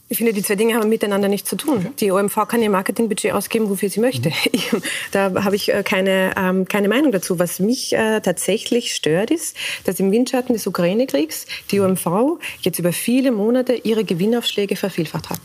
Ich 0.10 0.18
finde, 0.18 0.32
die 0.32 0.42
zwei 0.42 0.56
Dinge 0.56 0.76
haben 0.76 0.88
miteinander 0.88 1.28
nichts 1.28 1.50
zu 1.50 1.58
tun. 1.58 1.88
Die 2.00 2.12
OMV 2.12 2.48
kann 2.48 2.62
ihr 2.62 2.70
Marketingbudget 2.70 3.34
ausgeben, 3.34 3.70
wofür 3.70 3.90
sie 3.90 4.00
möchte. 4.00 4.32
Ich, 4.52 4.72
da 5.12 5.44
habe 5.44 5.56
ich 5.56 5.74
äh, 5.74 5.84
keine, 5.84 6.34
ähm, 6.38 6.66
keine 6.66 6.88
Meinung 6.88 7.12
dazu. 7.12 7.38
Was 7.38 7.60
mich 7.60 7.94
äh, 7.94 8.22
tatsächlich 8.22 8.96
stört, 8.96 9.30
ist, 9.30 9.58
dass 9.84 10.00
im 10.00 10.12
Windschatten 10.12 10.54
des 10.54 10.66
Ukraine-Kriegs 10.66 11.46
die 11.70 11.80
OMV 11.82 12.40
jetzt 12.62 12.80
über 12.80 12.94
viele 12.94 13.32
Monate 13.32 13.74
ihre 13.74 14.06
Gewinnaufschläge 14.06 14.78
vervielfacht 14.78 15.30
hat. 15.30 15.42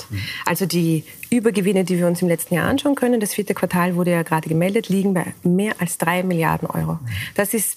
Also 0.47 0.67
die 0.67 1.05
Übergewinne, 1.31 1.85
die 1.85 1.99
wir 1.99 2.07
uns 2.07 2.23
im 2.23 2.29
letzten 2.29 2.55
Jahr 2.55 2.69
anschauen 2.69 2.95
können, 2.95 3.19
das 3.19 3.35
vierte 3.35 3.55
Quartal 3.55 3.97
wurde 3.97 4.13
ja 4.13 4.23
gerade 4.23 4.49
gemeldet, 4.49 4.89
liegen 4.89 5.15
bei 5.15 5.35
mehr 5.43 5.75
als 5.79 5.99
drei 5.99 6.23
Milliarden 6.23 6.69
Euro. 6.69 6.99
Das 7.35 7.55
ist 7.55 7.77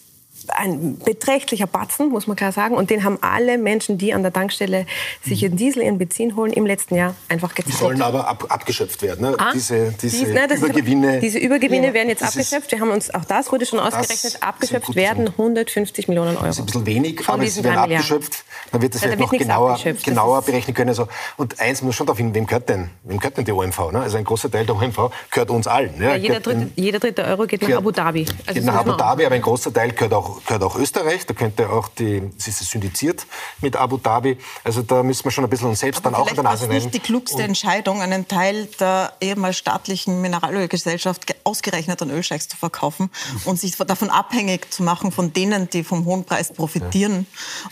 ein 0.50 0.98
beträchtlicher 1.00 1.68
Batzen, 1.68 2.10
muss 2.10 2.28
man 2.28 2.36
klar 2.36 2.52
sagen. 2.52 2.76
Und 2.76 2.90
den 2.90 3.04
haben 3.04 3.18
alle 3.22 3.58
Menschen, 3.58 3.98
die 3.98 4.14
an 4.14 4.24
der 4.24 4.34
Tankstelle 4.34 4.86
sich 5.24 5.44
ihren 5.44 5.56
Diesel, 5.58 5.84
ihren 5.84 5.98
Benzin 5.98 6.36
holen, 6.36 6.54
im 6.54 6.66
letzten 6.66 6.96
Jahr 6.96 7.16
einfach 7.30 7.54
die 7.54 7.64
gezahlt. 7.64 7.80
sollen 7.80 8.02
aber 8.02 8.28
ab, 8.28 8.46
abgeschöpft 8.50 9.02
werden. 9.02 9.22
Ne? 9.30 9.36
Ah, 9.38 9.52
diese 9.54 9.94
diese 10.02 10.26
dies- 10.26 10.34
nein, 10.34 10.48
das 10.50 10.60
ist- 10.60 10.64
Übergewinne. 10.66 11.20
diese 11.20 11.40
Übergewinne 11.40 11.94
werden 11.94 12.10
jetzt 12.10 12.24
abgeschöpft. 12.24 12.72
Wir 12.72 12.80
haben 12.80 12.92
uns, 12.92 13.14
auch 13.14 13.26
das 13.26 13.52
wurde 13.52 13.66
schon 13.66 13.80
ausgerechnet, 13.80 14.38
abgeschöpft 14.42 14.96
werden 14.96 15.26
Summen. 15.28 15.38
150 15.38 16.08
Millionen 16.08 16.36
Euro. 16.38 16.46
Das 16.46 16.56
ist 16.56 16.60
ein 16.62 16.66
bisschen 16.66 16.86
wenig, 16.86 17.22
Von 17.24 17.36
aber 17.36 17.44
diesen 17.44 17.64
werden 17.64 17.78
abgeschöpft. 17.80 18.44
Dann 18.72 18.82
wird 18.82 18.96
das 18.96 19.02
Ja, 19.02 19.08
vielleicht 19.10 19.20
noch 19.32 19.32
genauer, 19.40 19.80
genauer 20.04 20.42
berechnen 20.42 20.74
können. 20.74 20.90
Also, 20.90 21.08
und 21.38 21.60
eins 21.60 21.82
muss 21.82 21.96
schon 21.96 22.08
darauf 22.08 22.18
hin, 22.18 22.34
wem 22.34 22.46
gehört 22.48 22.68
denn, 22.70 22.90
wem 23.04 23.20
gehört 23.20 23.38
denn 23.38 23.46
die 23.46 23.52
OMV? 23.52 23.92
Ne? 23.92 24.02
Also 24.02 24.18
ein 24.18 24.24
großer 24.24 24.50
Teil 24.52 24.66
der 24.66 24.76
OMV 24.76 25.12
gehört 25.32 25.50
uns 25.52 25.68
allen. 25.68 26.02
Ja, 26.02 26.16
jeder, 26.16 26.40
dritte, 26.40 26.70
jeder 26.76 27.00
dritte 27.00 27.24
Euro 27.24 27.46
geht 27.46 27.62
nach 27.62 27.78
Abu 27.78 27.92
Dhabi. 27.92 28.26
Also 28.46 28.54
geht 28.60 28.64
nach 28.66 28.76
Abu 28.76 28.92
Dhabi, 28.94 29.26
aber 29.26 29.36
ein 29.36 29.42
großer 29.42 29.72
Teil 29.74 29.92
gehört 29.92 30.14
auch, 30.14 30.35
gehört 30.46 30.64
auch 30.64 30.76
Österreich. 30.76 31.26
Da 31.26 31.34
könnte 31.34 31.70
auch 31.70 31.88
die, 31.88 32.22
es 32.38 32.48
ist 32.48 32.70
syndiziert 32.70 33.26
mit 33.62 33.76
Abu 33.76 33.98
Dhabi. 33.98 34.38
Also 34.64 34.82
da 34.82 35.04
müssen 35.04 35.24
wir 35.24 35.32
schon 35.32 35.44
ein 35.44 35.50
bisschen 35.50 35.68
uns 35.70 35.80
selbst 35.80 36.06
dann 36.06 36.16
auch 36.16 36.28
in 36.28 36.36
der 36.36 36.44
Nase 36.44 36.68
nehmen. 36.68 36.84
nicht 36.84 36.94
die 36.94 37.00
klugste 37.00 37.44
Entscheidung, 37.44 38.02
einen 38.02 38.28
Teil 38.28 38.66
der 38.80 39.14
ehemals 39.22 39.58
staatlichen 39.58 40.22
Mineralölgesellschaft 40.22 41.28
ge- 41.28 41.36
ausgerechnet 41.44 42.02
an 42.02 42.10
Ölscheichs 42.10 42.48
zu 42.48 42.58
verkaufen 42.58 43.10
und 43.46 43.60
sich 43.60 43.76
davon 43.78 44.10
abhängig 44.10 44.72
zu 44.72 44.84
machen 44.84 45.12
von 45.12 45.34
denen, 45.34 45.70
die 45.70 45.84
vom 45.84 46.06
hohen 46.06 46.24
Preis 46.26 46.52
profitieren 46.54 47.28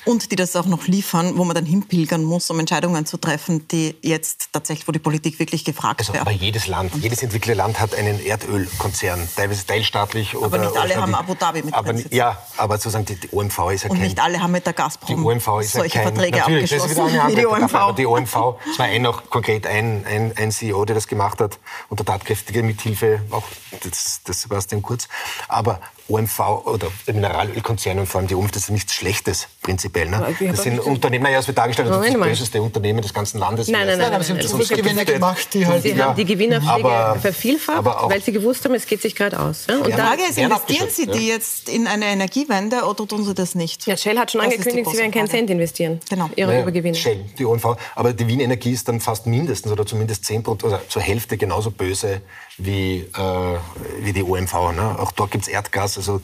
und 0.05 0.31
die 0.31 0.35
das 0.35 0.55
auch 0.55 0.65
noch 0.65 0.87
liefern, 0.87 1.37
wo 1.37 1.43
man 1.43 1.55
dann 1.55 1.65
hinpilgern 1.65 2.23
muss, 2.23 2.49
um 2.49 2.59
Entscheidungen 2.59 3.05
zu 3.05 3.17
treffen, 3.17 3.67
die 3.69 3.95
jetzt 4.01 4.49
tatsächlich, 4.51 4.87
wo 4.87 4.91
die 4.91 4.99
Politik 4.99 5.39
wirklich 5.39 5.65
gefragt 5.65 5.99
Also, 6.01 6.13
wäre. 6.13 6.21
aber 6.21 6.31
jedes 6.31 6.67
Land, 6.67 6.93
jedes 6.95 7.23
entwickelte 7.23 7.55
Land 7.57 7.79
hat 7.79 7.95
einen 7.95 8.19
Erdölkonzern, 8.23 9.27
teilweise 9.35 9.65
teilstaatlich 9.65 10.35
oder. 10.35 10.45
Aber 10.45 10.57
nicht 10.59 10.77
alle 10.77 10.95
haben. 10.95 11.15
Abu 11.15 11.33
Dhabi 11.35 11.63
mit 11.63 11.73
aber. 11.73 11.93
Ja, 12.11 12.37
aber 12.57 12.75
sozusagen 12.77 13.05
die, 13.05 13.15
die 13.15 13.29
OMV 13.31 13.71
ist 13.71 13.83
ja 13.83 13.89
Und 13.89 13.97
kein. 13.97 14.05
nicht 14.07 14.19
alle 14.19 14.39
haben 14.41 14.51
mit 14.51 14.65
der 14.65 14.73
Die 14.73 14.77
Gazprom 14.77 15.25
OMV 15.25 15.47
ist 15.61 15.73
solche 15.73 15.97
ja 15.97 16.03
kein, 16.03 16.13
Verträge 16.15 16.39
natürlich, 16.39 16.69
das 16.69 16.85
ist 16.85 16.91
wieder 16.91 17.01
abgeschlossen 17.03 17.19
eine 17.19 17.31
wie 17.37 17.39
die 17.41 17.47
OMV. 17.47 17.75
aber 17.75 17.93
die 17.93 18.05
OMV, 18.05 18.35
es 18.71 18.79
war 18.79 18.89
eh 18.89 18.99
noch 18.99 19.29
konkret 19.29 19.65
ein, 19.67 20.05
ein, 20.07 20.33
ein 20.37 20.51
CEO, 20.51 20.85
der 20.85 20.95
das 20.95 21.07
gemacht 21.07 21.39
hat, 21.41 21.59
unter 21.89 22.05
tatkräftiger 22.05 22.63
Mithilfe 22.63 23.21
auch 23.31 23.43
des, 23.83 24.23
des 24.23 24.41
Sebastian 24.41 24.81
Kurz. 24.81 25.07
Aber 25.47 25.79
OMV 26.09 26.39
oder 26.65 26.87
Mineralölkonzerne 27.07 28.01
und 28.01 28.07
vor 28.07 28.19
allem 28.19 28.27
die 28.27 28.35
OMV, 28.35 28.51
das 28.51 28.63
ist 28.63 28.69
nichts 28.71 28.93
Schlechtes 28.93 29.47
prinzipiell. 29.61 30.09
Ne? 30.09 30.35
Das 30.51 30.63
sind 30.63 30.79
Unternehmen, 30.79 31.23
naja, 31.23 31.39
es 31.39 31.47
wird 31.47 31.57
dargestellt 31.57 31.87
das 31.89 31.95
Moment 31.95 32.17
mal. 32.19 32.29
böseste 32.29 32.61
Unternehmen 32.61 33.01
des 33.01 33.13
ganzen 33.13 33.39
Landes. 33.39 33.69
Nein, 33.69 33.87
nein, 33.87 33.97
nein, 33.99 34.13
aber 34.13 34.23
sie 34.23 34.31
haben 34.33 34.37
nein, 34.39 34.47
zu 34.47 34.57
nein. 34.57 34.65
viel 34.67 34.77
Gewinne 34.77 35.05
gemacht, 35.05 35.47
die 35.53 35.65
halt... 35.65 35.83
Sie 35.83 35.91
Ja, 35.91 36.07
haben 36.07 36.25
die 36.25 36.55
aber- 36.67 37.17
vervielfacht, 37.19 37.85
weil 37.85 38.21
sie 38.21 38.33
gewusst 38.33 38.65
haben, 38.65 38.73
es 38.75 38.85
geht 38.85 39.01
sich 39.01 39.15
gerade 39.15 39.39
aus. 39.39 39.65
Ja? 39.69 39.77
Und 39.77 39.87
Die 39.87 39.91
da, 39.91 40.07
Frage 40.07 40.23
ist, 40.29 40.37
investieren 40.37 40.89
Sie 40.89 41.07
die 41.07 41.27
jetzt 41.27 41.69
in 41.69 41.87
eine 41.87 42.05
Energiewende 42.43 42.83
oder 42.85 43.07
tun 43.07 43.23
sie 43.23 43.33
das 43.33 43.55
nicht? 43.55 43.85
Ja, 43.87 43.97
Shell 43.97 44.17
hat 44.17 44.31
schon 44.31 44.41
Das 44.41 44.51
angekündigt, 44.53 44.89
sie 44.89 44.97
werden 44.97 45.11
keinen. 45.11 45.27
Cent 45.27 45.49
investieren. 45.49 45.99
Genau. 46.09 46.29
Ihre 46.35 46.49
Naja, 46.49 46.61
Übergewinne. 46.63 46.95
Shell, 46.95 47.25
die 47.37 47.45
OMV. 47.45 47.75
Aber 47.95 48.13
die 48.13 48.27
Wien 48.27 48.39
Energie 48.39 48.71
ist 48.71 48.87
dann 48.87 48.99
fast 48.99 49.25
mindestens 49.25 49.71
oder 49.71 49.85
zumindest 49.85 50.25
10 50.25 50.45
oder 50.45 50.81
zur 50.87 51.01
Hälfte 51.01 51.37
genauso 51.37 51.71
böse 51.71 52.21
wie, 52.57 52.99
äh, 52.99 53.57
wie 53.99 54.13
die 54.13 54.23
OMV. 54.23 54.73
Ne? 54.73 54.95
Auch 54.99 55.11
dort 55.11 55.31
gibt 55.31 55.43
es 55.45 55.47
Erdgas. 55.47 55.97
Also, 55.97 56.21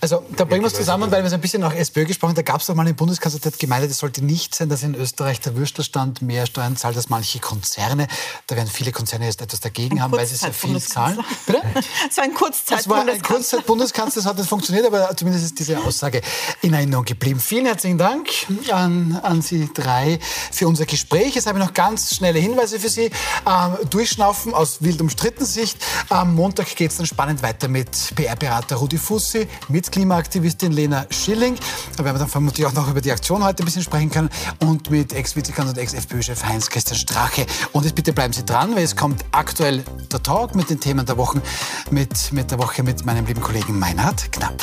Also 0.00 0.24
da 0.36 0.44
bringen 0.44 0.62
wir 0.62 0.68
es 0.68 0.74
zusammen, 0.74 1.10
weil 1.10 1.22
wir 1.22 1.30
so 1.30 1.34
ein 1.34 1.40
bisschen 1.40 1.60
nach 1.60 1.74
SPÖ 1.74 2.06
gesprochen 2.06 2.30
haben. 2.30 2.36
Da 2.36 2.42
gab 2.42 2.60
es 2.60 2.66
doch 2.66 2.74
mal 2.74 2.86
einen 2.86 2.96
Bundeskanzler, 2.96 3.40
der 3.40 3.52
hat 3.52 3.58
gemeint, 3.58 3.84
es 3.90 3.98
sollte 3.98 4.24
nicht 4.24 4.54
sein, 4.54 4.68
dass 4.68 4.82
in 4.82 4.94
Österreich 4.94 5.40
der 5.40 5.56
Würstelstand 5.56 6.22
mehr 6.22 6.46
Steuern 6.46 6.76
zahlt 6.76 6.96
als 6.96 7.10
manche 7.10 7.38
Konzerne. 7.38 8.08
Da 8.46 8.56
werden 8.56 8.68
viele 8.68 8.92
Konzerne 8.92 9.26
jetzt 9.26 9.42
etwas 9.42 9.60
dagegen 9.60 10.02
haben, 10.02 10.12
weil 10.12 10.26
sie 10.26 10.36
sehr 10.36 10.52
viel 10.52 10.80
zahlen. 10.80 11.18
Bitte? 11.46 11.62
Es 12.10 12.16
war 12.16 12.24
ein 12.24 12.34
Kurzzeit 12.34 12.78
Das 12.78 12.88
war 12.88 13.06
ein 13.06 13.22
Kurzzeit-Bundeskanzler, 13.22 14.22
das 14.22 14.28
hat 14.30 14.38
nicht 14.38 14.48
funktioniert, 14.48 14.86
aber 14.86 15.14
zumindest 15.16 15.44
ist 15.46 15.58
diese 15.58 15.78
Aussage 15.78 16.22
in 16.62 16.72
Erinnerung 16.72 17.04
geblieben. 17.04 17.40
Vielen 17.40 17.66
herzlichen 17.66 17.98
Dank 17.98 18.28
an, 18.70 19.18
an 19.22 19.42
Sie 19.42 19.70
drei 19.72 20.18
für 20.52 20.66
unser 20.66 20.86
Gespräch. 20.86 21.34
Jetzt 21.34 21.46
habe 21.46 21.58
ich 21.58 21.64
noch 21.64 21.74
ganz 21.74 22.14
schnelle 22.14 22.38
Hinweise 22.38 22.80
für 22.80 22.88
Sie. 22.88 23.10
Ähm, 23.46 23.76
durchschnaufen 23.90 24.54
aus 24.54 24.82
wild 24.82 25.00
umstritten 25.00 25.44
Sicht. 25.58 25.78
Am 26.08 26.36
Montag 26.36 26.76
geht 26.76 26.92
es 26.92 26.98
dann 26.98 27.06
spannend 27.06 27.42
weiter 27.42 27.66
mit 27.66 27.90
PR-Berater 28.14 28.76
Rudi 28.76 28.96
Fussi, 28.96 29.48
mit 29.68 29.90
Klimaaktivistin 29.90 30.70
Lena 30.70 31.04
Schilling. 31.10 31.56
Da 31.96 32.04
werden 32.04 32.14
wir 32.14 32.20
dann 32.20 32.28
vermutlich 32.28 32.64
auch 32.64 32.72
noch 32.72 32.88
über 32.88 33.00
die 33.00 33.10
Aktion 33.10 33.42
heute 33.42 33.64
ein 33.64 33.66
bisschen 33.66 33.82
sprechen 33.82 34.08
können 34.08 34.30
und 34.60 34.88
mit 34.90 35.12
Ex-Vizekanzler 35.12 35.72
und 35.72 35.78
Ex-FPÖ-Chef 35.78 36.44
Heinz-Christian 36.44 36.96
Strache. 36.96 37.44
Und 37.72 37.84
jetzt 37.84 37.96
bitte 37.96 38.12
bleiben 38.12 38.32
Sie 38.32 38.44
dran, 38.44 38.76
weil 38.76 38.84
es 38.84 38.94
kommt 38.94 39.24
aktuell 39.32 39.82
der 40.12 40.22
Talk 40.22 40.54
mit 40.54 40.70
den 40.70 40.78
Themen 40.78 41.04
der 41.04 41.16
Wochen, 41.16 41.42
mit, 41.90 42.32
mit 42.32 42.52
der 42.52 42.60
Woche 42.60 42.84
mit 42.84 43.04
meinem 43.04 43.26
lieben 43.26 43.40
Kollegen 43.40 43.80
Meinhard 43.80 44.30
Knapp. 44.30 44.62